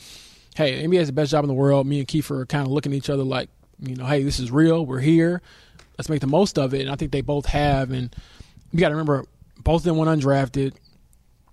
"Hey, 0.56 0.86
NBA 0.86 1.00
has 1.00 1.08
the 1.08 1.14
best 1.14 1.32
job 1.32 1.44
in 1.44 1.48
the 1.48 1.56
world." 1.56 1.88
Me 1.88 1.98
and 1.98 2.08
Keifer 2.08 2.42
are 2.42 2.46
kind 2.46 2.68
of 2.68 2.72
looking 2.72 2.94
at 2.94 2.98
each 2.98 3.10
other 3.10 3.24
like, 3.24 3.50
you 3.82 3.96
know, 3.96 4.06
"Hey, 4.06 4.24
this 4.24 4.40
is 4.40 4.52
real. 4.52 4.86
We're 4.86 5.00
here. 5.00 5.42
Let's 5.98 6.10
make 6.10 6.22
the 6.22 6.28
most 6.28 6.58
of 6.58 6.74
it." 6.74 6.82
And 6.82 6.90
I 6.90 6.96
think 6.96 7.12
they 7.12 7.22
both 7.22 7.46
have. 7.48 7.92
And 7.92 8.16
you 8.72 8.80
got 8.80 8.90
to 8.90 8.96
remember, 8.96 9.26
both 9.58 9.82
of 9.82 9.86
them 9.86 9.98
went 9.98 10.10
undrafted 10.22 10.74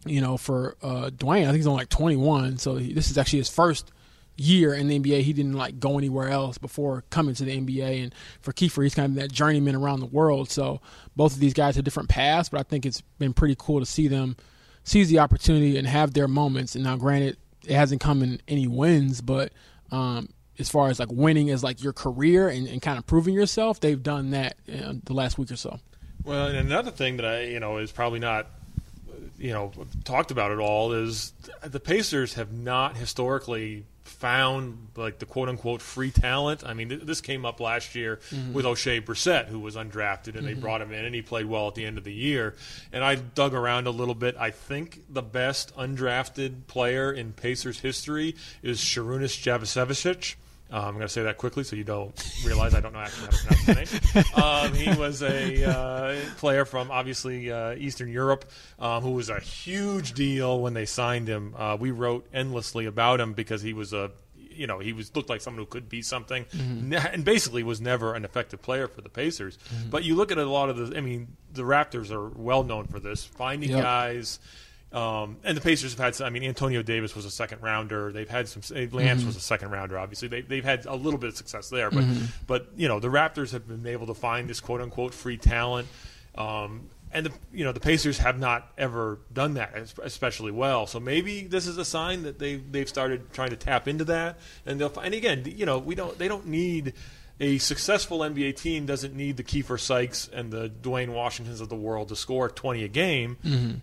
you 0.06 0.20
know, 0.20 0.36
for 0.36 0.76
uh, 0.82 1.10
Duane, 1.10 1.44
I 1.44 1.46
think 1.46 1.56
he's 1.56 1.66
only 1.66 1.82
like 1.82 1.88
21, 1.88 2.58
so 2.58 2.76
he, 2.76 2.92
this 2.92 3.10
is 3.10 3.18
actually 3.18 3.40
his 3.40 3.48
first 3.48 3.90
year 4.36 4.74
in 4.74 4.88
the 4.88 4.98
NBA. 4.98 5.22
He 5.22 5.32
didn't 5.32 5.54
like 5.54 5.80
go 5.80 5.98
anywhere 5.98 6.28
else 6.28 6.58
before 6.58 7.04
coming 7.10 7.34
to 7.34 7.44
the 7.44 7.58
NBA. 7.58 8.02
And 8.02 8.14
for 8.40 8.52
Keifer, 8.52 8.82
he's 8.82 8.94
kind 8.94 9.10
of 9.10 9.14
that 9.16 9.32
journeyman 9.32 9.74
around 9.74 10.00
the 10.00 10.06
world. 10.06 10.50
So 10.50 10.80
both 11.16 11.34
of 11.34 11.40
these 11.40 11.54
guys 11.54 11.76
have 11.76 11.84
different 11.84 12.08
paths, 12.08 12.48
but 12.48 12.60
I 12.60 12.62
think 12.62 12.86
it's 12.86 13.00
been 13.18 13.32
pretty 13.32 13.56
cool 13.58 13.80
to 13.80 13.86
see 13.86 14.08
them 14.08 14.36
seize 14.84 15.08
the 15.08 15.18
opportunity 15.18 15.76
and 15.76 15.86
have 15.86 16.14
their 16.14 16.28
moments. 16.28 16.74
And 16.74 16.84
now, 16.84 16.96
granted, 16.96 17.36
it 17.64 17.74
hasn't 17.74 18.00
come 18.00 18.22
in 18.22 18.40
any 18.46 18.68
wins, 18.68 19.20
but 19.20 19.52
um, 19.90 20.28
as 20.58 20.68
far 20.68 20.88
as 20.88 20.98
like 20.98 21.10
winning 21.10 21.50
as 21.50 21.62
like 21.62 21.82
your 21.82 21.92
career 21.92 22.48
and, 22.48 22.66
and 22.66 22.80
kind 22.80 22.98
of 22.98 23.06
proving 23.06 23.34
yourself, 23.34 23.80
they've 23.80 24.02
done 24.02 24.30
that 24.30 24.56
you 24.66 24.80
know, 24.80 25.00
the 25.04 25.12
last 25.12 25.38
week 25.38 25.50
or 25.50 25.56
so. 25.56 25.78
Well, 26.24 26.48
and 26.48 26.56
another 26.56 26.90
thing 26.90 27.18
that 27.18 27.26
I, 27.26 27.42
you 27.42 27.60
know, 27.60 27.78
is 27.78 27.92
probably 27.92 28.18
not, 28.18 28.46
you 29.38 29.52
know, 29.52 29.72
talked 30.04 30.30
about 30.30 30.50
at 30.50 30.58
all 30.58 30.92
is 30.92 31.32
the 31.62 31.80
Pacers 31.80 32.34
have 32.34 32.52
not 32.52 32.96
historically 32.96 33.84
found 34.06 34.88
like 34.96 35.18
the 35.18 35.26
quote 35.26 35.48
unquote 35.48 35.82
free 35.82 36.10
talent. 36.10 36.64
I 36.64 36.74
mean, 36.74 36.88
th- 36.88 37.02
this 37.02 37.20
came 37.20 37.44
up 37.44 37.60
last 37.60 37.94
year 37.94 38.20
mm-hmm. 38.30 38.54
with 38.54 38.64
Oshae 38.64 39.04
Brissett, 39.04 39.46
who 39.46 39.60
was 39.60 39.76
undrafted, 39.76 40.36
and 40.36 40.46
they 40.46 40.52
mm-hmm. 40.52 40.60
brought 40.60 40.80
him 40.80 40.92
in, 40.92 41.04
and 41.04 41.14
he 41.14 41.22
played 41.22 41.46
well 41.46 41.68
at 41.68 41.74
the 41.74 41.84
end 41.84 41.98
of 41.98 42.04
the 42.04 42.12
year. 42.12 42.54
And 42.92 43.04
I 43.04 43.16
dug 43.16 43.54
around 43.54 43.86
a 43.86 43.90
little 43.90 44.14
bit. 44.14 44.36
I 44.38 44.50
think 44.50 45.02
the 45.08 45.22
best 45.22 45.76
undrafted 45.76 46.66
player 46.66 47.12
in 47.12 47.32
Pacers 47.32 47.80
history 47.80 48.34
is 48.62 48.80
Sharunas 48.80 49.36
Javasevicic. 49.40 50.36
Um, 50.70 50.82
I'm 50.84 50.94
going 50.94 51.02
to 51.02 51.08
say 51.08 51.22
that 51.22 51.36
quickly 51.38 51.62
so 51.62 51.76
you 51.76 51.84
don't 51.84 52.12
realize 52.44 52.74
I 52.74 52.80
don't 52.80 52.92
know 52.92 52.98
actually 52.98 53.26
how 53.26 53.30
to 53.30 53.64
pronounce 53.64 53.90
his 53.90 54.14
name. 54.14 54.24
Um, 54.42 54.74
he 54.74 54.92
was 54.98 55.22
a 55.22 55.64
uh, 55.64 56.20
player 56.38 56.64
from 56.64 56.90
obviously 56.90 57.52
uh, 57.52 57.74
Eastern 57.74 58.08
Europe 58.08 58.50
um, 58.78 59.02
who 59.02 59.12
was 59.12 59.28
a 59.28 59.38
huge 59.40 60.12
deal 60.14 60.60
when 60.60 60.74
they 60.74 60.84
signed 60.84 61.28
him. 61.28 61.54
Uh, 61.56 61.76
we 61.78 61.92
wrote 61.92 62.26
endlessly 62.34 62.86
about 62.86 63.20
him 63.20 63.32
because 63.32 63.62
he 63.62 63.72
was 63.72 63.92
a 63.92 64.10
you 64.36 64.66
know 64.66 64.78
he 64.78 64.92
was 64.94 65.14
looked 65.14 65.28
like 65.28 65.40
someone 65.42 65.60
who 65.62 65.66
could 65.66 65.88
be 65.88 66.00
something, 66.02 66.46
Ne- 66.54 66.96
and 66.96 67.24
basically 67.24 67.62
was 67.62 67.80
never 67.80 68.14
an 68.14 68.24
effective 68.24 68.60
player 68.62 68.88
for 68.88 69.02
the 69.02 69.08
Pacers. 69.10 69.58
But 69.90 70.02
you 70.02 70.14
look 70.16 70.32
at 70.32 70.38
a 70.38 70.46
lot 70.48 70.70
of 70.70 70.76
the, 70.78 70.96
I 70.96 71.00
mean, 71.02 71.36
the 71.52 71.62
Raptors 71.62 72.10
are 72.10 72.28
well 72.30 72.64
known 72.64 72.86
for 72.86 72.98
this, 72.98 73.22
finding 73.24 73.70
Yep. 73.70 73.82
guys 73.82 74.38
Um, 74.96 75.36
and 75.44 75.54
the 75.54 75.60
Pacers 75.60 75.92
have 75.92 76.00
had, 76.00 76.14
some, 76.14 76.26
I 76.26 76.30
mean, 76.30 76.42
Antonio 76.42 76.82
Davis 76.82 77.14
was 77.14 77.26
a 77.26 77.30
second 77.30 77.60
rounder. 77.60 78.12
They've 78.12 78.28
had 78.28 78.48
some. 78.48 78.62
Lance 78.92 79.24
was 79.24 79.36
a 79.36 79.40
second 79.40 79.70
rounder. 79.70 79.98
Obviously, 79.98 80.28
they, 80.28 80.40
they've 80.40 80.64
had 80.64 80.86
a 80.86 80.96
little 80.96 81.20
bit 81.20 81.28
of 81.28 81.36
success 81.36 81.68
there. 81.68 81.90
But 81.90 82.04
but 82.46 82.68
you 82.76 82.88
know, 82.88 82.98
the 82.98 83.08
Raptors 83.08 83.52
have 83.52 83.68
been 83.68 83.86
able 83.86 84.06
to 84.06 84.14
find 84.14 84.48
this 84.48 84.58
quote 84.58 84.80
unquote 84.80 85.12
free 85.12 85.36
talent. 85.36 85.86
Um, 86.34 86.88
and 87.12 87.26
the 87.26 87.32
you 87.52 87.64
know 87.64 87.72
the 87.72 87.80
Pacers 87.80 88.18
have 88.18 88.38
not 88.38 88.72
ever 88.78 89.18
done 89.32 89.54
that 89.54 89.92
especially 90.02 90.50
well. 90.50 90.86
So 90.86 90.98
maybe 90.98 91.42
this 91.42 91.66
is 91.66 91.76
a 91.76 91.84
sign 91.84 92.22
that 92.22 92.38
they 92.38 92.56
they've 92.56 92.88
started 92.88 93.32
trying 93.34 93.50
to 93.50 93.56
tap 93.56 93.88
into 93.88 94.04
that. 94.04 94.38
And 94.64 94.80
they'll 94.80 94.98
and 94.98 95.12
again, 95.12 95.44
you 95.44 95.66
know, 95.66 95.78
we 95.78 95.94
don't 95.94 96.18
they 96.18 96.26
don't 96.28 96.46
need 96.46 96.94
a 97.38 97.58
successful 97.58 98.20
NBA 98.20 98.56
team 98.56 98.86
doesn't 98.86 99.14
need 99.14 99.36
the 99.36 99.44
Keifer 99.44 99.78
Sykes 99.78 100.28
and 100.32 100.50
the 100.50 100.68
Duane 100.68 101.12
Washingtons 101.12 101.60
of 101.60 101.68
the 101.68 101.76
world 101.76 102.08
to 102.08 102.16
score 102.16 102.48
20 102.48 102.84
a 102.84 102.88
game. 102.88 103.36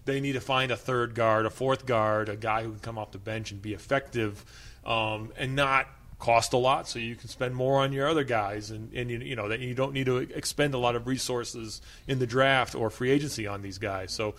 They 0.06 0.20
need 0.22 0.34
to 0.34 0.42
find 0.42 0.72
a 0.72 0.78
third 0.78 1.13
guard, 1.13 1.46
a 1.46 1.52
fourth 1.52 1.86
guard, 1.86 2.30
a 2.30 2.36
guy 2.36 2.63
who 2.63 2.72
can 2.72 2.80
come 2.80 2.98
off 2.98 3.12
the 3.12 3.20
bench 3.20 3.52
and 3.52 3.62
be 3.62 3.74
effective 3.74 4.44
um, 4.86 5.32
and 5.38 5.56
not 5.56 5.88
cost 6.20 6.54
a 6.54 6.58
lot 6.58 6.88
so 6.88 7.00
you 7.00 7.16
can 7.18 7.28
spend 7.28 7.54
more 7.54 7.82
on 7.82 7.92
your 7.92 8.08
other 8.08 8.24
guys 8.24 8.72
and, 8.72 8.94
and 8.94 9.12
you, 9.12 9.20
you 9.20 9.36
know 9.36 9.50
that 9.50 9.60
you 9.60 9.74
don't 9.74 9.92
need 9.92 10.06
to 10.06 10.18
expend 10.18 10.74
a 10.74 10.78
lot 10.78 10.96
of 10.96 11.06
resources 11.06 11.82
in 12.08 12.18
the 12.18 12.26
draft 12.26 12.76
or 12.76 12.89
free 12.89 13.12
agency 13.12 13.46
on 13.46 13.62
these 13.62 13.78
guys 13.78 14.13
so 14.13 14.34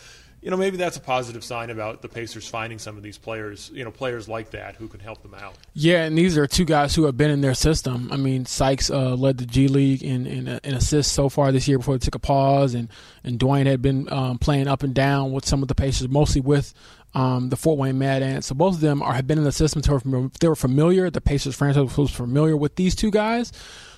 you 0.44 0.50
know 0.50 0.56
maybe 0.58 0.76
that's 0.76 0.98
a 0.98 1.00
positive 1.00 1.42
sign 1.42 1.70
about 1.70 2.02
the 2.02 2.08
Pacers 2.08 2.46
finding 2.46 2.78
some 2.78 2.98
of 2.98 3.02
these 3.02 3.16
players 3.16 3.70
you 3.72 3.82
know 3.82 3.90
players 3.90 4.28
like 4.28 4.50
that 4.50 4.76
who 4.76 4.86
can 4.86 5.00
help 5.00 5.22
them 5.22 5.34
out 5.34 5.56
Yeah, 5.72 6.04
and 6.04 6.16
these 6.16 6.36
are 6.36 6.46
two 6.46 6.66
guys 6.66 6.94
who 6.94 7.04
have 7.04 7.16
been 7.16 7.30
in 7.30 7.40
their 7.40 7.54
system. 7.54 8.10
I 8.12 8.16
mean, 8.16 8.44
Sykes 8.44 8.90
uh, 8.90 9.14
led 9.14 9.38
the 9.38 9.46
G 9.46 9.68
League 9.68 10.02
in, 10.02 10.26
in, 10.26 10.46
in 10.46 10.74
assists 10.74 11.12
so 11.12 11.28
far 11.28 11.50
this 11.50 11.66
year 11.66 11.78
before 11.78 11.96
they 11.96 12.04
took 12.04 12.14
a 12.14 12.18
pause, 12.18 12.74
and, 12.74 12.88
and 13.24 13.38
Duane 13.38 13.66
had 13.66 13.80
been 13.80 14.12
um, 14.12 14.38
playing 14.38 14.68
up 14.68 14.82
and 14.82 14.94
down 14.94 15.32
with 15.32 15.46
some 15.46 15.62
of 15.62 15.68
the 15.68 15.74
Pacers, 15.74 16.08
mostly 16.08 16.40
with 16.40 16.74
um, 17.14 17.48
the 17.48 17.56
Fort 17.56 17.78
Wayne 17.78 17.98
Mad 17.98 18.22
Ants. 18.22 18.48
So 18.48 18.54
both 18.54 18.74
of 18.74 18.80
them 18.80 19.02
are 19.02 19.14
have 19.14 19.26
been 19.26 19.38
in 19.38 19.44
the 19.44 19.52
system. 19.52 19.82
So 19.82 19.98
they 20.40 20.48
were 20.48 20.56
familiar. 20.56 21.10
The 21.10 21.20
Pacers 21.20 21.54
franchise 21.54 21.96
was 21.96 22.10
familiar 22.10 22.56
with 22.56 22.76
these 22.76 22.94
two 22.94 23.10
guys. 23.10 23.52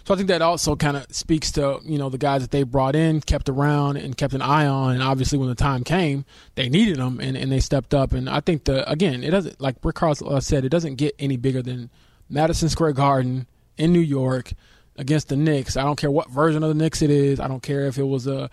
So 0.06 0.14
I 0.14 0.16
think 0.16 0.28
that 0.28 0.40
also 0.40 0.76
kind 0.76 0.96
of 0.96 1.12
speaks 1.12 1.50
to 1.52 1.80
you 1.82 1.98
know 1.98 2.08
the 2.08 2.16
guys 2.16 2.42
that 2.42 2.52
they 2.52 2.62
brought 2.62 2.94
in, 2.94 3.20
kept 3.20 3.48
around, 3.48 3.96
and 3.96 4.16
kept 4.16 4.34
an 4.34 4.40
eye 4.40 4.64
on. 4.64 4.92
And 4.92 5.02
obviously, 5.02 5.36
when 5.36 5.48
the 5.48 5.56
time 5.56 5.82
came, 5.82 6.24
they 6.54 6.68
needed 6.68 6.98
them, 6.98 7.18
and, 7.18 7.36
and 7.36 7.50
they 7.50 7.58
stepped 7.58 7.92
up. 7.92 8.12
And 8.12 8.30
I 8.30 8.38
think 8.38 8.64
the 8.64 8.88
again, 8.88 9.24
it 9.24 9.30
doesn't 9.30 9.60
like 9.60 9.74
Rick 9.82 9.98
said, 10.40 10.64
it 10.64 10.68
doesn't 10.68 10.94
get 10.94 11.16
any 11.18 11.36
bigger 11.36 11.60
than 11.60 11.90
Madison 12.28 12.68
Square 12.68 12.92
Garden 12.92 13.48
in 13.78 13.92
New 13.92 13.98
York 13.98 14.52
against 14.96 15.28
the 15.28 15.36
Knicks. 15.36 15.76
I 15.76 15.82
don't 15.82 15.96
care 15.96 16.10
what 16.10 16.30
version 16.30 16.62
of 16.62 16.68
the 16.68 16.76
Knicks 16.76 17.02
it 17.02 17.10
is. 17.10 17.40
I 17.40 17.48
don't 17.48 17.62
care 17.62 17.88
if 17.88 17.98
it 17.98 18.04
was 18.06 18.28
a 18.28 18.48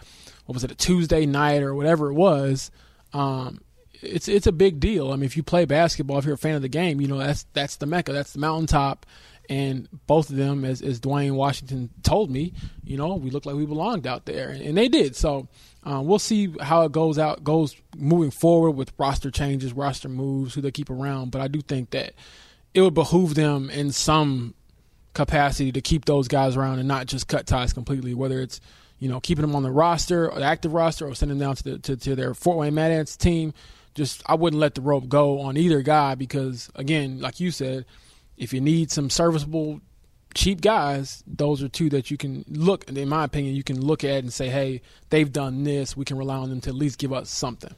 what 0.48 0.56
was 0.56 0.64
it 0.64 0.72
a 0.72 0.76
Tuesday 0.76 1.28
night 1.28 1.62
or 1.62 1.76
whatever 1.76 2.10
it 2.10 2.16
was. 2.16 2.72
Um, 3.14 3.62
it's 4.02 4.28
it's 4.28 4.48
a 4.48 4.52
big 4.52 4.80
deal. 4.80 5.12
I 5.12 5.18
mean, 5.18 5.26
if 5.26 5.38
you 5.38 5.44
play 5.44 5.66
basketball, 5.66 6.18
if 6.18 6.26
you're 6.26 6.34
a 6.34 6.38
fan 6.38 6.56
of 6.56 6.64
the 6.64 6.68
game, 6.68 7.00
you 7.00 7.08
know 7.08 7.20
that's 7.20 7.46
that's 7.54 7.76
the 7.76 7.86
mecca, 7.86 8.12
that's 8.12 8.34
the 8.34 8.40
mountaintop. 8.40 9.06
And 9.50 9.90
both 10.08 10.30
of 10.30 10.38
them, 10.38 10.64
as, 10.64 10.82
as 10.82 11.00
Duane 11.00 11.36
Washington 11.36 11.90
told 12.02 12.32
me, 12.32 12.54
you 12.84 12.96
know, 12.96 13.16
we 13.16 13.30
looked 13.30 13.46
like 13.46 13.56
we 13.56 13.66
belonged 13.66 14.08
out 14.08 14.26
there, 14.26 14.50
and 14.50 14.78
they 14.78 14.88
did. 14.88 15.16
So 15.16 15.48
um, 15.84 16.06
we'll 16.06 16.20
see 16.20 16.54
how 16.62 16.84
it 16.84 16.92
goes 16.92 17.20
out 17.20 17.44
goes 17.44 17.76
moving 17.98 18.32
forward 18.32 18.72
with 18.72 18.94
roster 18.98 19.32
changes, 19.32 19.74
roster 19.74 20.10
moves, 20.10 20.54
who 20.54 20.62
they 20.62 20.72
keep 20.72 20.90
around. 20.90 21.32
But 21.32 21.42
I 21.42 21.48
do 21.48 21.62
think 21.62 21.90
that 21.92 22.14
it 22.74 22.82
would 22.82 22.94
behoove 22.94 23.36
them 23.36 23.70
in 23.70 23.92
some 23.92 24.54
capacity 25.14 25.72
to 25.72 25.82
keep 25.82 26.06
those 26.06 26.28
guys 26.28 26.56
around 26.56 26.80
and 26.80 26.88
not 26.88 27.06
just 27.06 27.28
cut 27.28 27.46
ties 27.46 27.74
completely. 27.74 28.14
Whether 28.14 28.42
it's 28.42 28.62
you 29.00 29.10
know 29.10 29.20
keeping 29.20 29.42
them 29.42 29.56
on 29.56 29.64
the 29.64 29.72
roster, 29.72 30.32
the 30.34 30.44
active 30.44 30.74
roster, 30.74 31.08
or 31.08 31.16
sending 31.16 31.38
them 31.38 31.48
down 31.48 31.56
to 31.58 31.64
the, 31.64 31.80
to, 31.80 31.98
to 31.98 32.16
their 32.16 32.34
Fort 32.34 32.58
Wayne 32.58 32.74
Mad 32.76 32.92
Ants 32.92 33.18
team. 33.18 33.54
Just 33.94 34.24
I 34.26 34.36
wouldn't 34.36 34.60
let 34.60 34.74
the 34.74 34.82
rope 34.82 35.08
go 35.08 35.42
on 35.42 35.58
either 35.58 35.82
guy 35.82 36.16
because 36.16 36.70
again, 36.76 37.20
like 37.20 37.40
you 37.40 37.52
said, 37.52 37.86
if 38.38 38.54
you 38.54 38.62
need 38.62 38.92
some 38.92 39.10
serviceable 39.10 39.82
cheap 40.34 40.62
guys, 40.62 41.24
those 41.28 41.62
are 41.62 41.70
two 41.70 41.90
that 41.90 42.10
you 42.10 42.18
can 42.18 42.44
look. 42.48 42.90
In 42.90 43.10
my 43.10 43.24
opinion, 43.24 43.56
you 43.56 43.64
can 43.64 43.80
look 43.80 44.04
at 44.04 44.24
and 44.24 44.34
say, 44.34 44.50
"Hey, 44.50 44.82
they've 45.10 45.32
done 45.32 45.64
this. 45.64 45.96
We 45.96 46.06
can 46.06 46.18
rely 46.18 46.38
on 46.38 46.50
them 46.50 46.62
to 46.62 46.70
at 46.70 46.76
least 46.76 46.98
give 47.00 47.14
us 47.14 47.30
something." 47.30 47.76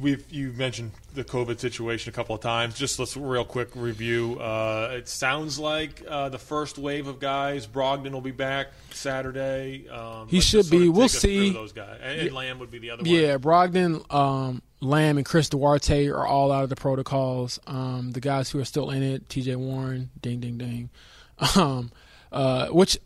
We've 0.00 0.24
you 0.28 0.52
mentioned 0.52 0.90
the 1.14 1.22
COVID 1.22 1.60
situation 1.60 2.10
a 2.10 2.12
couple 2.12 2.34
of 2.34 2.40
times. 2.40 2.74
Just 2.74 2.98
let's 2.98 3.16
real 3.16 3.44
quick 3.44 3.70
review. 3.76 4.40
Uh, 4.40 4.90
it 4.92 5.08
sounds 5.08 5.56
like 5.56 6.02
uh, 6.08 6.28
the 6.30 6.38
first 6.38 6.78
wave 6.78 7.06
of 7.06 7.20
guys. 7.20 7.68
Brogdon 7.68 8.10
will 8.10 8.20
be 8.20 8.32
back 8.32 8.72
Saturday. 8.90 9.88
Um, 9.88 10.26
He 10.26 10.40
should 10.40 10.68
be. 10.68 10.88
We'll 10.88 11.08
take 11.08 11.16
us 11.16 11.20
through 11.20 11.30
see. 11.30 11.52
those 11.52 11.72
guys, 11.72 12.00
and, 12.02 12.20
and 12.22 12.32
Lamb 12.32 12.58
would 12.58 12.72
be 12.72 12.80
the 12.80 12.90
other 12.90 13.02
one. 13.02 13.10
Yeah, 13.10 13.38
Brogdon, 13.38 14.12
um, 14.12 14.62
Lamb, 14.84 15.16
and 15.16 15.26
Chris 15.26 15.48
Duarte 15.48 16.08
are 16.08 16.26
all 16.26 16.52
out 16.52 16.62
of 16.64 16.68
the 16.70 16.76
protocols. 16.76 17.58
Um, 17.66 18.12
the 18.12 18.20
guys 18.20 18.50
who 18.50 18.60
are 18.60 18.64
still 18.64 18.90
in 18.90 19.02
it, 19.02 19.28
T.J. 19.28 19.56
Warren, 19.56 20.10
ding, 20.20 20.40
ding, 20.40 20.58
ding. 20.58 20.90
Um, 21.56 21.90
uh, 22.30 22.68
which, 22.68 22.96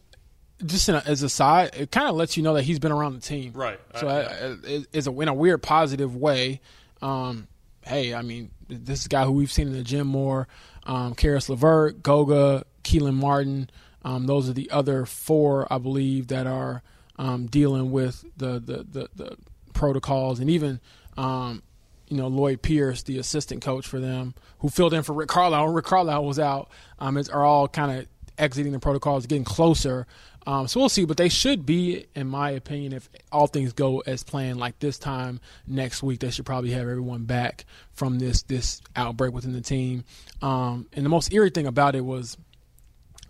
just 0.65 0.89
a, 0.91 1.03
as 1.07 1.23
a 1.23 1.29
side, 1.31 1.71
it 1.77 1.91
kind 1.91 2.09
of 2.09 2.15
lets 2.17 2.37
you 2.37 2.43
know 2.43 2.55
that 2.55 2.63
he's 2.65 2.79
been 2.79 2.93
around 2.93 3.15
the 3.15 3.21
team. 3.21 3.53
Right. 3.55 3.81
So 3.97 4.07
Uh, 4.09 4.11
uh, 4.11 4.57
it- 4.65 4.87
it's 4.93 5.07
a, 5.07 5.21
in 5.21 5.29
a 5.29 5.35
weird 5.35 5.63
positive 5.63 6.15
way. 6.15 6.61
Um, 7.01 7.47
hey, 7.83 8.13
I 8.15 8.21
mean, 8.23 8.51
this 8.69 9.01
is 9.01 9.07
a 9.07 9.09
guy 9.09 9.25
who 9.25 9.33
we've 9.33 9.51
seen 9.53 9.69
in 9.69 9.73
the 9.75 9.83
gym 9.83 10.07
more. 10.07 10.47
Um, 10.85 11.15
Caris 11.15 11.49
LeVert, 11.49 12.03
Goga, 12.03 12.65
Kelan 12.85 13.15
Martin. 13.15 13.71
Um, 14.05 14.27
those 14.27 14.49
are 14.49 14.53
the 14.55 14.71
other 14.71 15.07
four, 15.07 15.67
I 15.73 15.79
believe, 15.79 16.29
that 16.29 16.47
are 16.47 16.83
um, 17.19 17.47
dealing 17.47 17.91
with 17.91 18.25
the, 18.37 18.59
the, 18.61 18.85
the, 18.91 19.09
the 19.17 19.37
protocols. 19.73 20.39
And 20.41 20.51
even, 20.51 20.81
um, 21.17 21.63
you 22.11 22.17
know, 22.17 22.29
Lloyd 22.29 22.63
Pierce, 22.63 23.03
the 23.03 23.19
assistant 23.19 23.63
coach 23.63 23.87
for 23.87 24.01
them, 24.01 24.35
who 24.61 24.69
filled 24.69 24.95
in 24.95 25.03
for 25.03 25.13
Rick 25.13 25.29
Carlisle. 25.29 25.69
Rick 25.69 25.85
Carlisle 25.85 26.25
was 26.25 26.39
out, 26.39 26.71
um, 26.99 27.17
is, 27.17 27.29
are 27.29 27.45
all 27.45 27.69
kind 27.69 27.99
of 27.99 28.07
exiting 28.39 28.73
the 28.73 28.79
protocols, 28.79 29.27
getting 29.27 29.45
closer. 29.45 30.07
Um, 30.47 30.67
so 30.67 30.81
we'll 30.81 30.89
see, 30.89 31.05
but 31.05 31.19
they 31.19 31.29
should 31.29 31.67
be, 31.67 32.07
in 32.15 32.27
my 32.27 32.51
opinion, 32.51 32.95
if 32.95 33.09
all 33.31 33.47
things 33.47 33.75
go 33.75 34.01
as 34.01 34.23
planned, 34.23 34.59
like 34.59 34.79
this 34.79 34.99
time 34.99 35.41
next 35.67 36.03
week, 36.03 36.21
they 36.21 36.31
should 36.31 36.47
probably 36.47 36.71
have 36.71 36.83
everyone 36.83 37.25
back 37.25 37.67
from 37.93 38.19
this 38.19 38.43
this 38.43 38.81
outbreak 38.97 39.35
within 39.35 39.53
the 39.53 39.61
team. 39.61 40.05
Um, 40.41 40.87
and 40.95 41.05
the 41.05 41.11
most 41.11 41.33
eerie 41.35 41.51
thing 41.51 41.67
about 41.67 41.95
it 41.95 42.01
was 42.01 42.39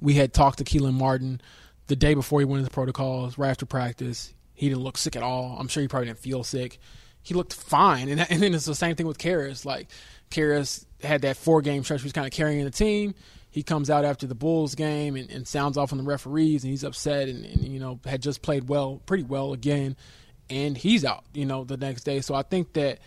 we 0.01 0.15
had 0.15 0.33
talked 0.33 0.59
to 0.59 0.65
Kelan 0.65 0.95
Martin 0.95 1.41
the 1.89 1.97
day 1.97 2.15
before 2.15 2.39
he 2.39 2.45
went 2.45 2.61
into 2.61 2.71
protocols, 2.71 3.37
right 3.37 3.51
after 3.51 3.67
practice. 3.67 4.33
He 4.55 4.69
didn't 4.69 4.83
look 4.83 4.99
sick 4.99 5.17
at 5.17 5.23
all. 5.23 5.57
I'm 5.59 5.69
sure 5.69 5.81
he 5.81 5.89
probably 5.89 6.07
didn't 6.07 6.19
feel 6.19 6.45
sick. 6.45 6.79
He 7.23 7.35
looked 7.35 7.55
fine, 7.55 8.09
and, 8.09 8.21
and 8.31 8.43
then 8.43 8.55
it's 8.55 8.67
the 8.67 8.75
same 8.75 8.97
thing 8.97 9.07
with 9.07 9.19
Caris. 9.19 9.65
Like 9.65 9.89
Caris 10.31 10.87
had 11.03 11.23
that 11.23 11.37
four 11.37 11.63
game 11.63 11.85
stretch, 11.85 12.01
he 12.01 12.07
was 12.07 12.13
kind 12.13 12.27
of 12.27 12.33
carrying 12.33 12.65
the 12.65 12.71
team. 12.71 13.15
He 13.51 13.63
comes 13.63 13.89
out 13.89 14.05
after 14.05 14.27
the 14.27 14.35
Bulls 14.35 14.75
game 14.75 15.17
and, 15.17 15.31
and 15.31 15.49
sounds 15.49 15.79
off 15.79 15.93
on 15.93 15.99
the 15.99 16.05
referees, 16.05 16.65
and 16.65 16.71
he's 16.71 16.85
upset, 16.85 17.29
and, 17.29 17.45
and 17.45 17.65
you 17.65 17.81
know 17.81 18.01
had 18.05 18.23
just 18.23 18.43
played 18.43 18.69
well, 18.69 19.01
pretty 19.07 19.25
well 19.25 19.53
again, 19.53 19.97
and 20.51 20.77
he's 20.77 21.05
out, 21.05 21.25
you 21.33 21.45
know, 21.45 21.65
the 21.65 21.77
next 21.77 22.05
day. 22.05 22.21
So 22.21 22.35
I 22.35 22.43
think 22.43 22.75
that 22.75 22.99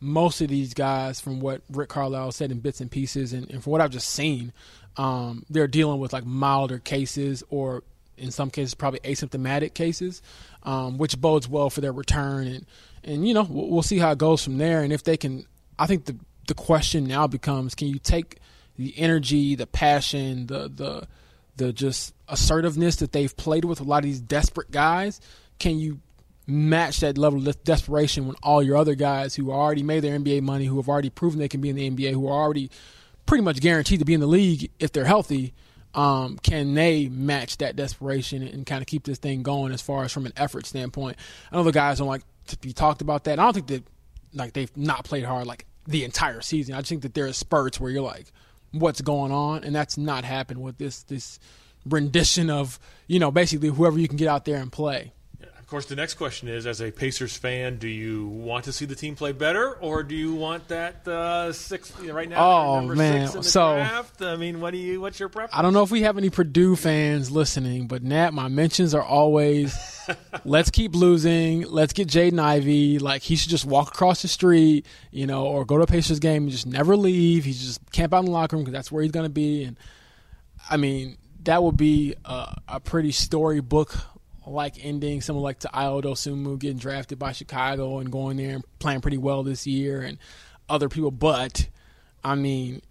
most 0.00 0.40
of 0.40 0.48
these 0.48 0.74
guys, 0.74 1.20
from 1.20 1.40
what 1.40 1.62
Rick 1.70 1.90
Carlisle 1.90 2.32
said 2.32 2.50
in 2.50 2.60
bits 2.60 2.80
and 2.80 2.90
pieces, 2.90 3.32
and, 3.32 3.50
and 3.50 3.62
from 3.62 3.72
what 3.72 3.80
I've 3.80 3.90
just 3.90 4.08
seen, 4.08 4.52
um, 4.96 5.44
they're 5.50 5.68
dealing 5.68 6.00
with 6.00 6.12
like 6.12 6.24
milder 6.24 6.78
cases, 6.78 7.42
or 7.50 7.82
in 8.16 8.30
some 8.30 8.50
cases, 8.50 8.74
probably 8.74 9.00
asymptomatic 9.00 9.74
cases, 9.74 10.22
um, 10.62 10.98
which 10.98 11.20
bodes 11.20 11.48
well 11.48 11.70
for 11.70 11.80
their 11.80 11.92
return. 11.92 12.46
And 12.46 12.66
and 13.04 13.26
you 13.26 13.34
know, 13.34 13.46
we'll, 13.48 13.82
see 13.82 13.98
how 13.98 14.12
it 14.12 14.18
goes 14.18 14.42
from 14.42 14.58
there. 14.58 14.82
And 14.82 14.92
if 14.92 15.04
they 15.04 15.16
can, 15.16 15.46
I 15.78 15.86
think 15.86 16.04
the 16.04 16.16
the 16.48 16.54
question 16.54 17.04
now 17.04 17.26
becomes: 17.26 17.74
Can 17.74 17.88
you 17.88 17.98
take 17.98 18.38
the 18.76 18.98
energy, 18.98 19.54
the 19.54 19.66
passion, 19.66 20.46
the 20.46 20.68
the 20.68 21.08
the 21.56 21.72
just 21.72 22.14
assertiveness 22.28 22.96
that 22.96 23.12
they've 23.12 23.36
played 23.36 23.64
with 23.64 23.80
a 23.80 23.84
lot 23.84 23.98
of 23.98 24.04
these 24.04 24.20
desperate 24.20 24.70
guys? 24.70 25.20
Can 25.58 25.78
you 25.78 26.00
match 26.46 27.00
that 27.00 27.16
level 27.16 27.46
of 27.46 27.64
desperation 27.64 28.26
when 28.26 28.36
all 28.42 28.62
your 28.62 28.76
other 28.76 28.94
guys 28.94 29.34
who 29.34 29.52
already 29.52 29.82
made 29.82 30.00
their 30.00 30.18
NBA 30.18 30.42
money, 30.42 30.64
who 30.64 30.76
have 30.76 30.88
already 30.88 31.10
proven 31.10 31.38
they 31.38 31.48
can 31.48 31.60
be 31.60 31.68
in 31.68 31.76
the 31.76 31.90
NBA, 31.90 32.12
who 32.12 32.26
are 32.26 32.42
already 32.42 32.70
pretty 33.26 33.44
much 33.44 33.60
guaranteed 33.60 34.00
to 34.00 34.04
be 34.04 34.14
in 34.14 34.20
the 34.20 34.26
league 34.26 34.70
if 34.80 34.90
they're 34.90 35.04
healthy, 35.04 35.54
um, 35.94 36.38
can 36.42 36.74
they 36.74 37.08
match 37.08 37.58
that 37.58 37.76
desperation 37.76 38.42
and 38.42 38.66
kind 38.66 38.80
of 38.80 38.86
keep 38.86 39.04
this 39.04 39.18
thing 39.18 39.42
going 39.42 39.72
as 39.72 39.82
far 39.82 40.04
as 40.04 40.12
from 40.12 40.26
an 40.26 40.32
effort 40.36 40.66
standpoint? 40.66 41.16
I 41.50 41.56
know 41.56 41.62
the 41.62 41.72
guys 41.72 41.98
don't 41.98 42.08
like 42.08 42.22
to 42.50 42.58
be 42.58 42.72
talked 42.72 43.02
about 43.02 43.24
that. 43.24 43.38
I 43.38 43.44
don't 43.44 43.54
think 43.54 43.66
that 43.68 43.84
like 44.34 44.52
they've 44.52 44.74
not 44.76 45.04
played 45.04 45.24
hard 45.24 45.46
like 45.46 45.66
the 45.86 46.04
entire 46.04 46.40
season. 46.40 46.74
I 46.74 46.78
just 46.78 46.88
think 46.88 47.02
that 47.02 47.14
there 47.14 47.26
are 47.26 47.32
spurts 47.32 47.80
where 47.80 47.90
you're 47.90 48.02
like, 48.02 48.32
what's 48.72 49.00
going 49.00 49.32
on? 49.32 49.64
And 49.64 49.74
that's 49.74 49.96
not 49.96 50.24
happened 50.24 50.62
with 50.62 50.78
this 50.78 51.02
this 51.04 51.38
rendition 51.86 52.50
of, 52.50 52.78
you 53.06 53.18
know, 53.18 53.30
basically 53.30 53.68
whoever 53.68 53.98
you 53.98 54.08
can 54.08 54.16
get 54.16 54.28
out 54.28 54.44
there 54.44 54.56
and 54.56 54.70
play. 54.70 55.12
Course, 55.70 55.86
the 55.86 55.94
next 55.94 56.14
question 56.14 56.48
is: 56.48 56.66
As 56.66 56.82
a 56.82 56.90
Pacers 56.90 57.36
fan, 57.36 57.76
do 57.78 57.86
you 57.86 58.26
want 58.26 58.64
to 58.64 58.72
see 58.72 58.86
the 58.86 58.96
team 58.96 59.14
play 59.14 59.30
better, 59.30 59.74
or 59.74 60.02
do 60.02 60.16
you 60.16 60.34
want 60.34 60.66
that 60.66 61.06
uh, 61.06 61.52
six 61.52 61.96
right 62.00 62.28
now? 62.28 62.44
Oh, 62.44 62.80
man. 62.82 63.28
six 63.28 63.34
in 63.36 63.40
the 63.42 63.48
So- 63.48 63.74
draft? 63.76 64.20
I 64.20 64.34
mean, 64.34 64.60
what 64.60 64.72
do 64.72 64.78
you? 64.78 65.00
What's 65.00 65.20
your 65.20 65.28
preference? 65.28 65.54
I 65.56 65.62
don't 65.62 65.72
know 65.72 65.84
if 65.84 65.92
we 65.92 66.02
have 66.02 66.18
any 66.18 66.28
Purdue 66.28 66.74
fans 66.74 67.30
listening, 67.30 67.86
but 67.86 68.02
Nat, 68.02 68.34
my 68.34 68.48
mentions 68.48 68.96
are 68.96 69.02
always 69.02 69.72
let's 70.44 70.70
keep 70.70 70.96
losing. 70.96 71.62
Let's 71.62 71.92
get 71.92 72.08
Jaden 72.08 72.40
Ivey. 72.40 72.98
Like 72.98 73.22
he 73.22 73.36
should 73.36 73.50
just 73.50 73.64
walk 73.64 73.88
across 73.94 74.22
the 74.22 74.28
street, 74.28 74.86
you 75.12 75.28
know, 75.28 75.46
or 75.46 75.64
go 75.64 75.76
to 75.76 75.84
a 75.84 75.86
Pacers 75.86 76.18
game 76.18 76.42
and 76.42 76.50
just 76.50 76.66
never 76.66 76.96
leave. 76.96 77.44
He 77.44 77.52
just 77.52 77.80
camp 77.92 78.12
out 78.12 78.18
in 78.20 78.24
the 78.24 78.32
locker 78.32 78.56
room 78.56 78.64
because 78.64 78.72
that's 78.76 78.90
where 78.90 79.04
he's 79.04 79.12
going 79.12 79.26
to 79.26 79.30
be. 79.30 79.62
And 79.62 79.76
I 80.68 80.76
mean, 80.78 81.16
that 81.44 81.62
would 81.62 81.76
be 81.76 82.16
a, 82.24 82.56
a 82.66 82.80
pretty 82.80 83.12
storybook 83.12 83.94
like 84.46 84.84
ending. 84.84 85.20
Someone 85.20 85.42
like 85.42 85.60
to 85.60 85.68
Ayo 85.68 86.02
Dosunmu 86.02 86.58
getting 86.58 86.78
drafted 86.78 87.18
by 87.18 87.32
Chicago 87.32 87.98
and 87.98 88.10
going 88.10 88.36
there 88.36 88.54
and 88.54 88.64
playing 88.78 89.00
pretty 89.00 89.18
well 89.18 89.42
this 89.42 89.66
year, 89.66 90.02
and 90.02 90.18
other 90.68 90.88
people. 90.88 91.10
But 91.10 91.68
I 92.24 92.34
mean, 92.34 92.82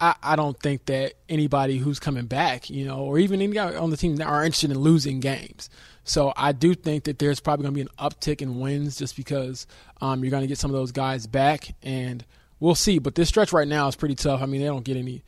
I, 0.00 0.14
I 0.22 0.36
don't 0.36 0.58
think 0.58 0.86
that 0.86 1.14
anybody 1.28 1.78
who's 1.78 2.00
coming 2.00 2.26
back, 2.26 2.70
you 2.70 2.86
know, 2.86 3.00
or 3.00 3.18
even 3.18 3.42
any 3.42 3.52
guy 3.52 3.74
on 3.76 3.90
the 3.90 3.96
team 3.96 4.16
that 4.16 4.26
are 4.26 4.44
interested 4.44 4.70
in 4.70 4.78
losing 4.78 5.20
games. 5.20 5.68
So 6.04 6.32
I 6.36 6.52
do 6.52 6.74
think 6.74 7.04
that 7.04 7.18
there's 7.18 7.40
probably 7.40 7.64
going 7.64 7.74
to 7.74 7.76
be 7.76 7.82
an 7.82 8.10
uptick 8.10 8.40
in 8.40 8.58
wins 8.58 8.96
just 8.96 9.14
because 9.14 9.66
um, 10.00 10.24
you're 10.24 10.30
going 10.30 10.42
to 10.42 10.46
get 10.46 10.58
some 10.58 10.70
of 10.70 10.76
those 10.76 10.92
guys 10.92 11.26
back, 11.26 11.74
and 11.82 12.24
we'll 12.58 12.74
see. 12.74 12.98
But 12.98 13.14
this 13.14 13.28
stretch 13.28 13.52
right 13.52 13.68
now 13.68 13.86
is 13.88 13.96
pretty 13.96 14.14
tough. 14.14 14.42
I 14.42 14.46
mean, 14.46 14.60
they 14.60 14.66
don't 14.66 14.84
get 14.84 14.96
any 14.96 15.22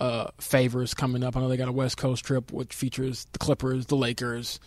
uh, 0.00 0.28
favors 0.38 0.94
coming 0.94 1.22
up. 1.22 1.36
I 1.36 1.40
know 1.40 1.48
they 1.48 1.56
got 1.56 1.68
a 1.68 1.72
West 1.72 1.96
Coast 1.96 2.24
trip 2.24 2.52
which 2.52 2.74
features 2.74 3.26
the 3.32 3.38
Clippers, 3.38 3.86
the 3.86 3.96
Lakers, 3.96 4.60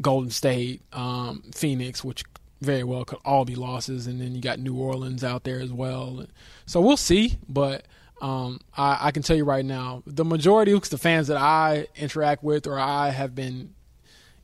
Golden 0.00 0.30
State, 0.30 0.82
um, 0.92 1.42
Phoenix, 1.54 2.04
which 2.04 2.24
very 2.60 2.84
well 2.84 3.04
could 3.04 3.18
all 3.24 3.44
be 3.44 3.54
losses, 3.54 4.06
and 4.06 4.20
then 4.20 4.34
you 4.34 4.40
got 4.40 4.58
New 4.58 4.74
Orleans 4.76 5.22
out 5.24 5.44
there 5.44 5.60
as 5.60 5.72
well. 5.72 6.26
So 6.66 6.80
we'll 6.80 6.96
see, 6.96 7.38
but 7.48 7.86
um, 8.20 8.60
I, 8.76 8.98
I 9.00 9.10
can 9.10 9.22
tell 9.22 9.36
you 9.36 9.44
right 9.44 9.64
now, 9.64 10.02
the 10.06 10.24
majority 10.24 10.72
of 10.72 10.88
the 10.88 10.98
fans 10.98 11.28
that 11.28 11.36
I 11.36 11.86
interact 11.96 12.42
with 12.42 12.66
or 12.66 12.78
I 12.78 13.10
have 13.10 13.34
been 13.34 13.74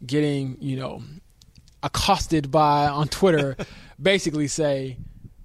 getting, 0.05 0.57
you 0.61 0.77
know, 0.77 1.03
accosted 1.83 2.51
by 2.51 2.87
on 2.87 3.09
Twitter, 3.09 3.57
basically 4.03 4.49
say 4.49 4.99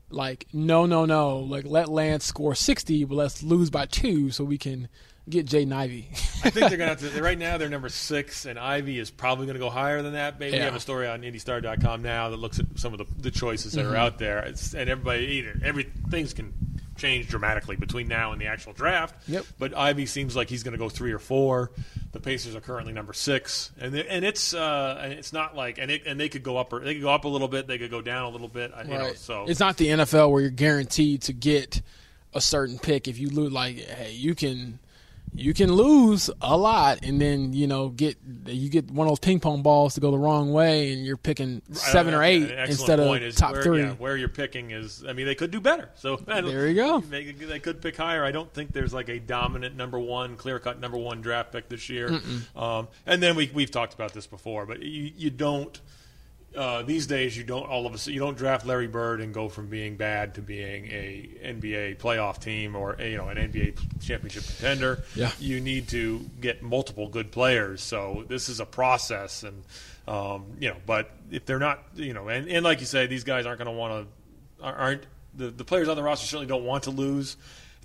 like, 0.09 0.47
no, 0.53 0.85
no, 0.85 1.05
no, 1.05 1.37
like 1.39 1.65
let 1.65 1.89
Lance 1.89 2.25
score 2.25 2.55
sixty, 2.55 3.03
but 3.03 3.15
let's 3.15 3.43
lose 3.43 3.69
by 3.69 3.85
two 3.85 4.31
so 4.31 4.43
we 4.43 4.57
can 4.57 4.87
get 5.29 5.45
Jaden 5.45 5.73
Ivey. 5.73 6.07
I 6.11 6.49
think 6.49 6.69
they're 6.69 6.77
going 6.77 6.79
to 6.97 7.03
have 7.05 7.13
to. 7.15 7.21
Right 7.21 7.37
now, 7.37 7.57
they're 7.57 7.67
number 7.67 7.89
six, 7.89 8.45
and 8.45 8.57
Ivey 8.57 8.97
is 8.99 9.11
probably 9.11 9.45
going 9.45 9.55
to 9.55 9.59
go 9.59 9.69
higher 9.69 10.01
than 10.01 10.13
that. 10.13 10.39
Maybe 10.39 10.57
we 10.57 10.63
have 10.63 10.75
a 10.75 10.79
story 10.79 11.07
on 11.07 11.21
IndyStar.com 11.23 12.01
now 12.01 12.29
that 12.29 12.37
looks 12.37 12.59
at 12.59 12.65
some 12.75 12.93
of 12.93 12.99
the, 12.99 13.05
the 13.21 13.31
choices 13.31 13.73
that 13.73 13.81
Mm-hmm. 13.83 13.93
are 13.93 13.97
out 13.97 14.19
there, 14.19 14.39
it's, 14.39 14.73
and 14.73 14.89
everybody, 14.89 15.25
either 15.25 15.59
every 15.63 15.83
things 16.09 16.33
can 16.33 16.53
change 16.97 17.27
dramatically 17.27 17.75
between 17.75 18.07
now 18.07 18.31
and 18.31 18.41
the 18.41 18.47
actual 18.47 18.73
draft. 18.73 19.15
Yep. 19.27 19.45
But 19.59 19.75
Ivey 19.75 20.05
seems 20.05 20.35
like 20.35 20.49
he's 20.49 20.63
going 20.63 20.73
to 20.73 20.77
go 20.77 20.89
three 20.89 21.11
or 21.11 21.19
four. 21.19 21.71
The 22.11 22.19
Pacers 22.19 22.55
are 22.55 22.61
currently 22.61 22.93
number 22.93 23.13
six, 23.13 23.71
and 23.79 23.93
they, 23.93 24.07
and 24.07 24.25
it's 24.25 24.53
uh, 24.53 24.99
and 25.01 25.13
it's 25.13 25.33
not 25.33 25.55
like 25.55 25.77
and 25.77 25.91
it, 25.91 26.03
and 26.05 26.19
they 26.19 26.29
could 26.29 26.43
go 26.43 26.57
up 26.57 26.73
or 26.73 26.79
they 26.79 26.93
could 26.93 27.03
go 27.03 27.13
up 27.13 27.25
a 27.25 27.27
little 27.27 27.47
bit, 27.47 27.67
they 27.67 27.77
could 27.77 27.91
go 27.91 28.01
down 28.01 28.25
a 28.25 28.29
little 28.29 28.47
bit. 28.47 28.71
You 28.85 28.91
know, 28.91 29.13
so 29.13 29.45
it's 29.47 29.59
not 29.59 29.77
the 29.77 29.87
NFL 29.87 30.31
where 30.31 30.41
you're 30.41 30.49
guaranteed 30.49 31.23
to 31.23 31.33
get 31.33 31.81
a 32.33 32.41
certain 32.41 32.79
pick. 32.79 33.07
If 33.07 33.19
you 33.19 33.29
lose, 33.29 33.51
like, 33.51 33.77
hey, 33.77 34.13
you 34.13 34.35
can 34.35 34.79
you 35.37 35.53
can 35.53 35.71
lose 35.71 36.29
a 36.41 36.57
lot, 36.57 36.99
and 37.03 37.21
then 37.21 37.53
you 37.53 37.67
know 37.67 37.89
get 37.89 38.17
you 38.45 38.69
get 38.69 38.89
one 38.89 39.07
of 39.07 39.11
those 39.11 39.19
ping 39.19 39.39
pong 39.39 39.61
balls 39.61 39.93
to 39.93 40.01
go 40.01 40.11
the 40.11 40.17
wrong 40.17 40.51
way, 40.51 40.91
and 40.91 41.05
you're 41.05 41.17
picking 41.17 41.61
seven 41.71 42.13
or 42.13 42.23
eight 42.23 42.49
instead 42.51 42.99
of 42.99 43.35
top 43.35 43.53
where, 43.53 43.63
three. 43.63 43.81
Yeah, 43.81 43.93
where 43.93 44.17
you're 44.17 44.29
picking 44.29 44.71
is, 44.71 45.03
I 45.07 45.13
mean, 45.13 45.25
they 45.25 45.35
could 45.35 45.51
do 45.51 45.61
better. 45.61 45.89
So 45.95 46.17
There 46.25 46.67
you 46.67 46.75
go. 46.75 47.03
They, 47.09 47.31
they 47.31 47.59
could 47.59 47.81
pick 47.81 47.95
higher. 47.95 48.23
I 48.23 48.31
don't 48.31 48.51
think 48.53 48.73
there's 48.73 48.93
like 48.93 49.09
a 49.09 49.19
dominant 49.19 49.75
number 49.75 49.99
one, 49.99 50.35
clear 50.35 50.59
cut 50.59 50.79
number 50.79 50.97
one 50.97 51.21
draft 51.21 51.51
pick 51.51 51.69
this 51.69 51.89
year. 51.89 52.19
Um, 52.55 52.87
and 53.05 53.21
then 53.21 53.35
we 53.35 53.49
we've 53.53 53.71
talked 53.71 53.93
about 53.93 54.13
this 54.13 54.27
before, 54.27 54.65
but 54.65 54.81
you 54.81 55.11
you 55.15 55.29
don't. 55.29 55.79
Uh, 56.55 56.81
these 56.81 57.05
days, 57.05 57.37
you 57.37 57.43
don't 57.43 57.67
all 57.67 57.85
of 57.85 57.93
a 57.93 57.97
sudden 57.97 58.13
you 58.13 58.19
don't 58.19 58.37
draft 58.37 58.65
Larry 58.65 58.87
Bird 58.87 59.21
and 59.21 59.33
go 59.33 59.47
from 59.47 59.67
being 59.67 59.95
bad 59.95 60.35
to 60.35 60.41
being 60.41 60.85
a 60.87 61.29
NBA 61.43 61.97
playoff 61.97 62.39
team 62.39 62.75
or 62.75 62.95
a, 62.97 63.11
you 63.11 63.17
know 63.17 63.27
an 63.27 63.37
NBA 63.37 64.01
championship 64.01 64.43
contender. 64.43 65.03
Yeah. 65.15 65.31
you 65.39 65.59
need 65.59 65.89
to 65.89 66.19
get 66.41 66.63
multiple 66.63 67.09
good 67.09 67.31
players. 67.31 67.83
So 67.83 68.25
this 68.27 68.49
is 68.49 68.59
a 68.59 68.65
process, 68.65 69.43
and 69.43 69.63
um, 70.07 70.45
you 70.59 70.69
know, 70.69 70.77
but 70.85 71.11
if 71.29 71.45
they're 71.45 71.59
not, 71.59 71.83
you 71.95 72.13
know, 72.13 72.27
and, 72.29 72.47
and 72.47 72.63
like 72.63 72.79
you 72.79 72.85
say, 72.85 73.07
these 73.07 73.23
guys 73.23 73.45
aren't 73.45 73.59
going 73.59 73.71
to 73.71 73.77
want 73.77 74.07
to 74.59 74.65
aren't 74.65 75.03
the, 75.35 75.49
the 75.49 75.63
players 75.63 75.87
on 75.87 75.95
the 75.95 76.03
roster 76.03 76.25
certainly 76.25 76.47
don't 76.47 76.65
want 76.65 76.83
to 76.83 76.91
lose. 76.91 77.37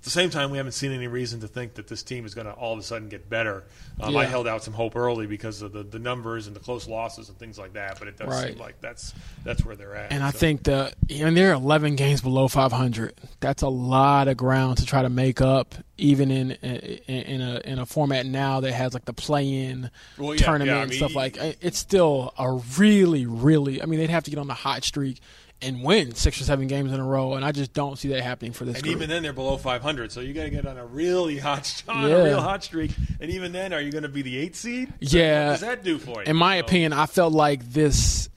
At 0.03 0.05
the 0.07 0.09
same 0.11 0.29
time, 0.29 0.51
we 0.51 0.57
haven't 0.57 0.73
seen 0.73 0.91
any 0.91 1.07
reason 1.07 1.39
to 1.39 1.47
think 1.47 1.75
that 1.75 1.87
this 1.87 2.03
team 2.03 2.25
is 2.25 2.33
going 2.35 2.45
to 2.45 2.51
all 2.51 2.73
of 2.73 2.79
a 2.79 2.83
sudden 2.83 3.07
get 3.07 3.29
better. 3.29 3.63
Um, 4.01 4.17
I 4.17 4.25
held 4.25 4.49
out 4.49 4.61
some 4.61 4.73
hope 4.73 4.97
early 4.97 5.27
because 5.27 5.61
of 5.61 5.71
the, 5.71 5.81
the 5.81 5.97
numbers 5.97 6.45
and 6.45 6.53
the 6.53 6.59
close 6.59 6.89
losses 6.89 7.29
and 7.29 7.37
things 7.39 7.57
like 7.57 7.71
that, 7.75 7.99
but 7.99 8.09
it 8.09 8.17
does 8.17 8.27
Right. 8.27 8.49
seem 8.49 8.57
like 8.57 8.81
that's 8.81 9.13
that's 9.45 9.63
where 9.63 9.77
they're 9.77 9.95
at. 9.95 10.11
And 10.11 10.21
I 10.21 10.31
So- 10.31 10.39
think 10.39 10.63
the 10.63 10.91
and 11.09 11.37
they're 11.37 11.53
11 11.53 11.95
games 11.95 12.19
below 12.19 12.49
500. 12.49 13.13
That's 13.39 13.61
a 13.61 13.69
lot 13.69 14.27
of 14.27 14.35
ground 14.35 14.79
to 14.79 14.85
try 14.85 15.03
to 15.03 15.09
make 15.09 15.39
up, 15.39 15.73
even 15.97 16.31
in 16.31 16.51
in, 16.51 16.99
in 17.07 17.41
a 17.41 17.61
in 17.63 17.79
a 17.79 17.85
format 17.85 18.25
now 18.25 18.59
that 18.59 18.73
has 18.73 18.93
like 18.93 19.05
the 19.05 19.13
play-in 19.13 19.89
Well, 20.17 20.35
yeah, 20.35 20.43
tournament 20.45 20.67
yeah, 20.75 20.79
I 20.79 20.83
and 20.83 20.93
stuff 20.93 21.15
like. 21.15 21.37
It's 21.61 21.77
still 21.77 22.33
a 22.37 22.51
really, 22.77 23.25
really. 23.25 23.81
I 23.81 23.85
mean, 23.85 23.99
they'd 24.01 24.09
have 24.09 24.25
to 24.25 24.31
get 24.31 24.37
on 24.39 24.47
the 24.47 24.53
hot 24.53 24.83
streak 24.83 25.21
and 25.63 25.83
win 25.83 26.13
six 26.15 26.39
or 26.41 26.43
seven 26.43 26.67
games 26.67 26.91
in 26.91 26.99
a 26.99 27.05
row, 27.05 27.33
and 27.33 27.43
I 27.45 27.51
just 27.51 27.73
don't 27.73 27.97
see 27.97 28.09
that 28.09 28.21
happening 28.21 28.51
for 28.51 28.65
this 28.65 28.75
And 28.75 28.83
group. 28.83 28.95
even 28.97 29.09
then, 29.09 29.23
they're 29.23 29.33
below 29.33 29.57
500. 29.57 30.11
So 30.11 30.19
you 30.21 30.33
got 30.33 30.43
to 30.43 30.49
get 30.49 30.65
on 30.67 30.77
a 30.77 30.85
really 30.85 31.37
hot, 31.39 31.83
on 31.87 32.09
Yeah. 32.09 32.15
a 32.17 32.23
real 32.23 32.41
hot 32.41 32.63
streak. 32.63 32.91
And 33.19 33.31
even 33.31 33.51
then, 33.51 33.73
are 33.73 33.81
you 33.81 33.91
going 33.91 34.03
to 34.03 34.09
be 34.09 34.21
the 34.21 34.37
eighth 34.37 34.55
seed? 34.57 34.91
Yeah. 34.99 35.45
What 35.47 35.51
does 35.53 35.61
that 35.61 35.83
do 35.83 35.97
for 35.97 36.21
you? 36.21 36.27
in 36.29 36.35
my 36.35 36.57
So- 36.59 36.65
opinion, 36.65 36.93
I 36.93 37.05
felt 37.05 37.33
like 37.33 37.71
this 37.71 38.29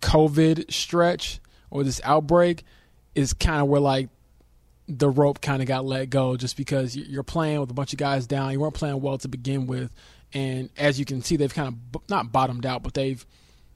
COVID 0.00 0.72
stretch 0.72 1.40
or 1.70 1.84
this 1.84 2.00
outbreak 2.04 2.64
is 3.14 3.32
kind 3.32 3.60
of 3.60 3.68
where 3.68 3.80
like 3.80 4.08
the 4.88 5.08
rope 5.08 5.40
kind 5.40 5.62
of 5.62 5.68
got 5.68 5.84
let 5.84 6.10
go 6.10 6.36
just 6.36 6.56
because 6.56 6.96
you- 6.96 7.04
you're 7.08 7.22
playing 7.22 7.60
with 7.60 7.70
a 7.70 7.74
bunch 7.74 7.92
of 7.92 7.98
guys 7.98 8.26
down. 8.26 8.50
You 8.52 8.60
weren't 8.60 8.74
playing 8.74 9.00
well 9.00 9.18
to 9.18 9.28
begin 9.28 9.66
with. 9.66 9.92
And 10.32 10.70
as 10.76 10.98
you 10.98 11.04
can 11.04 11.22
see, 11.22 11.36
they've 11.36 11.52
kind 11.52 11.68
of 11.94 12.00
not 12.08 12.32
bottomed 12.32 12.64
out, 12.66 12.82
but 12.82 12.94
they've, 12.94 13.24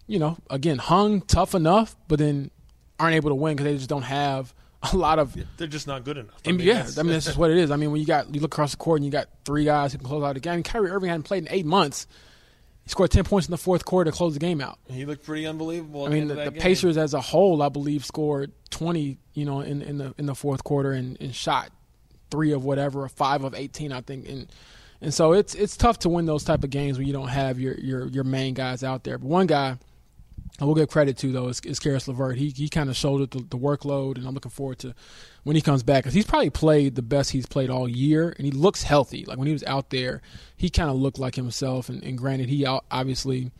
you 0.06 0.18
know, 0.18 0.36
again, 0.50 0.78
hung 0.78 1.20
tough 1.20 1.54
enough, 1.54 1.96
but 2.08 2.18
then 2.18 2.50
aren't 2.98 3.16
able 3.16 3.30
to 3.30 3.35
win 3.35 3.57
because 3.57 3.64
they 3.64 3.76
just 3.76 3.88
don't 3.88 4.02
have 4.02 4.54
a 4.92 4.96
lot 4.96 5.18
of 5.18 5.37
they're 5.57 5.66
just 5.66 5.87
not 5.87 6.04
good 6.04 6.18
enough. 6.18 6.35
I 6.46 6.52
mean, 6.52 6.66
yeah, 6.66 6.87
I 6.98 7.02
mean 7.02 7.12
that's 7.12 7.26
just 7.26 7.38
what 7.38 7.50
it 7.50 7.57
is. 7.57 7.70
I 7.70 7.76
mean 7.76 7.90
when 7.90 8.00
you 8.00 8.07
got 8.07 8.35
you 8.35 8.40
look 8.40 8.52
across 8.52 8.72
the 8.72 8.76
court 8.76 8.98
and 8.98 9.04
you 9.04 9.11
got 9.11 9.28
three 9.44 9.64
guys 9.64 9.92
who 9.92 9.98
can 9.98 10.07
close 10.07 10.22
out 10.22 10.35
the 10.35 10.40
game. 10.40 10.52
I 10.52 10.57
mean, 10.57 10.62
Kyrie 10.62 10.90
Irving 10.90 11.09
hadn't 11.09 11.24
played 11.24 11.44
in 11.44 11.48
eight 11.50 11.66
months. 11.66 12.07
He 12.85 12.90
scored 12.90 13.11
ten 13.11 13.24
points 13.24 13.46
in 13.48 13.50
the 13.50 13.59
fourth 13.59 13.85
quarter 13.85 14.11
to 14.11 14.16
close 14.16 14.35
the 14.35 14.40
game 14.40 14.61
out. 14.61 14.78
he 14.88 15.07
looked 15.07 15.24
pretty 15.24 15.46
unbelievable. 15.46 16.04
I 16.04 16.11
mean 16.11 16.28
the, 16.28 16.35
the. 16.35 16.52
Pacers 16.52 16.98
as 16.98 17.14
a 17.14 17.20
whole, 17.20 17.62
I 17.62 17.70
believe, 17.70 18.04
scored 18.04 18.52
twenty, 18.70 19.18
you 19.33 19.44
know, 19.46 19.61
in, 19.61 19.80
in 19.80 19.98
the 19.98 20.14
in 20.18 20.26
the 20.26 20.35
fourth 20.35 20.64
quarter 20.64 20.92
and, 20.92 21.16
and 21.20 21.35
shot 21.35 21.70
three 22.30 22.52
of 22.52 22.64
whatever, 22.64 23.04
or 23.04 23.09
five 23.09 23.42
of 23.42 23.54
eighteen, 23.54 23.90
I 23.90 24.02
think. 24.02 24.28
And 24.28 24.48
and 25.00 25.14
so 25.14 25.33
it's 25.33 25.54
it's 25.54 25.78
tough 25.78 26.00
to 26.00 26.11
win 26.11 26.26
those 26.26 26.44
type 26.44 26.62
of 26.62 26.70
games 26.70 26.98
when 26.98 27.07
you 27.07 27.12
don't 27.14 27.28
have 27.28 27.59
your 27.59 27.74
your 27.74 28.07
your 28.09 28.24
main 28.24 28.52
guys 28.52 28.85
out 28.85 29.04
there. 29.04 29.16
But 29.16 29.28
one 29.28 29.46
guy 29.46 29.78
I 30.60 30.64
will 30.64 30.74
give 30.74 30.88
credit 30.88 31.18
to 31.18 31.32
though 31.32 31.48
is, 31.48 31.60
is 31.60 31.80
Caris 31.80 32.06
LeVert. 32.06 32.36
He 32.36 32.50
he 32.50 32.68
kind 32.68 32.88
of 32.88 32.96
shouldered 32.96 33.32
the, 33.32 33.40
the 33.40 33.58
workload, 33.58 34.16
and 34.16 34.26
I'm 34.26 34.34
looking 34.34 34.50
forward 34.50 34.78
to 34.80 34.94
when 35.42 35.56
he 35.56 35.62
comes 35.62 35.82
back 35.82 36.04
because 36.04 36.14
he's 36.14 36.26
probably 36.26 36.50
played 36.50 36.94
the 36.94 37.02
best 37.02 37.30
he's 37.30 37.46
played 37.46 37.70
all 37.70 37.88
year, 37.88 38.32
and 38.36 38.44
he 38.46 38.52
looks 38.52 38.84
healthy. 38.84 39.24
Like 39.24 39.36
when 39.36 39.48
he 39.48 39.52
was 39.52 39.64
out 39.64 39.90
there, 39.90 40.22
he 40.56 40.70
kind 40.70 40.90
of 40.90 40.96
looked 40.96 41.18
like 41.18 41.34
himself. 41.34 41.88
And, 41.88 42.02
and 42.04 42.16
granted, 42.16 42.48
he 42.48 42.64
obviously, 42.66 43.50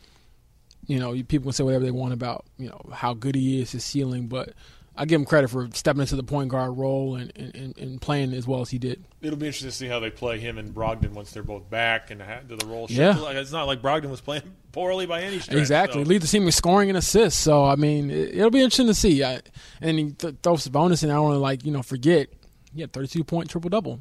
you 0.87 1.01
know, 1.01 1.15
people 1.25 1.47
can 1.47 1.53
say 1.53 1.65
whatever 1.65 1.85
they 1.85 1.91
want 1.91 2.13
about 2.13 2.45
you 2.59 2.69
know 2.69 2.81
how 2.93 3.13
good 3.13 3.35
he 3.35 3.61
is, 3.61 3.73
his 3.73 3.85
ceiling, 3.85 4.29
but 4.29 4.53
I 4.97 5.07
give 5.07 5.21
him 5.21 5.25
credit 5.25 5.49
for 5.49 5.69
stepping 5.73 6.03
into 6.03 6.15
the 6.17 6.23
point 6.23 6.51
guard 6.51 6.77
role 6.79 7.17
and, 7.17 7.33
and, 7.37 7.77
and- 7.77 8.01
playing 8.01 8.33
as 8.33 8.47
well 8.47 8.61
as 8.61 8.71
he 8.71 8.79
did. 8.79 9.05
It'll 9.23 9.37
be 9.39 9.47
interesting 9.47 9.71
to 9.71 9.75
see 9.75 9.87
how 9.89 9.99
they 10.01 10.11
play 10.11 10.39
him 10.39 10.59
and 10.59 10.75
Brogdon 10.75 11.13
once 11.13 11.33
they're 11.33 11.43
both 11.43 11.69
back 11.71 12.11
and 12.11 12.23
do 12.47 12.57
the 12.57 12.67
role 12.67 12.87
shift. 12.87 12.99
Yeah. 13.21 13.31
It's 13.31 13.51
not 13.53 13.67
like 13.67 13.81
Brogdon 13.83 14.11
was 14.11 14.21
playing 14.21 14.43
poorly 14.73 15.07
by 15.07 15.23
any 15.23 15.39
stretch. 15.41 15.57
Exactly. 15.59 16.05
so- 16.05 16.09
Lead 16.09 16.23
the 16.23 16.27
team 16.29 16.45
in 16.45 16.53
scoring 16.53 16.91
and 16.91 16.99
assists. 16.99 17.41
So 17.41 17.65
I 17.65 17.77
mean, 17.77 18.11
it, 18.11 18.35
it'll 18.37 18.51
be 18.51 18.61
interesting 18.61 18.87
to 18.89 18.95
see. 18.95 19.25
I, 19.25 19.33
and 19.35 19.43
then 19.81 19.99
he 19.99 20.11
th- 20.13 20.35
throws 20.43 20.67
a 20.67 20.71
bonus, 20.71 21.03
and 21.03 21.11
I 21.11 21.17
don't 21.17 21.25
want 21.25 21.35
to 21.37 21.39
like 21.39 21.65
you 21.65 21.73
know 21.73 21.83
forget 21.83 22.29
he 22.75 22.81
had 22.83 22.93
32 22.93 23.25
point 23.25 23.49
triple 23.51 23.71
double 23.71 24.01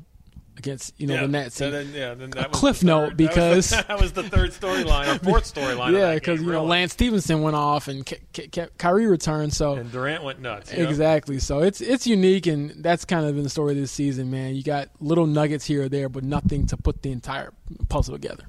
against 0.57 0.93
you 0.99 1.07
know 1.07 1.15
yeah, 1.15 1.21
the 1.21 1.27
Nets. 1.27 1.55
so 1.55 1.65
And- 1.65 1.73
then, 1.73 1.93
yeah, 1.93 2.13
then 2.13 2.29
that 2.31 2.45
A 2.45 2.49
was 2.49 2.59
cliff 2.59 2.83
note 2.83 3.17
because- 3.17 3.69
that 3.71 3.87
was 3.99 4.11
the, 4.13 4.21
that 4.21 4.29
was 4.29 4.29
the 4.31 4.37
third 4.37 4.51
storyline 4.51 5.15
or 5.15 5.19
fourth 5.19 5.43
storyline. 5.53 5.93
yeah, 5.97 6.13
because 6.15 6.41
you 6.41 6.51
know. 6.51 6.63
Lance 6.65 6.93
Stephenson 6.93 7.41
went 7.41 7.55
off 7.55 7.87
and 7.87 8.05
K- 8.05 8.19
K- 8.33 8.47
K- 8.47 8.67
Kyrie 8.77 9.07
returned. 9.07 9.53
So 9.53 9.75
and 9.75 9.91
Durant 9.91 10.23
went 10.23 10.39
nuts. 10.41 10.71
you 10.73 10.83
know? 10.83 10.89
Exactly. 10.89 11.39
So 11.39 11.59
it's 11.59 11.81
it's 11.81 12.05
unique, 12.07 12.47
and 12.47 12.71
that's 12.83 13.05
kind 13.05 13.25
of 13.25 13.33
been 13.35 13.43
the 13.43 13.49
story 13.49 13.73
of 13.73 13.77
this 13.79 13.91
season, 13.91 14.29
man. 14.31 14.55
You 14.55 14.63
got 14.63 14.89
little 14.99 15.27
nuggets 15.27 15.65
here 15.65 15.83
or 15.83 15.89
there, 15.89 16.09
but 16.09 16.23
nothing 16.23 16.67
to 16.67 16.77
put 16.77 17.01
the 17.01 17.11
entire 17.11 17.53
puzzle 17.89 18.13
together. 18.15 18.43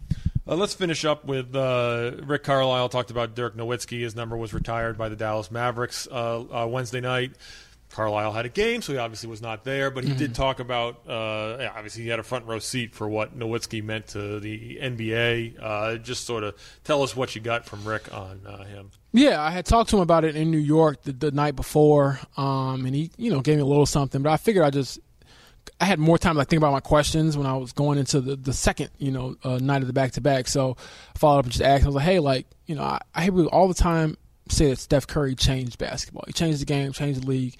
Uh, 0.47 0.57
let's 0.57 0.75
finish 0.75 1.07
up 1.07 1.25
with 1.25 1.57
uh, 1.57 2.11
Rick 2.25 2.45
Carlisle 2.45 2.91
talked 2.91 3.11
about 3.11 3.35
Dirk 3.35 3.57
Nowitzki. 3.57 4.01
His 4.03 4.15
number 4.15 4.37
was 4.37 4.53
retired 4.53 4.99
by 4.99 5.09
the 5.09 5.17
Dallas 5.17 5.51
Mavericks 5.51 6.07
uh, 6.11 6.45
uh 6.65 6.67
Wednesday 6.67 7.01
night. 7.01 7.33
Carlisle 7.91 8.33
had 8.33 8.47
a 8.47 8.49
game, 8.49 8.83
so 8.83 8.93
he 8.93 8.99
obviously 8.99 9.29
was 9.29 9.41
not 9.41 9.65
there. 9.65 9.91
But 9.91 10.05
he 10.05 10.11
mm-hmm. 10.11 10.19
did 10.19 10.35
talk 10.35 10.61
about, 10.61 11.09
uh, 11.09 11.69
obviously, 11.75 12.03
he 12.03 12.09
had 12.09 12.19
a 12.19 12.25
front 12.25 12.47
row 12.47 12.59
seat 12.59 12.95
for 12.95 13.09
what 13.09 13.39
Nowitzki 13.39 13.83
meant 13.83 14.09
to 14.09 14.41
the 14.41 14.79
NBA. 14.83 15.63
Uh, 15.63 15.97
just 15.97 16.27
sort 16.27 16.45
of 16.45 16.55
tell 16.83 17.03
us 17.03 17.15
what 17.15 17.35
you 17.35 17.41
got 17.41 17.65
from 17.65 17.85
Rick 17.85 18.13
on 18.13 18.41
uh, 18.47 18.65
him. 18.65 18.91
Yeah, 19.13 19.41
I 19.41 19.51
had 19.51 19.65
talked 19.65 19.91
to 19.91 19.97
him 19.97 20.03
about 20.03 20.25
it 20.25 20.35
in 20.35 20.51
New 20.51 20.59
York 20.59 21.03
the, 21.03 21.13
the 21.13 21.31
night 21.31 21.55
before, 21.55 22.19
um, 22.37 22.85
and 22.85 22.95
he, 22.95 23.11
you 23.17 23.31
know, 23.31 23.41
gave 23.41 23.57
me 23.57 23.63
a 23.63 23.67
little 23.67 23.87
something. 23.87 24.23
But 24.23 24.31
I 24.31 24.37
figured 24.39 24.65
I 24.65 24.71
just 24.71 24.99
I 25.81 25.85
had 25.85 25.99
more 25.99 26.19
time 26.19 26.35
to 26.35 26.39
like, 26.39 26.49
think 26.49 26.59
about 26.59 26.73
my 26.73 26.81
questions 26.81 27.37
when 27.37 27.47
I 27.47 27.57
was 27.57 27.73
going 27.73 27.99
into 27.99 28.21
the, 28.21 28.37
the 28.37 28.53
second, 28.53 28.91
you 28.99 29.11
know, 29.11 29.37
uh, 29.45 29.59
night 29.59 29.83
of 29.83 29.87
the 29.87 29.93
back 29.93 30.13
to 30.13 30.21
back. 30.21 30.49
So 30.49 30.77
I 31.15 31.19
followed 31.19 31.41
up 31.41 31.45
and 31.45 31.53
just 31.53 31.65
asked. 31.65 31.85
I 31.85 31.87
was 31.87 31.95
like, 31.95 32.05
hey, 32.05 32.19
like, 32.19 32.47
you 32.67 32.75
know, 32.75 32.83
I, 32.83 33.01
I 33.15 33.23
hear 33.23 33.47
all 33.47 33.69
the 33.69 33.75
time 33.75 34.17
say 34.49 34.69
that 34.69 34.79
Steph 34.79 35.07
Curry 35.07 35.35
changed 35.35 35.79
basketball. 35.79 36.25
He 36.27 36.33
changed 36.33 36.61
the 36.61 36.67
game, 36.67 36.93
changed 36.93 37.23
the 37.23 37.27
league 37.27 37.57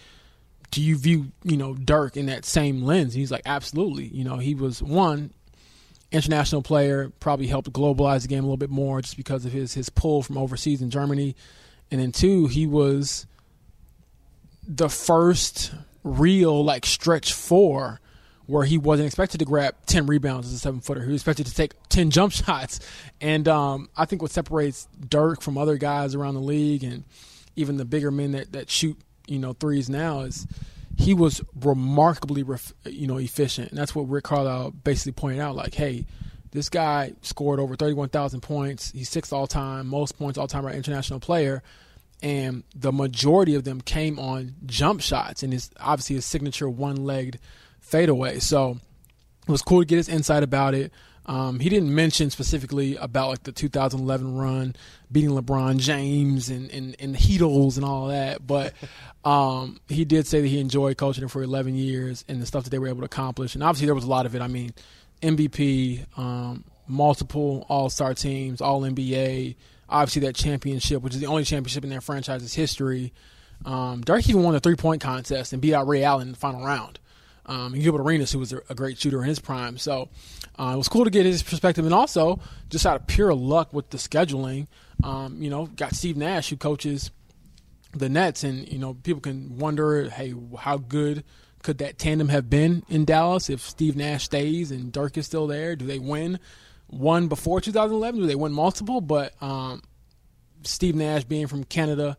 do 0.75 0.83
you 0.83 0.97
view 0.97 1.31
you 1.45 1.57
know 1.57 1.75
Dirk 1.75 2.17
in 2.17 2.27
that 2.27 2.45
same 2.45 2.83
lens? 2.83 3.15
And 3.15 3.21
he's 3.21 3.31
like, 3.31 3.43
absolutely. 3.47 4.07
You 4.07 4.25
know, 4.25 4.39
he 4.39 4.57
was 4.57 4.83
one 4.83 5.33
international 6.11 6.63
player, 6.63 7.13
probably 7.21 7.47
helped 7.47 7.73
globalize 7.73 8.23
the 8.23 8.29
game 8.29 8.41
a 8.41 8.47
little 8.47 8.57
bit 8.57 8.71
more 8.71 9.01
just 9.01 9.17
because 9.17 9.45
of 9.45 9.53
his 9.53 9.75
his 9.75 9.89
pull 9.89 10.23
from 10.25 10.37
overseas 10.37 10.83
in 10.83 10.91
Germany, 10.91 11.37
and 11.93 12.01
then 12.01 12.11
two, 12.11 12.49
he 12.49 12.67
was 12.67 13.27
the 14.67 14.89
first 14.89 15.73
real 16.03 16.65
like 16.65 16.85
stretch 16.85 17.33
four 17.33 18.01
where 18.47 18.65
he 18.65 18.77
wasn't 18.77 19.07
expected 19.07 19.39
to 19.39 19.45
grab 19.45 19.75
10 19.87 20.07
rebounds 20.07 20.49
as 20.49 20.53
a 20.53 20.59
seven 20.59 20.81
footer. 20.81 21.03
He 21.03 21.13
was 21.13 21.23
expected 21.23 21.47
to 21.47 21.55
take 21.55 21.73
10 21.89 22.11
jump 22.11 22.33
shots. 22.45 22.81
And 23.21 23.47
um, 23.49 23.89
I 23.97 24.05
think 24.07 24.21
what 24.21 24.33
separates 24.33 24.87
Dirk 25.09 25.41
from 25.41 25.57
other 25.57 25.77
guys 25.77 26.15
around 26.15 26.35
the 26.35 26.41
league 26.41 26.85
and 26.85 27.05
even 27.57 27.79
the 27.79 27.87
bigger 27.87 28.11
men 28.11 28.33
that, 28.33 28.53
that 28.53 28.71
shoot 28.71 28.99
you 29.27 29.39
know 29.39 29.53
threes 29.53 29.89
now 29.89 30.21
is 30.21 30.47
he 30.97 31.15
was 31.15 31.43
remarkably 31.61 32.43
ref, 32.43 32.73
you 32.85 33.07
know 33.07 33.19
efficient, 33.19 33.71
and 33.71 33.79
that's 33.79 33.95
what 33.95 34.09
Rick 34.09 34.25
Carlisle 34.25 34.71
basically 34.71 35.13
pointed 35.13 35.41
out. 35.41 35.57
Like, 35.57 35.75
hey, 35.75 36.07
this 36.53 36.69
guy 36.69 37.13
scored 37.23 37.59
over 37.61 37.77
thirty 37.77 37.95
one 37.95 38.09
thousand 38.09 38.41
points. 38.41 38.93
He's 38.93 39.09
sixth 39.09 39.33
all 39.33 39.47
time, 39.47 39.87
most 39.89 40.19
points 40.19 40.39
all 40.39 40.47
time 40.47 40.65
by 40.65 40.73
international 40.73 41.21
player, 41.21 41.63
and 42.23 42.63
the 42.75 42.93
majority 42.93 43.55
of 43.55 43.65
them 43.65 43.81
came 43.81 44.19
on 44.19 44.55
jump 44.67 45.01
shots, 45.01 45.43
and 45.43 45.53
his 45.53 45.71
obviously 45.81 46.17
his 46.17 46.25
signature 46.25 46.69
one 46.69 46.97
legged 46.97 47.41
fadeaway. 47.81 48.39
So 48.39 48.79
it 49.47 49.51
was 49.51 49.63
cool 49.63 49.81
to 49.81 49.85
get 49.85 49.97
his 49.97 50.09
insight 50.09 50.43
about 50.43 50.75
it. 50.75 50.93
Um, 51.27 51.59
he 51.59 51.69
didn't 51.71 51.95
mention 51.95 52.31
specifically 52.31 52.97
about 52.97 53.31
like 53.31 53.43
the 53.45 53.53
2011 53.53 54.37
run, 54.37 54.77
beating 55.11 55.31
LeBron 55.31 55.79
James 55.79 56.51
and 56.51 56.71
and, 56.71 56.97
and 56.99 57.15
the 57.15 57.19
Heatles 57.19 57.77
and 57.77 57.85
all 57.85 58.09
that, 58.09 58.47
but 58.47 58.75
um, 59.25 59.81
he 59.89 60.05
did 60.05 60.27
say 60.27 60.43
that 60.43 60.49
he 60.49 60.61
enjoyed 60.61 60.99
coaching 60.99 61.29
for 61.29 61.43
11 61.43 61.75
years 61.75 62.25
and 62.29 62.43
the 62.43 62.47
stuff 62.47 62.65
that 62.65 62.71
they 62.71 62.79
were 62.79 62.89
able 62.89 63.01
to 63.01 63.07
accomplish. 63.07 63.55
And 63.55 63.65
obviously 63.65 63.87
there 63.87 63.95
was 63.95 64.05
a 64.05 64.11
lot 64.11 64.27
of 64.27 64.35
it. 64.35 64.43
I 64.43 64.49
mean, 64.49 64.75
MVP, 65.23 66.05
um, 66.19 66.65
multiple 66.87 67.65
All 67.69 67.89
Star 67.89 68.13
teams, 68.13 68.61
All 68.61 68.83
NBA, 68.83 69.57
obviously 69.89 70.23
that 70.23 70.35
championship, 70.35 71.03
which 71.03 71.15
is 71.15 71.21
the 71.21 71.27
only 71.27 71.45
championship 71.45 71.85
in 71.85 71.91
their 71.91 72.03
franchise's 72.03 72.53
history. 72.53 73.13
Um, 73.65 74.03
Dirk 74.03 74.29
even 74.29 74.43
won 74.43 74.53
the 74.53 74.61
three 74.61 74.77
point 74.77 75.01
contest 75.01 75.55
and 75.55 75.63
beat 75.63 75.73
out 75.73 75.87
Ray 75.87 76.05
Allen 76.05 76.29
in 76.29 76.33
the 76.33 76.39
final 76.39 76.65
round 76.67 76.99
um, 77.47 77.75
Gilbert 77.75 78.01
Arenas, 78.01 78.33
who 78.33 78.39
was 78.39 78.53
a, 78.53 78.61
a, 78.69 78.75
great 78.75 78.99
shooter 78.99 79.23
in 79.23 79.29
his 79.29 79.39
prime. 79.39 79.77
So 79.77 80.09
uh, 80.59 80.73
it 80.75 80.79
was 80.79 80.89
cool 80.89 81.05
to 81.05 81.11
get 81.11 81.27
his 81.27 81.43
perspective, 81.43 81.85
and 81.85 81.95
also 81.95 82.41
just 82.71 82.87
out 82.87 82.97
of 82.97 83.07
pure 83.07 83.35
luck 83.35 83.73
with 83.73 83.91
the 83.91 83.99
scheduling, 83.99 84.67
um, 85.03 85.43
you 85.43 85.51
know, 85.51 85.67
got 85.67 85.95
Steve 85.95 86.17
Nash 86.17 86.51
who 86.51 86.57
coaches 86.57 87.11
the 87.93 88.09
Nets, 88.09 88.45
and 88.45 88.67
you 88.69 88.79
know, 88.79 88.95
people 88.95 89.21
can 89.21 89.59
wonder, 89.59 90.09
hey, 90.09 90.35
how 90.59 90.79
good 90.79 91.25
could 91.63 91.79
that 91.79 91.99
tandem 91.99 92.29
have 92.29 92.51
been 92.51 92.85
in 92.89 93.05
Dallas 93.05 93.49
if 93.49 93.61
Steve 93.61 93.97
Nash 93.97 94.25
stays 94.25 94.71
and 94.71 94.93
Dirk 94.93 95.17
is 95.17 95.27
still 95.27 95.47
there? 95.47 95.77
Do 95.77 95.87
they 95.87 95.99
win 95.99 96.39
one 96.87 97.29
before 97.29 97.61
2011? 97.61 98.21
Do 98.21 98.27
they 98.27 98.35
win 98.35 98.53
multiple? 98.53 99.01
But 99.01 99.35
um, 99.43 99.83
Steve 100.63 100.95
Nash 100.95 101.25
being 101.25 101.47
from 101.47 101.65
Canada 101.65 102.17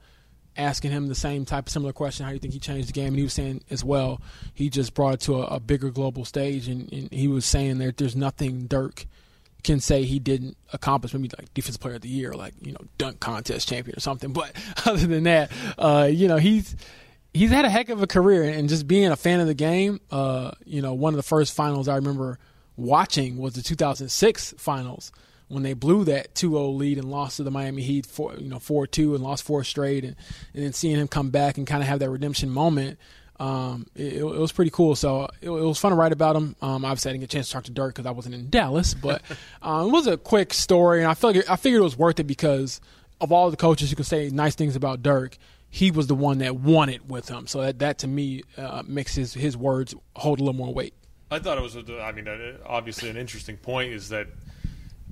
asking 0.57 0.91
him 0.91 1.07
the 1.07 1.15
same 1.15 1.45
type 1.45 1.67
of 1.67 1.71
similar 1.71 1.93
question, 1.93 2.25
how 2.25 2.31
you 2.31 2.39
think 2.39 2.53
he 2.53 2.59
changed 2.59 2.89
the 2.89 2.93
game? 2.93 3.09
And 3.09 3.17
he 3.17 3.23
was 3.23 3.33
saying 3.33 3.63
as 3.69 3.83
well, 3.83 4.21
he 4.53 4.69
just 4.69 4.93
brought 4.93 5.15
it 5.15 5.19
to 5.21 5.41
a, 5.41 5.55
a 5.55 5.59
bigger 5.59 5.89
global 5.89 6.25
stage, 6.25 6.67
and, 6.67 6.91
and, 6.91 7.11
he 7.11 7.27
was 7.27 7.45
saying 7.45 7.77
that 7.79 7.97
there's 7.97 8.15
nothing 8.15 8.67
Dirk 8.67 9.05
can 9.63 9.79
say 9.79 10.03
he 10.03 10.19
didn't 10.19 10.55
accomplish, 10.73 11.13
maybe 11.13 11.29
like 11.37 11.53
defensive 11.53 11.81
player 11.81 11.95
of 11.95 12.01
the 12.01 12.09
year, 12.09 12.33
like 12.33 12.53
you 12.61 12.71
know 12.71 12.81
dunk 12.97 13.19
contest 13.19 13.67
champion 13.67 13.97
or 13.97 13.99
something. 13.99 14.31
But 14.31 14.53
other 14.85 15.07
than 15.07 15.23
that, 15.23 15.51
uh, 15.77 16.07
you 16.11 16.27
know 16.27 16.37
he's 16.37 16.75
he's 17.33 17.49
had 17.49 17.65
a 17.65 17.69
heck 17.69 17.89
of 17.89 18.01
a 18.01 18.07
career, 18.07 18.43
and 18.43 18.69
just 18.69 18.87
being 18.87 19.11
a 19.11 19.15
fan 19.15 19.39
of 19.39 19.47
the 19.47 19.53
game, 19.53 19.99
uh, 20.11 20.51
you 20.65 20.81
know 20.81 20.93
one 20.93 21.13
of 21.13 21.17
the 21.17 21.23
first 21.23 21.53
finals 21.53 21.87
I 21.87 21.95
remember 21.95 22.39
watching 22.77 23.37
was 23.37 23.53
the 23.53 23.61
2006 23.61 24.53
finals 24.57 25.11
when 25.47 25.63
they 25.63 25.73
blew 25.73 26.03
that 26.05 26.33
2-0 26.33 26.75
lead 26.75 26.97
and 26.97 27.09
lost 27.09 27.37
to 27.37 27.43
the 27.43 27.51
Miami 27.51 27.81
Heat 27.81 28.05
for 28.05 28.35
you 28.35 28.49
know 28.49 28.57
4-2 28.57 29.15
and 29.15 29.23
lost 29.23 29.43
four 29.43 29.63
straight 29.63 30.03
and, 30.03 30.15
and 30.53 30.63
then 30.63 30.73
seeing 30.73 30.97
him 30.97 31.07
come 31.07 31.29
back 31.29 31.57
and 31.57 31.67
kind 31.67 31.81
of 31.81 31.87
have 31.87 31.99
that 31.99 32.09
redemption 32.09 32.49
moment 32.49 32.97
um, 33.39 33.87
it, 33.95 34.17
it, 34.17 34.23
was 34.23 34.51
pretty 34.51 34.71
cool. 34.71 34.95
So 34.95 35.29
it, 35.41 35.49
it, 35.49 35.49
was 35.49 35.77
fun 35.77 35.91
to 35.91 35.97
write 35.97 36.13
about 36.13 36.35
him. 36.35 36.55
Um, 36.61 36.85
obviously, 36.85 37.09
I 37.09 37.13
didn't 37.13 37.21
get 37.21 37.33
a 37.33 37.35
chance 37.35 37.47
to 37.47 37.53
talk 37.53 37.63
to 37.65 37.71
Dirk 37.71 37.95
because 37.95 38.05
I 38.05 38.11
wasn't 38.11 38.35
in 38.35 38.49
Dallas, 38.49 38.93
but 38.93 39.21
um, 39.61 39.87
it 39.87 39.91
was 39.91 40.07
a 40.07 40.17
quick 40.17 40.53
story, 40.53 41.01
and 41.01 41.09
I 41.09 41.15
figured 41.15 41.45
I 41.49 41.55
figured 41.55 41.81
it 41.81 41.83
was 41.83 41.97
worth 41.97 42.19
it 42.19 42.25
because 42.25 42.79
of 43.19 43.31
all 43.31 43.51
the 43.51 43.57
coaches 43.57 43.89
who 43.89 43.95
could 43.95 44.05
say 44.05 44.29
nice 44.29 44.55
things 44.55 44.75
about 44.75 45.03
Dirk, 45.03 45.37
he 45.69 45.91
was 45.91 46.07
the 46.07 46.15
one 46.15 46.37
that 46.39 46.55
won 46.55 46.89
it 46.89 47.05
with 47.07 47.29
him. 47.29 47.47
So 47.47 47.61
that, 47.61 47.79
that 47.79 47.97
to 47.99 48.07
me 48.07 48.43
uh, 48.57 48.83
makes 48.85 49.15
his 49.15 49.33
his 49.33 49.57
words 49.57 49.93
hold 50.15 50.39
a 50.39 50.43
little 50.43 50.57
more 50.57 50.73
weight. 50.73 50.93
I 51.31 51.39
thought 51.39 51.57
it 51.57 51.61
was, 51.61 51.75
a, 51.75 52.01
I 52.01 52.11
mean, 52.11 52.27
obviously 52.65 53.09
an 53.09 53.17
interesting 53.17 53.57
point 53.57 53.91
is 53.91 54.09
that 54.09 54.27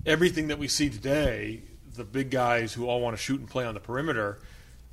everything 0.06 0.48
that 0.48 0.60
we 0.60 0.68
see 0.68 0.90
today, 0.90 1.62
the 1.96 2.04
big 2.04 2.30
guys 2.30 2.74
who 2.74 2.88
all 2.88 3.02
want 3.02 3.16
to 3.16 3.22
shoot 3.22 3.40
and 3.40 3.50
play 3.50 3.66
on 3.66 3.74
the 3.74 3.80
perimeter. 3.80 4.40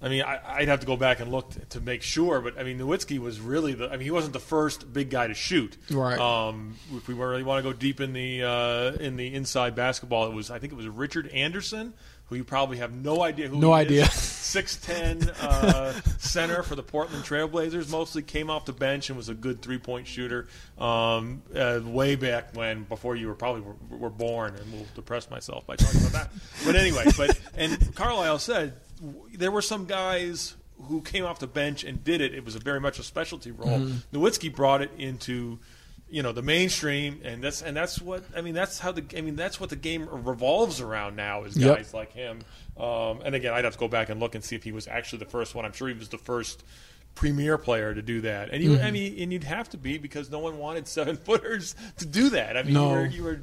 I 0.03 0.09
mean, 0.09 0.23
I, 0.23 0.61
would 0.61 0.69
have 0.69 0.81
to 0.81 0.87
go 0.87 0.97
back 0.97 1.21
and 1.21 1.31
look 1.31 1.51
to, 1.51 1.61
to, 1.61 1.81
make 1.81 2.01
sure, 2.01 2.41
but 2.41 2.59
I 2.59 2.63
mean, 2.63 2.79
Nowitzki 2.79 3.19
was 3.19 3.39
really 3.39 3.75
the. 3.75 3.89
I 3.89 3.93
mean, 3.93 4.01
he 4.01 4.11
wasn't 4.11 4.33
the 4.33 4.41
first 4.41 4.91
big 4.91 5.11
guy 5.11 5.27
to 5.27 5.35
shoot. 5.35 5.77
Right. 5.91 6.19
Um, 6.19 6.77
if 6.95 7.07
we 7.07 7.13
really 7.13 7.43
want 7.43 7.63
to 7.63 7.71
go 7.71 7.77
deep 7.77 8.01
in 8.01 8.15
the 8.15 8.43
uh, 8.43 8.93
in 8.99 9.17
the 9.17 9.35
inside 9.35 9.75
basketball, 9.75 10.27
it 10.27 10.33
was 10.33 10.51
I 10.51 10.59
think 10.59 10.73
it 10.73 10.77
was 10.77 10.89
Richard 10.89 11.29
Anderson 11.29 11.93
who 12.31 12.37
you 12.37 12.45
probably 12.45 12.79
have 12.79 12.95
no 12.95 13.23
idea 13.23 13.49
who 13.49 13.59
no 13.59 13.73
idea. 13.73 14.07
Six 14.07 14.77
ten 14.77 15.29
uh, 15.41 15.93
center 16.19 16.63
for 16.63 16.77
the 16.77 16.83
Portland 16.83 17.25
Trailblazers. 17.25 17.91
Mostly 17.91 18.23
came 18.23 18.49
off 18.49 18.65
the 18.65 18.73
bench 18.73 19.11
and 19.11 19.17
was 19.17 19.29
a 19.29 19.35
good 19.35 19.61
three 19.61 19.79
point 19.79 20.07
shooter. 20.07 20.47
Um, 20.79 21.43
uh, 21.55 21.81
way 21.85 22.15
back 22.15 22.55
when, 22.55 22.85
before 22.85 23.17
you 23.17 23.27
were 23.27 23.35
probably 23.35 23.63
were, 23.63 23.99
were 23.99 24.11
born, 24.11 24.55
and 24.55 24.73
we'll 24.73 24.87
depress 24.95 25.29
myself 25.29 25.67
by 25.67 25.75
talking 25.75 26.01
about 26.01 26.13
that. 26.13 26.31
But 26.65 26.77
anyway, 26.77 27.05
but 27.17 27.39
and 27.57 27.95
Carlisle 27.97 28.39
said 28.39 28.75
there 29.35 29.51
were 29.51 29.63
some 29.63 29.87
guys 29.87 30.55
who 30.85 31.03
came 31.03 31.25
off 31.25 31.41
the 31.41 31.49
bench 31.49 31.83
and 31.83 32.03
did 32.05 32.21
it. 32.21 32.33
It 32.33 32.45
was 32.45 32.55
a 32.55 32.61
very 32.61 32.81
much 32.81 33.01
a 33.01 33.03
specialty 33.03 33.51
role. 33.51 33.81
Mm-hmm. 33.81 34.17
Nowitzki 34.17 34.55
brought 34.55 34.83
it 34.83 34.93
into 34.97 35.59
you 36.11 36.23
know 36.23 36.33
the 36.33 36.43
mainstream 36.43 37.21
and 37.25 37.43
that's 37.43 37.63
and 37.63 37.77
that's 37.77 38.01
what 38.01 38.25
i 38.37 38.41
mean 38.41 38.55
that's 38.55 38.79
how 38.79 38.91
the 38.93 39.05
i 39.17 39.21
mean 39.21 39.37
that's 39.37 39.61
what 39.61 39.71
the 39.71 39.77
game 39.77 40.09
revolves 40.11 40.81
around 40.81 41.17
now 41.17 41.45
is 41.45 41.55
guys 41.55 41.87
yep. 41.87 41.95
like 41.95 42.13
him 42.13 42.41
um, 42.77 43.21
and 43.25 43.35
again 43.35 43.53
i'd 43.55 43.65
have 43.65 43.75
to 43.75 43.79
go 43.79 43.89
back 43.89 44.09
and 44.09 44.21
look 44.21 44.35
and 44.35 44.43
see 44.43 44.57
if 44.57 44.65
he 44.65 44.73
was 44.73 44.89
actually 44.89 45.19
the 45.19 45.25
first 45.25 45.55
one 45.55 45.65
i'm 45.65 45.73
sure 45.73 45.89
he 45.89 45.95
was 45.95 46.09
the 46.09 46.19
first 46.19 46.65
premier 47.15 47.57
player 47.57 47.95
to 47.95 48.03
do 48.03 48.21
that 48.21 48.51
and 48.51 48.63
you 48.63 48.71
mm-hmm. 48.71 48.85
i 48.85 48.91
mean 48.91 49.21
and 49.21 49.33
you'd 49.33 49.45
have 49.45 49.69
to 49.69 49.77
be 49.77 49.99
because 49.99 50.31
no 50.31 50.39
one 50.41 50.59
wanted 50.59 50.87
seven 50.87 51.17
footers 51.25 51.75
to 51.97 52.07
do 52.07 52.31
that 52.31 52.57
i 52.57 52.63
mean 52.63 52.75
no. 52.75 52.91
you, 52.91 52.97
were, 52.97 53.07
you 53.07 53.23
were 53.23 53.41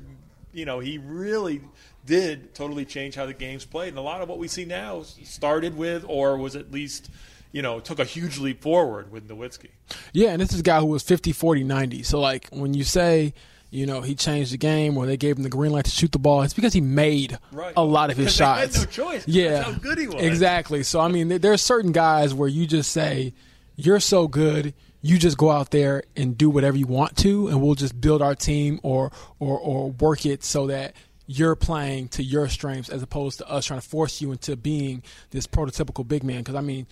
you 0.53 0.65
know 0.65 0.79
he 0.79 0.97
really 0.97 1.61
did 2.05 2.53
totally 2.53 2.85
change 2.85 3.15
how 3.15 3.25
the 3.25 3.33
game's 3.33 3.65
played 3.65 3.89
and 3.89 3.97
a 3.97 4.01
lot 4.01 4.21
of 4.21 4.29
what 4.29 4.39
we 4.39 4.47
see 4.47 4.65
now 4.65 5.03
started 5.03 5.77
with 5.77 6.05
or 6.07 6.37
was 6.37 6.55
at 6.55 6.71
least 6.71 7.09
you 7.51 7.61
know, 7.61 7.79
took 7.79 7.99
a 7.99 8.05
huge 8.05 8.37
leap 8.37 8.61
forward 8.61 9.11
with 9.11 9.27
Nowitzki. 9.27 9.69
Yeah, 10.13 10.29
and 10.29 10.41
this 10.41 10.53
is 10.53 10.59
a 10.59 10.63
guy 10.63 10.79
who 10.79 10.87
was 10.87 11.03
50, 11.03 11.31
40, 11.31 11.63
90. 11.63 12.03
So, 12.03 12.19
like, 12.19 12.47
when 12.51 12.73
you 12.73 12.83
say, 12.83 13.33
you 13.69 13.85
know, 13.85 14.01
he 14.01 14.15
changed 14.15 14.53
the 14.53 14.57
game 14.57 14.97
or 14.97 15.05
they 15.05 15.17
gave 15.17 15.37
him 15.37 15.43
the 15.43 15.49
green 15.49 15.71
light 15.71 15.85
to 15.85 15.91
shoot 15.91 16.11
the 16.11 16.19
ball, 16.19 16.41
it's 16.41 16.53
because 16.53 16.73
he 16.73 16.81
made 16.81 17.37
right. 17.51 17.73
a 17.75 17.83
lot 17.83 18.09
of 18.09 18.17
his 18.17 18.33
shots. 18.33 18.79
no 18.79 18.85
choice. 18.85 19.27
Yeah. 19.27 19.63
How 19.63 19.71
good 19.73 19.97
he 19.97 20.07
was. 20.07 20.23
Exactly. 20.23 20.83
So, 20.83 20.99
I 20.99 21.07
mean, 21.07 21.27
there 21.27 21.51
are 21.53 21.57
certain 21.57 21.91
guys 21.91 22.33
where 22.33 22.47
you 22.47 22.65
just 22.65 22.91
say, 22.91 23.33
you're 23.75 23.99
so 23.99 24.27
good, 24.27 24.73
you 25.01 25.17
just 25.17 25.37
go 25.37 25.51
out 25.51 25.71
there 25.71 26.03
and 26.15 26.37
do 26.37 26.49
whatever 26.49 26.77
you 26.77 26.87
want 26.87 27.17
to, 27.17 27.47
and 27.47 27.61
we'll 27.61 27.75
just 27.75 27.99
build 27.99 28.21
our 28.21 28.35
team 28.35 28.79
or, 28.83 29.11
or, 29.39 29.59
or 29.59 29.91
work 29.91 30.25
it 30.25 30.43
so 30.43 30.67
that 30.67 30.95
you're 31.27 31.55
playing 31.55 32.07
to 32.07 32.23
your 32.23 32.47
strengths 32.47 32.89
as 32.89 33.03
opposed 33.03 33.37
to 33.39 33.49
us 33.49 33.65
trying 33.65 33.81
to 33.81 33.87
force 33.87 34.21
you 34.21 34.31
into 34.31 34.55
being 34.55 35.03
this 35.31 35.45
prototypical 35.45 36.07
big 36.07 36.23
man. 36.23 36.39
Because, 36.39 36.55
I 36.55 36.61
mean, 36.61 36.87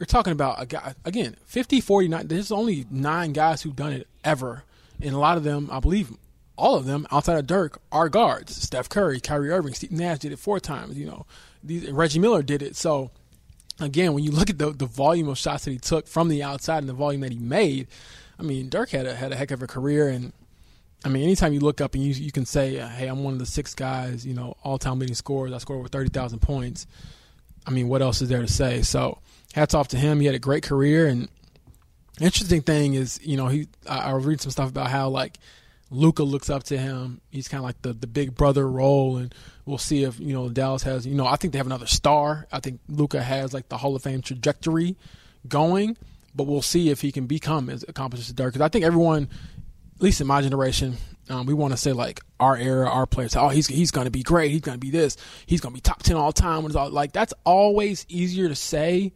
you're 0.00 0.06
talking 0.06 0.32
about 0.32 0.60
a 0.60 0.66
guy 0.66 0.94
again 1.04 1.36
50 1.44 1.80
49 1.80 2.26
there's 2.26 2.50
only 2.50 2.86
nine 2.90 3.32
guys 3.32 3.62
who've 3.62 3.76
done 3.76 3.92
it 3.92 4.08
ever 4.24 4.64
and 5.00 5.14
a 5.14 5.18
lot 5.18 5.36
of 5.36 5.44
them 5.44 5.68
i 5.70 5.78
believe 5.78 6.10
all 6.60 6.76
of 6.76 6.84
them 6.84 7.06
outside 7.10 7.38
of 7.38 7.46
Dirk 7.46 7.80
are 7.90 8.10
guards. 8.10 8.54
Steph 8.54 8.88
Curry, 8.90 9.18
Kyrie 9.18 9.50
Irving, 9.50 9.72
Steve 9.72 9.92
Nash 9.92 10.18
did 10.18 10.30
it 10.30 10.38
four 10.38 10.60
times. 10.60 10.98
You 10.98 11.06
know, 11.06 11.26
these, 11.64 11.90
Reggie 11.90 12.18
Miller 12.18 12.42
did 12.42 12.60
it. 12.62 12.76
So 12.76 13.10
again, 13.80 14.12
when 14.12 14.22
you 14.22 14.30
look 14.30 14.50
at 14.50 14.58
the 14.58 14.70
the 14.70 14.86
volume 14.86 15.28
of 15.28 15.38
shots 15.38 15.64
that 15.64 15.70
he 15.70 15.78
took 15.78 16.06
from 16.06 16.28
the 16.28 16.42
outside 16.42 16.78
and 16.78 16.88
the 16.88 16.92
volume 16.92 17.22
that 17.22 17.32
he 17.32 17.38
made, 17.38 17.88
I 18.38 18.42
mean, 18.42 18.68
Dirk 18.68 18.90
had 18.90 19.06
a 19.06 19.14
had 19.14 19.32
a 19.32 19.36
heck 19.36 19.50
of 19.50 19.62
a 19.62 19.66
career. 19.66 20.08
And 20.08 20.34
I 21.02 21.08
mean, 21.08 21.22
anytime 21.22 21.54
you 21.54 21.60
look 21.60 21.80
up 21.80 21.94
and 21.94 22.04
you 22.04 22.12
you 22.12 22.30
can 22.30 22.44
say, 22.44 22.78
uh, 22.78 22.88
hey, 22.88 23.06
I'm 23.06 23.24
one 23.24 23.32
of 23.32 23.38
the 23.38 23.46
six 23.46 23.74
guys, 23.74 24.26
you 24.26 24.34
know, 24.34 24.54
all 24.62 24.78
time 24.78 24.98
leading 24.98 25.16
scorers. 25.16 25.52
I 25.52 25.58
scored 25.58 25.78
over 25.78 25.88
thirty 25.88 26.10
thousand 26.10 26.40
points. 26.40 26.86
I 27.66 27.70
mean, 27.70 27.88
what 27.88 28.02
else 28.02 28.20
is 28.20 28.28
there 28.28 28.42
to 28.42 28.48
say? 28.48 28.82
So 28.82 29.18
hats 29.54 29.74
off 29.74 29.88
to 29.88 29.96
him. 29.96 30.20
He 30.20 30.26
had 30.26 30.34
a 30.34 30.40
great 30.40 30.62
career 30.62 31.06
and 31.06 31.28
interesting 32.20 32.60
thing 32.60 32.94
is, 32.94 33.18
you 33.22 33.36
know, 33.36 33.48
he 33.48 33.66
I, 33.88 33.98
I 33.98 34.12
reading 34.12 34.38
some 34.38 34.50
stuff 34.50 34.68
about 34.68 34.90
how 34.90 35.08
like 35.08 35.38
Luka 35.90 36.22
looks 36.22 36.50
up 36.50 36.64
to 36.64 36.78
him. 36.78 37.20
He's 37.30 37.48
kind 37.48 37.60
of 37.60 37.64
like 37.64 37.82
the 37.82 37.92
the 37.92 38.06
big 38.06 38.34
brother 38.34 38.68
role, 38.68 39.16
and 39.16 39.34
we'll 39.64 39.78
see 39.78 40.04
if 40.04 40.20
you 40.20 40.32
know 40.32 40.48
Dallas 40.48 40.82
has. 40.84 41.06
You 41.06 41.14
know, 41.14 41.26
I 41.26 41.36
think 41.36 41.52
they 41.52 41.58
have 41.58 41.66
another 41.66 41.86
star. 41.86 42.46
I 42.52 42.60
think 42.60 42.80
Luka 42.88 43.22
has 43.22 43.52
like 43.52 43.68
the 43.68 43.78
Hall 43.78 43.96
of 43.96 44.02
Fame 44.02 44.22
trajectory 44.22 44.96
going, 45.48 45.96
but 46.34 46.44
we'll 46.44 46.62
see 46.62 46.90
if 46.90 47.00
he 47.00 47.10
can 47.10 47.26
become 47.26 47.68
as 47.68 47.84
accomplished 47.88 48.28
as 48.28 48.34
Dirk. 48.34 48.52
Because 48.52 48.64
I 48.64 48.68
think 48.68 48.84
everyone, 48.84 49.28
at 49.96 50.02
least 50.02 50.20
in 50.20 50.26
my 50.26 50.42
generation, 50.42 50.96
um, 51.28 51.46
we 51.46 51.54
want 51.54 51.72
to 51.72 51.76
say 51.76 51.92
like 51.92 52.20
our 52.38 52.56
era, 52.56 52.88
our 52.88 53.06
players. 53.06 53.34
Oh, 53.34 53.48
he's 53.48 53.66
he's 53.66 53.90
going 53.90 54.04
to 54.04 54.12
be 54.12 54.22
great. 54.22 54.52
He's 54.52 54.60
going 54.60 54.76
to 54.76 54.80
be 54.80 54.90
this. 54.90 55.16
He's 55.46 55.60
going 55.60 55.72
to 55.72 55.76
be 55.76 55.80
top 55.80 56.02
ten 56.02 56.16
all 56.16 56.32
time. 56.32 56.58
And 56.58 56.66
it's 56.66 56.76
all, 56.76 56.90
like 56.90 57.12
that's 57.12 57.34
always 57.44 58.06
easier 58.08 58.48
to 58.48 58.54
say 58.54 59.12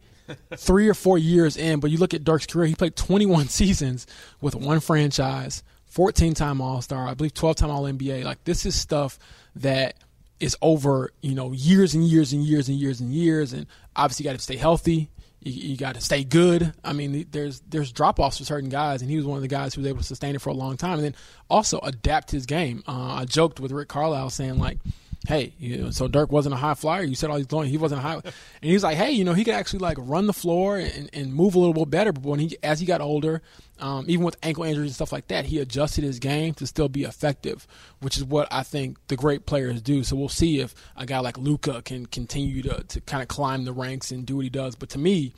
three 0.55 0.87
or 0.87 0.93
four 0.93 1.17
years 1.17 1.57
in. 1.57 1.79
But 1.79 1.91
you 1.91 1.97
look 1.97 2.13
at 2.13 2.23
Dirk's 2.23 2.45
career; 2.45 2.67
he 2.67 2.75
played 2.75 2.95
21 2.95 3.47
seasons 3.49 4.07
with 4.41 4.55
one 4.55 4.79
franchise 4.79 5.63
14 5.95 6.33
time 6.33 6.59
All 6.59 6.81
Star, 6.81 7.07
I 7.07 7.13
believe 7.13 7.33
12 7.33 7.55
time 7.55 7.69
All 7.69 7.83
NBA. 7.83 8.25
Like 8.25 8.43
this 8.43 8.65
is 8.65 8.75
stuff 8.75 9.17
that 9.55 9.95
is 10.41 10.57
over, 10.61 11.11
you 11.21 11.33
know, 11.33 11.53
years 11.53 11.93
and 11.93 12.03
years 12.03 12.33
and 12.33 12.43
years 12.43 12.67
and 12.67 12.77
years 12.77 12.99
and 12.99 13.13
years. 13.13 13.53
And 13.53 13.65
obviously, 13.95 14.25
you 14.25 14.29
got 14.29 14.35
to 14.35 14.43
stay 14.43 14.57
healthy. 14.57 15.09
You, 15.41 15.53
you 15.53 15.77
got 15.77 15.95
to 15.95 16.01
stay 16.01 16.25
good. 16.25 16.73
I 16.83 16.91
mean, 16.91 17.25
there's 17.31 17.61
there's 17.61 17.93
drop 17.93 18.19
offs 18.19 18.39
for 18.39 18.43
certain 18.43 18.69
guys, 18.69 19.01
and 19.01 19.09
he 19.09 19.15
was 19.15 19.25
one 19.25 19.37
of 19.37 19.41
the 19.41 19.47
guys 19.47 19.73
who 19.73 19.81
was 19.81 19.87
able 19.87 19.99
to 19.99 20.03
sustain 20.03 20.35
it 20.35 20.41
for 20.41 20.49
a 20.49 20.53
long 20.53 20.75
time, 20.75 20.95
and 20.95 21.03
then 21.03 21.15
also 21.49 21.79
adapt 21.79 22.29
his 22.29 22.45
game. 22.45 22.83
Uh, 22.87 23.13
I 23.13 23.25
joked 23.25 23.61
with 23.61 23.71
Rick 23.71 23.87
Carlisle 23.87 24.31
saying 24.31 24.57
like 24.57 24.79
hey, 25.25 25.53
you 25.59 25.77
know, 25.77 25.89
so 25.91 26.07
Dirk 26.07 26.31
wasn't 26.31 26.53
a 26.53 26.57
high 26.57 26.73
flyer. 26.73 27.03
You 27.03 27.15
said 27.15 27.29
all 27.29 27.37
he's 27.37 27.47
doing, 27.47 27.69
he 27.69 27.77
wasn't 27.77 27.99
a 27.99 28.01
high, 28.01 28.13
and 28.13 28.33
he 28.61 28.73
was 28.73 28.83
like, 28.83 28.97
hey, 28.97 29.11
you 29.11 29.23
know, 29.23 29.33
he 29.33 29.43
could 29.43 29.53
actually 29.53 29.79
like 29.79 29.97
run 29.99 30.27
the 30.27 30.33
floor 30.33 30.77
and, 30.77 31.09
and 31.13 31.33
move 31.33 31.55
a 31.55 31.59
little 31.59 31.73
bit 31.73 31.89
better. 31.89 32.11
But 32.11 32.23
when 32.23 32.39
he, 32.39 32.57
as 32.63 32.79
he 32.79 32.85
got 32.85 33.01
older, 33.01 33.41
um, 33.79 34.05
even 34.07 34.25
with 34.25 34.37
ankle 34.43 34.63
injuries 34.63 34.91
and 34.91 34.95
stuff 34.95 35.11
like 35.11 35.27
that, 35.27 35.45
he 35.45 35.59
adjusted 35.59 36.03
his 36.03 36.19
game 36.19 36.53
to 36.55 36.67
still 36.67 36.89
be 36.89 37.03
effective, 37.03 37.67
which 37.99 38.17
is 38.17 38.23
what 38.23 38.47
I 38.51 38.63
think 38.63 38.97
the 39.07 39.15
great 39.15 39.45
players 39.45 39.81
do. 39.81 40.03
So 40.03 40.15
we'll 40.15 40.29
see 40.29 40.59
if 40.59 40.73
a 40.95 41.05
guy 41.05 41.19
like 41.19 41.37
Luka 41.37 41.81
can 41.81 42.05
continue 42.05 42.61
to 42.63 42.83
to 42.83 43.01
kind 43.01 43.21
of 43.21 43.27
climb 43.27 43.65
the 43.65 43.73
ranks 43.73 44.11
and 44.11 44.25
do 44.25 44.37
what 44.37 44.43
he 44.43 44.49
does. 44.49 44.75
But 44.75 44.89
to 44.89 44.99
me, 44.99 45.33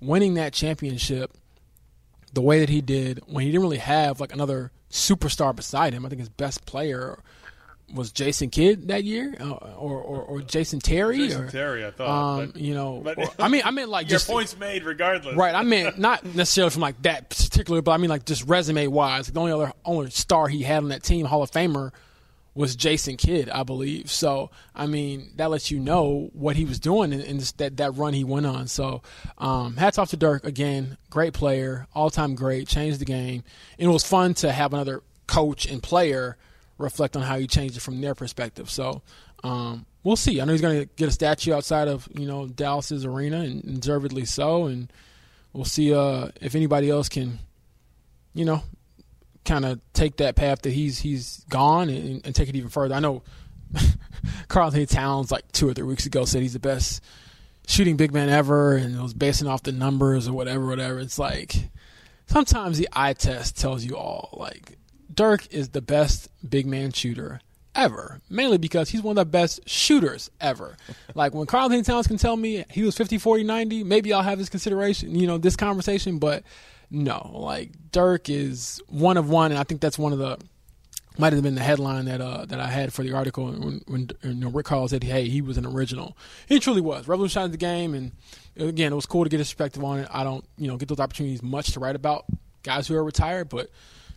winning 0.00 0.34
that 0.34 0.52
championship 0.52 1.32
the 2.32 2.40
way 2.40 2.60
that 2.60 2.68
he 2.68 2.80
did 2.80 3.20
when 3.26 3.44
he 3.44 3.50
didn't 3.50 3.62
really 3.62 3.78
have 3.78 4.20
like 4.20 4.32
another 4.32 4.70
superstar 4.90 5.54
beside 5.54 5.92
him, 5.92 6.04
I 6.04 6.08
think 6.08 6.20
his 6.20 6.28
best 6.28 6.64
player 6.66 7.18
was 7.94 8.12
Jason 8.12 8.50
Kidd 8.50 8.88
that 8.88 9.04
year, 9.04 9.34
uh, 9.40 9.50
or, 9.50 10.00
or, 10.00 10.22
or 10.22 10.40
Jason 10.40 10.80
Terry, 10.80 11.18
Jason 11.18 11.44
or 11.44 11.50
Terry, 11.50 11.84
I 11.84 11.90
thought. 11.90 12.08
Um, 12.08 12.46
but, 12.46 12.60
you 12.60 12.74
know, 12.74 13.00
but, 13.02 13.18
or, 13.18 13.28
I 13.38 13.48
mean, 13.48 13.62
I 13.64 13.70
mean, 13.70 13.88
like 13.88 14.08
your 14.08 14.18
just 14.18 14.28
points 14.28 14.58
made 14.58 14.84
regardless. 14.84 15.36
Right. 15.36 15.54
I 15.54 15.62
mean, 15.62 15.92
not 15.96 16.24
necessarily 16.24 16.70
from 16.70 16.82
like 16.82 17.00
that 17.02 17.30
particular, 17.30 17.82
but 17.82 17.92
I 17.92 17.96
mean, 17.96 18.10
like 18.10 18.24
just 18.24 18.46
resume 18.46 18.86
wise, 18.88 19.28
the 19.28 19.40
only 19.40 19.52
other 19.52 19.72
only 19.84 20.10
star 20.10 20.48
he 20.48 20.62
had 20.62 20.82
on 20.82 20.88
that 20.88 21.02
team, 21.02 21.26
Hall 21.26 21.42
of 21.42 21.50
Famer, 21.50 21.92
was 22.54 22.76
Jason 22.76 23.16
Kidd, 23.16 23.48
I 23.48 23.62
believe. 23.62 24.10
So, 24.10 24.50
I 24.74 24.86
mean, 24.86 25.30
that 25.36 25.50
lets 25.50 25.70
you 25.70 25.78
know 25.78 26.30
what 26.32 26.56
he 26.56 26.64
was 26.64 26.78
doing 26.78 27.12
in, 27.12 27.20
in 27.20 27.38
this, 27.38 27.52
that 27.52 27.76
that 27.78 27.96
run 27.96 28.12
he 28.12 28.24
went 28.24 28.46
on. 28.46 28.66
So, 28.68 29.02
um, 29.38 29.76
hats 29.76 29.98
off 29.98 30.10
to 30.10 30.16
Dirk 30.16 30.44
again, 30.44 30.96
great 31.10 31.32
player, 31.32 31.86
all 31.94 32.10
time 32.10 32.34
great, 32.34 32.68
changed 32.68 32.98
the 32.98 33.04
game, 33.04 33.44
and 33.78 33.88
it 33.88 33.92
was 33.92 34.04
fun 34.04 34.34
to 34.34 34.52
have 34.52 34.72
another 34.72 35.02
coach 35.26 35.66
and 35.66 35.82
player 35.82 36.36
reflect 36.80 37.16
on 37.16 37.22
how 37.22 37.38
he 37.38 37.46
changed 37.46 37.76
it 37.76 37.80
from 37.80 38.00
their 38.00 38.14
perspective. 38.14 38.70
So 38.70 39.02
um, 39.44 39.86
we'll 40.02 40.16
see. 40.16 40.40
I 40.40 40.44
know 40.44 40.52
he's 40.52 40.60
going 40.60 40.80
to 40.80 40.86
get 40.96 41.08
a 41.08 41.12
statue 41.12 41.52
outside 41.52 41.88
of 41.88 42.08
you 42.14 42.26
know 42.26 42.46
Dallas's 42.46 43.04
arena, 43.04 43.40
and 43.40 43.80
deservedly 43.80 44.24
so. 44.24 44.66
And 44.66 44.92
we'll 45.52 45.64
see 45.64 45.94
uh, 45.94 46.28
if 46.40 46.54
anybody 46.54 46.90
else 46.90 47.08
can, 47.08 47.38
you 48.34 48.44
know, 48.44 48.62
kind 49.44 49.64
of 49.64 49.80
take 49.92 50.16
that 50.18 50.36
path 50.36 50.62
that 50.62 50.72
he's 50.72 50.98
he's 50.98 51.44
gone 51.48 51.88
and, 51.88 52.24
and 52.24 52.34
take 52.34 52.48
it 52.48 52.56
even 52.56 52.70
further. 52.70 52.94
I 52.94 53.00
know 53.00 53.22
Karl-Anthony 54.48 54.86
Towns 54.86 55.30
like 55.30 55.50
two 55.52 55.68
or 55.68 55.74
three 55.74 55.86
weeks 55.86 56.06
ago 56.06 56.24
said 56.24 56.42
he's 56.42 56.52
the 56.52 56.58
best 56.58 57.02
shooting 57.66 57.96
big 57.96 58.12
man 58.12 58.28
ever, 58.28 58.76
and 58.76 59.00
was 59.00 59.14
basing 59.14 59.48
off 59.48 59.62
the 59.62 59.72
numbers 59.72 60.28
or 60.28 60.32
whatever, 60.32 60.66
whatever. 60.66 60.98
It's 60.98 61.18
like 61.18 61.54
sometimes 62.26 62.78
the 62.78 62.88
eye 62.92 63.12
test 63.12 63.58
tells 63.58 63.84
you 63.84 63.96
all. 63.96 64.30
Like 64.32 64.76
Dirk 65.20 65.52
is 65.52 65.68
the 65.68 65.82
best 65.82 66.30
big 66.48 66.64
man 66.64 66.92
shooter 66.92 67.42
ever, 67.74 68.22
mainly 68.30 68.56
because 68.56 68.88
he's 68.88 69.02
one 69.02 69.18
of 69.18 69.26
the 69.26 69.30
best 69.30 69.68
shooters 69.68 70.30
ever. 70.40 70.78
like 71.14 71.34
when 71.34 71.46
Karl-Anthony 71.46 71.82
Towns 71.82 72.06
can 72.06 72.16
tell 72.16 72.38
me 72.38 72.64
he 72.70 72.84
was 72.84 72.96
50, 72.96 73.18
40, 73.18 73.44
90, 73.44 73.84
maybe 73.84 74.14
I'll 74.14 74.22
have 74.22 74.38
this 74.38 74.48
consideration, 74.48 75.14
you 75.14 75.26
know, 75.26 75.36
this 75.36 75.56
conversation, 75.56 76.20
but 76.20 76.42
no, 76.90 77.32
like 77.34 77.72
Dirk 77.92 78.30
is 78.30 78.80
one 78.88 79.18
of 79.18 79.28
one, 79.28 79.50
and 79.50 79.60
I 79.60 79.64
think 79.64 79.82
that's 79.82 79.98
one 79.98 80.14
of 80.14 80.18
the 80.18 80.38
might 81.18 81.34
have 81.34 81.42
been 81.42 81.54
the 81.54 81.60
headline 81.60 82.06
that 82.06 82.22
uh, 82.22 82.46
that 82.46 82.58
I 82.58 82.68
had 82.68 82.90
for 82.90 83.02
the 83.02 83.12
article 83.12 83.44
when, 83.44 83.82
when 83.86 84.10
you 84.22 84.32
know, 84.32 84.48
Rick 84.48 84.64
Carl 84.64 84.88
said, 84.88 85.04
"Hey, 85.04 85.28
he 85.28 85.42
was 85.42 85.58
an 85.58 85.66
original." 85.66 86.16
He 86.46 86.60
truly 86.60 86.80
was. 86.80 87.06
Revolutionized 87.06 87.52
the 87.52 87.58
game, 87.58 87.92
and 87.92 88.12
again, 88.56 88.90
it 88.90 88.96
was 88.96 89.04
cool 89.04 89.24
to 89.24 89.28
get 89.28 89.36
his 89.36 89.48
perspective 89.48 89.84
on 89.84 89.98
it. 89.98 90.08
I 90.10 90.24
don't, 90.24 90.46
you 90.56 90.68
know, 90.68 90.78
get 90.78 90.88
those 90.88 90.98
opportunities 90.98 91.42
much 91.42 91.72
to 91.72 91.80
write 91.80 91.94
about 91.94 92.24
guys 92.62 92.88
who 92.88 92.94
are 92.96 93.04
retired, 93.04 93.50
but 93.50 93.68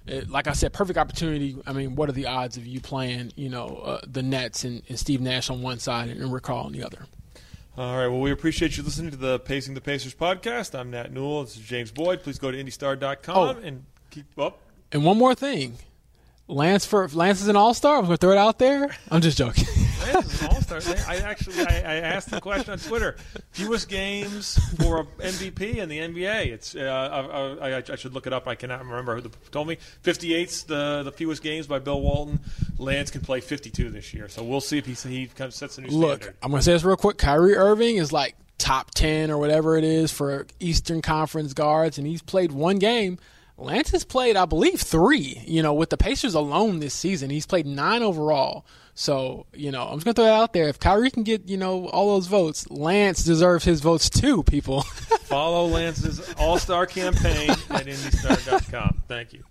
it, 0.05 0.29
like 0.29 0.47
I 0.47 0.53
said, 0.53 0.73
perfect 0.73 0.97
opportunity. 0.97 1.57
I 1.65 1.73
mean, 1.73 1.95
what 1.95 2.09
are 2.09 2.13
the 2.13 2.27
odds 2.27 2.57
of 2.57 2.65
you 2.65 2.81
playing, 2.81 3.31
you 3.35 3.49
know, 3.49 3.67
uh, 3.83 4.01
the 4.05 4.23
Nets 4.23 4.63
and, 4.63 4.83
and, 4.89 4.99
Steve 4.99 5.21
Nash 5.21 5.49
on 5.49 5.61
one 5.61 5.79
side 5.79 6.09
and 6.09 6.33
Rick 6.33 6.43
Carl 6.43 6.65
on 6.65 6.73
the 6.73 6.83
other? 6.83 7.05
All 7.77 7.97
right. 7.97 8.07
Well, 8.07 8.19
we 8.19 8.31
appreciate 8.31 8.77
you 8.77 8.83
listening 8.83 9.11
to 9.11 9.17
the 9.17 9.39
Pacing 9.39 9.73
the 9.73 9.81
Pacers 9.81 10.13
podcast. 10.13 10.77
I'm 10.77 10.91
Nat 10.91 11.11
Newell. 11.11 11.43
This 11.43 11.55
is 11.55 11.63
James 11.63 11.91
Boyd. 11.91 12.21
Please 12.21 12.37
go 12.37 12.51
to 12.51 12.57
IndyStar.com 12.61 13.37
oh, 13.37 13.59
and 13.61 13.85
keep 14.11 14.37
up. 14.37 14.59
And 14.91 15.03
one 15.03 15.17
more 15.17 15.33
thing. 15.33 15.77
Lance 16.47 16.85
for 16.85 17.07
Lance 17.07 17.41
is 17.41 17.47
an 17.47 17.55
all 17.55 17.73
star. 17.73 17.97
I'm 17.97 18.03
gonna 18.03 18.17
throw 18.17 18.31
it 18.31 18.37
out 18.37 18.59
there. 18.59 18.95
I'm 19.09 19.21
just 19.21 19.37
joking. 19.37 19.65
Lance 20.03 20.33
is 20.33 20.41
an 20.41 20.47
all 20.47 20.61
star. 20.61 20.79
I 21.07 21.17
actually 21.17 21.59
I, 21.59 21.77
I, 21.77 21.95
asked 21.95 22.31
the 22.31 22.41
question 22.41 22.73
on 22.73 22.79
Twitter. 22.79 23.15
Fewest 23.51 23.89
games 23.89 24.57
for 24.75 25.01
an 25.01 25.07
MVP 25.19 25.77
in 25.77 25.89
the 25.89 25.99
NBA. 25.99 26.47
It's 26.47 26.75
uh, 26.75 27.57
I, 27.61 27.77
I, 27.77 27.95
should 27.95 28.13
look 28.13 28.27
it 28.27 28.33
up. 28.33 28.47
I 28.47 28.55
cannot 28.55 28.83
remember 28.85 29.19
who 29.19 29.29
told 29.51 29.67
me. 29.67 29.77
58's 30.03 30.63
the 30.63 31.03
the 31.03 31.11
fewest 31.11 31.43
games 31.43 31.67
by 31.67 31.79
Bill 31.79 32.01
Walton. 32.01 32.39
Lance 32.77 33.11
can 33.11 33.21
play 33.21 33.39
52 33.39 33.89
this 33.89 34.13
year, 34.13 34.27
so 34.27 34.43
we'll 34.43 34.61
see 34.61 34.77
if 34.77 34.85
he 34.85 34.93
he 34.93 35.27
kind 35.27 35.47
of 35.47 35.53
sets 35.53 35.77
a 35.77 35.81
new 35.81 35.89
Look, 35.89 36.23
standard. 36.23 36.37
I'm 36.41 36.51
gonna 36.51 36.63
say 36.63 36.73
this 36.73 36.83
real 36.83 36.97
quick. 36.97 37.17
Kyrie 37.17 37.55
Irving 37.55 37.97
is 37.97 38.11
like 38.11 38.35
top 38.57 38.91
10 38.91 39.29
or 39.29 39.37
whatever 39.37 39.77
it 39.77 39.83
is 39.83 40.11
for 40.11 40.47
Eastern 40.59 41.01
Conference 41.01 41.53
guards, 41.53 41.97
and 41.97 42.07
he's 42.07 42.21
played 42.21 42.51
one 42.51 42.79
game. 42.79 43.17
Lance 43.57 43.91
has 43.91 44.03
played, 44.03 44.35
I 44.35 44.45
believe, 44.45 44.81
three. 44.81 45.41
You 45.45 45.61
know, 45.61 45.73
with 45.73 45.89
the 45.89 45.97
Pacers 45.97 46.33
alone 46.33 46.79
this 46.79 46.93
season, 46.93 47.29
he's 47.29 47.45
played 47.45 47.65
nine 47.65 48.01
overall. 48.01 48.65
So, 48.95 49.47
you 49.53 49.71
know, 49.71 49.83
I'm 49.83 49.95
just 49.95 50.05
gonna 50.05 50.13
throw 50.13 50.25
it 50.25 50.29
out 50.29 50.53
there. 50.53 50.69
If 50.69 50.79
Kyrie 50.79 51.09
can 51.09 51.23
get, 51.23 51.49
you 51.49 51.57
know, 51.57 51.87
all 51.87 52.13
those 52.13 52.27
votes, 52.27 52.69
Lance 52.69 53.23
deserves 53.23 53.65
his 53.65 53.81
votes 53.81 54.09
too. 54.09 54.43
People 54.43 54.81
follow 55.23 55.65
Lance's 55.65 56.33
All 56.37 56.59
Star 56.59 56.85
campaign 56.85 57.49
at 57.49 57.85
IndyStar.com. 57.85 59.03
Thank 59.07 59.33
you. 59.33 59.43